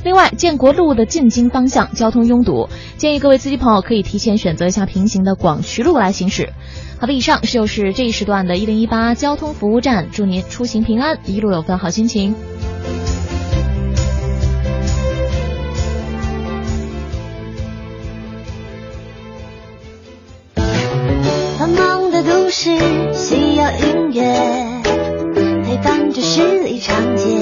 [0.05, 6.53] 另外，建国路的进京方向交通拥堵，建议各位司机朋友可以提前选择一下平行的广渠路来行驶。
[6.99, 12.35] 好的，以上就是这一时段的一零一八交通服务站，祝您出行平安，一路有份好心情。
[21.59, 22.77] 繁忙的都市
[23.15, 24.83] 需要音乐
[25.65, 27.42] 陪伴着十里长街，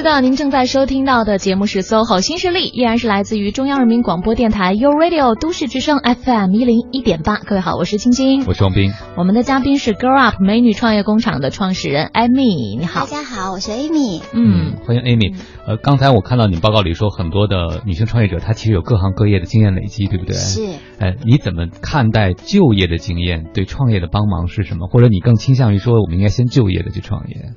[0.00, 7.36] 是的，您正在收听到的节目是 SOHO 新势力，依然是来自于中央人民广播电台 u Radio 都市之声 FM 一零一点八。
[7.36, 8.92] 各位好，我是青青，我是王斌。
[9.18, 13.00] 我们的嘉宾是 Grow Up 美女创业工厂的创始人 Amy，你好。
[13.00, 14.22] 大家好，我是 Amy。
[14.32, 15.36] 嗯，欢迎 Amy。
[15.66, 20.34] 呃，刚才我看到你报告里说，很多的女性创业者她其实有各行各业的经验累积，对不对？
[20.34, 20.62] 是。
[20.98, 24.88] 哎，你怎么看待就业的经验对创业的帮忙是什么？
[24.88, 27.50] 或者你更倾向于说，我们应该先就业的去创业？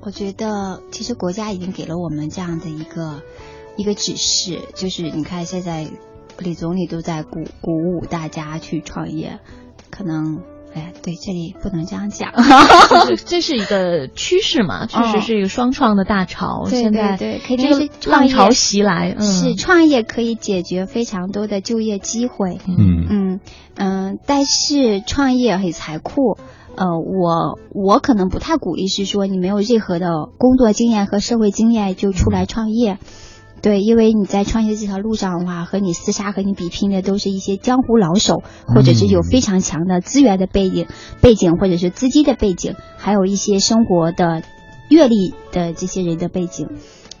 [0.00, 3.22] 嗯，我觉得其实国家已经给了我们这样的一个
[3.76, 5.86] 一个指示，就是你看现在
[6.38, 9.38] 李总理都在鼓鼓舞大家去创业，
[9.90, 10.42] 可能。
[10.72, 12.32] 哎，对，这里不能这样讲，
[13.08, 16.64] 这这是一个趋势嘛，确实是一个双创的大潮。
[16.70, 22.60] 对现在对，肯定是浪潮袭来，嗯、是创业可以解决非常多的就业机会。
[22.68, 23.40] 嗯嗯
[23.74, 26.38] 嗯，但是创业很残酷。
[26.76, 32.98] 呃，我我可能不太鼓励是说你没有任何的工作经验和社会经验就出来创业。
[33.62, 40.86] 对，因为你在创业这条路上的话，和你厮杀、和你比拼的都是一些江湖老手，或者是有非常强的资源的背景、
[41.20, 44.42] 背景，或者是资金的背景，还有一些生活的
[44.88, 46.68] 阅历的这些人的背景。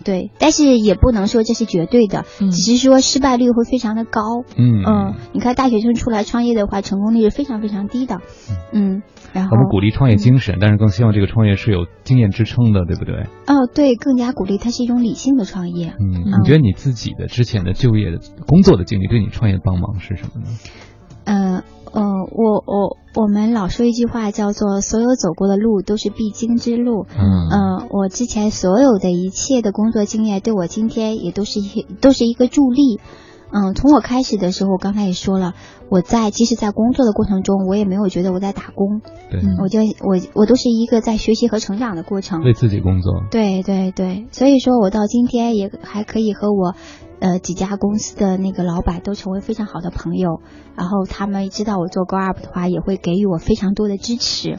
[0.02, 4.44] 对，但是也不能说这是绝对的，嗯、只是说失败率会非常的高。
[4.56, 8.22] 嗯嗯，你看大学生出来创业的话，成功率是非常非常低的。
[8.72, 9.02] 嗯，
[9.34, 13.14] 我们鼓励创业精神，但是更希望这个创业是有经验支撑的，对不对？
[13.46, 15.94] 哦，对，更加鼓励它是一种理性的创业。
[15.98, 20.48] 嗯，你觉得你自己的之前的就业的工作的经历对你创业的帮忙是什么呢？
[21.24, 21.62] 呃
[21.92, 27.06] 呃，我我我们老说一句话叫做“所有走过的路都是必经之路”。
[27.18, 33.00] 嗯，呃，我之前所有的一切的工作经验，对我今天也都是一都是一个助力。
[33.52, 35.54] 嗯，从我开始的时候，我刚才也说了，
[35.88, 39.00] 我在即使在工作的过程中，我也没有觉得我在打工。
[39.30, 42.42] 对，我就我我都是一个在学习和成长的过程。
[42.42, 43.24] 为自己工作。
[43.30, 46.74] 对对对，所以说我到今天也还可以和我。
[47.22, 50.40] 呃，几家公司的那个老板都成为非常好的朋友，
[50.74, 54.56] 然后他们知道我做 Go Up 的话，也会给予我非常多的支持。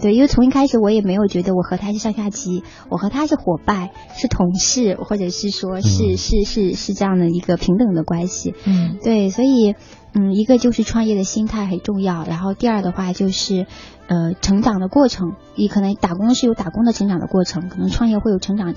[0.00, 8.54] 对，因为从一开始我也没有觉得我和他是上下级，我和他是伙伴，是同事，或者是说是、嗯、是是是这样的一个平等的关系。
[8.66, 9.74] 嗯，对，所以
[10.12, 13.66] 嗯，一个就是创业的心态很重要，然后第二的话就是
[14.06, 18.74] 呃成长的过程，你可能打工是有打工的成长的过程，可能创业会有成长。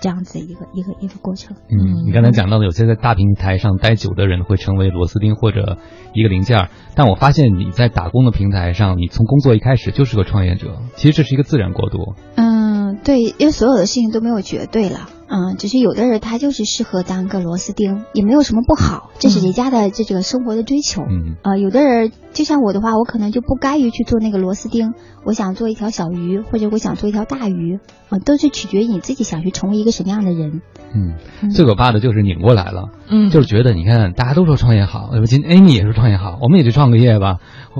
[0.00, 1.56] 这样子一个一个一个过程。
[1.68, 5.78] 嗯，你刚才讲到的，有些在大平台上待久的人会成为螺丝钉或者
[6.12, 12.14] 一个零件，但我发现你在打工的平台上，你从工作一开始就是个创业者，其实这是一个自然过渡。
[12.36, 15.08] 嗯，对，因为所有的事情都没有绝对了。
[15.28, 21.02] 嗯，只是有的人他就是适合当个螺丝钉，也没有什么不好，这是人家的这个生活的追求。
[21.02, 24.94] 嗯，呃，有的人就像我的话，我可能就不甘于去做那个螺丝钉，
[25.24, 27.80] 我想做一条小鱼，或者我想做一条大鱼，啊、
[28.10, 30.62] 呃，都是取决于你自己想去成为一个什么样的人。
[30.94, 37.36] 嗯，最可怕的就是拧过来了，嗯，就是觉得你看大家都说创业好，今天 Amy 也说创业好，我们也去创个业吧，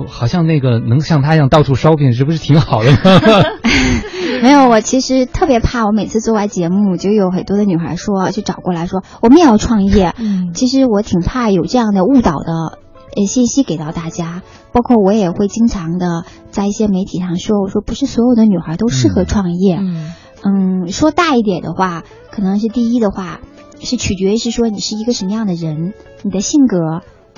[0.07, 2.97] 好像那个能像他一样到处 shopping，是不是挺好的呢？
[4.43, 10.13] 没有，我其实特别怕，我每次做完节目，就有很多的女孩说，就找过来说，我们也要创业。
[10.19, 12.77] 嗯，其实我挺怕有这样的误导的
[13.15, 19.77] 呃信息给到大家，包括我也会经常的在一些媒体上说，我说不是所有的女孩都适合创业。
[19.77, 20.13] 嗯嗯，
[20.43, 23.41] 嗯说大一点的话，可能是第一的话，
[23.79, 25.93] 是取决于是说你是一个什么样的人，
[26.23, 26.77] 你的性格。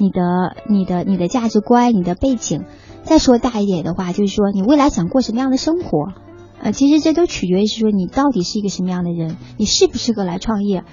[0.02, 2.64] 你的、你的、你的价值观、你的背景。
[3.04, 6.14] 再说大一点的话，就是说你未来想过什么样的生活，
[6.62, 10.86] 呃，其实这都取决于是说你到底是一个什么样的人，你适不适合来创业。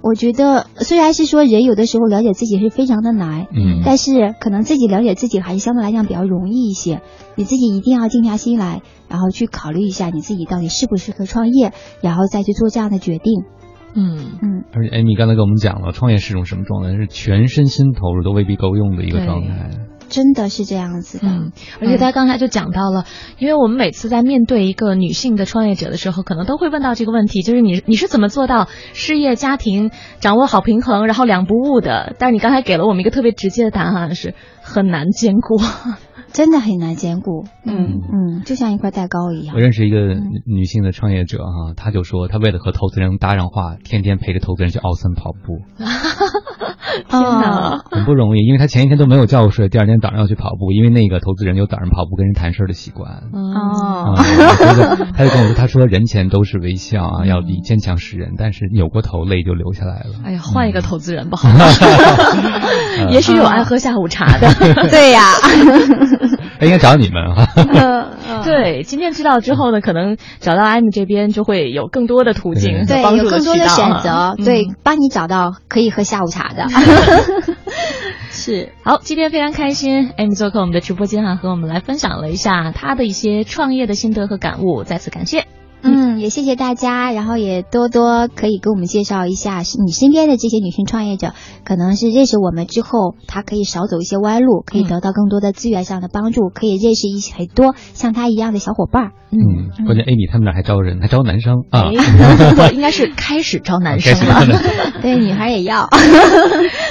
[0.00, 7.02] 我觉得虽然是说人有的时候了解自己是非常的难，嗯但是可能自己了解自己还是相对来讲比较容易一些。
[7.34, 13.44] 你自己一定要静下心来，然后去考虑一下你自己到底适不适合创业，然后再去做这样的决定。
[13.94, 16.96] 嗯嗯，而且艾米刚才跟我们讲了，创业是种什么状态？
[16.96, 19.70] 是全身心投入都未必够用的一个状态。
[20.08, 21.28] 真的是这样子的。
[21.28, 23.04] 嗯，而且他刚才就讲到了，
[23.38, 29.90] 因为我们每次在面对一个女性的创业者的时候，可能都会问到这个问题，就是你你是怎么做到事业家庭
[30.20, 32.14] 掌握好平衡，然后两不误的？
[32.18, 35.56] 但是你刚才给了我们一个特别直接的答案，是很难兼顾。
[36.32, 37.44] 真的很难兼顾。
[37.64, 39.60] 嗯嗯，就像一块蛋糕一样我。
[39.60, 45.60] 认识一个女女性的创业者哈，她就说她为了和投资人搭上话，天天陪着投资人去奥森跑步，
[47.08, 47.82] 天哪！
[47.90, 53.22] 很不容易，因为她前一天都没有觉睡，第二天早上要去跑步，因为那个投资人有早上跑步跟人谈事儿的习惯。
[53.32, 54.14] 哦
[55.14, 60.14] 他就跟我说， 他说人前都是微笑啊，要以坚强示人，但是扭过头泪就流下来了。
[60.24, 61.64] 哎呀，换一个投资人吧，好吗？
[63.10, 64.48] 也许有爱喝下午茶的。
[64.90, 65.22] 对呀，
[66.60, 68.42] 哎应该找你们哈。
[68.44, 76.66] 对，今天知道之后呢，可能找到艾米这边就会有更多的途径，对，有更多的选择，啊对嗯，帮你找到可以喝下午茶的。
[78.30, 85.46] 是好，今天非常开心，Amy 做客我们的直播间哈，和我们来分享了一下他的一些创业的心得和感悟，再次感谢。
[85.82, 91.32] 嗯，也谢谢大家，然后也多多可以给我们介绍一下，是你身边的这些女性创业者，
[91.64, 99.12] 可能是认识我们之后，她可以少走一些弯路，可以得到更多的资源上的帮助，可以认识一些很多像她一样的小伙伴儿。
[99.30, 101.92] 嗯，关键 Amy 他们那还招人，还招男生啊。
[102.72, 104.46] 应该是开始招男生了。
[105.02, 105.86] 对，女孩也要。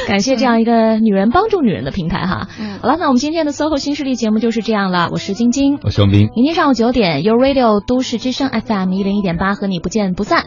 [0.07, 2.47] 感谢这样一个女人帮助女人的平台哈。
[2.81, 6.29] 好了，那我们今天的 SOHO 新势力节目就是这样了，我是晶晶，我是王斌。
[6.34, 10.45] 明天上午九点，由 Radio 都市之声 FM 一零一点八和你不见不散。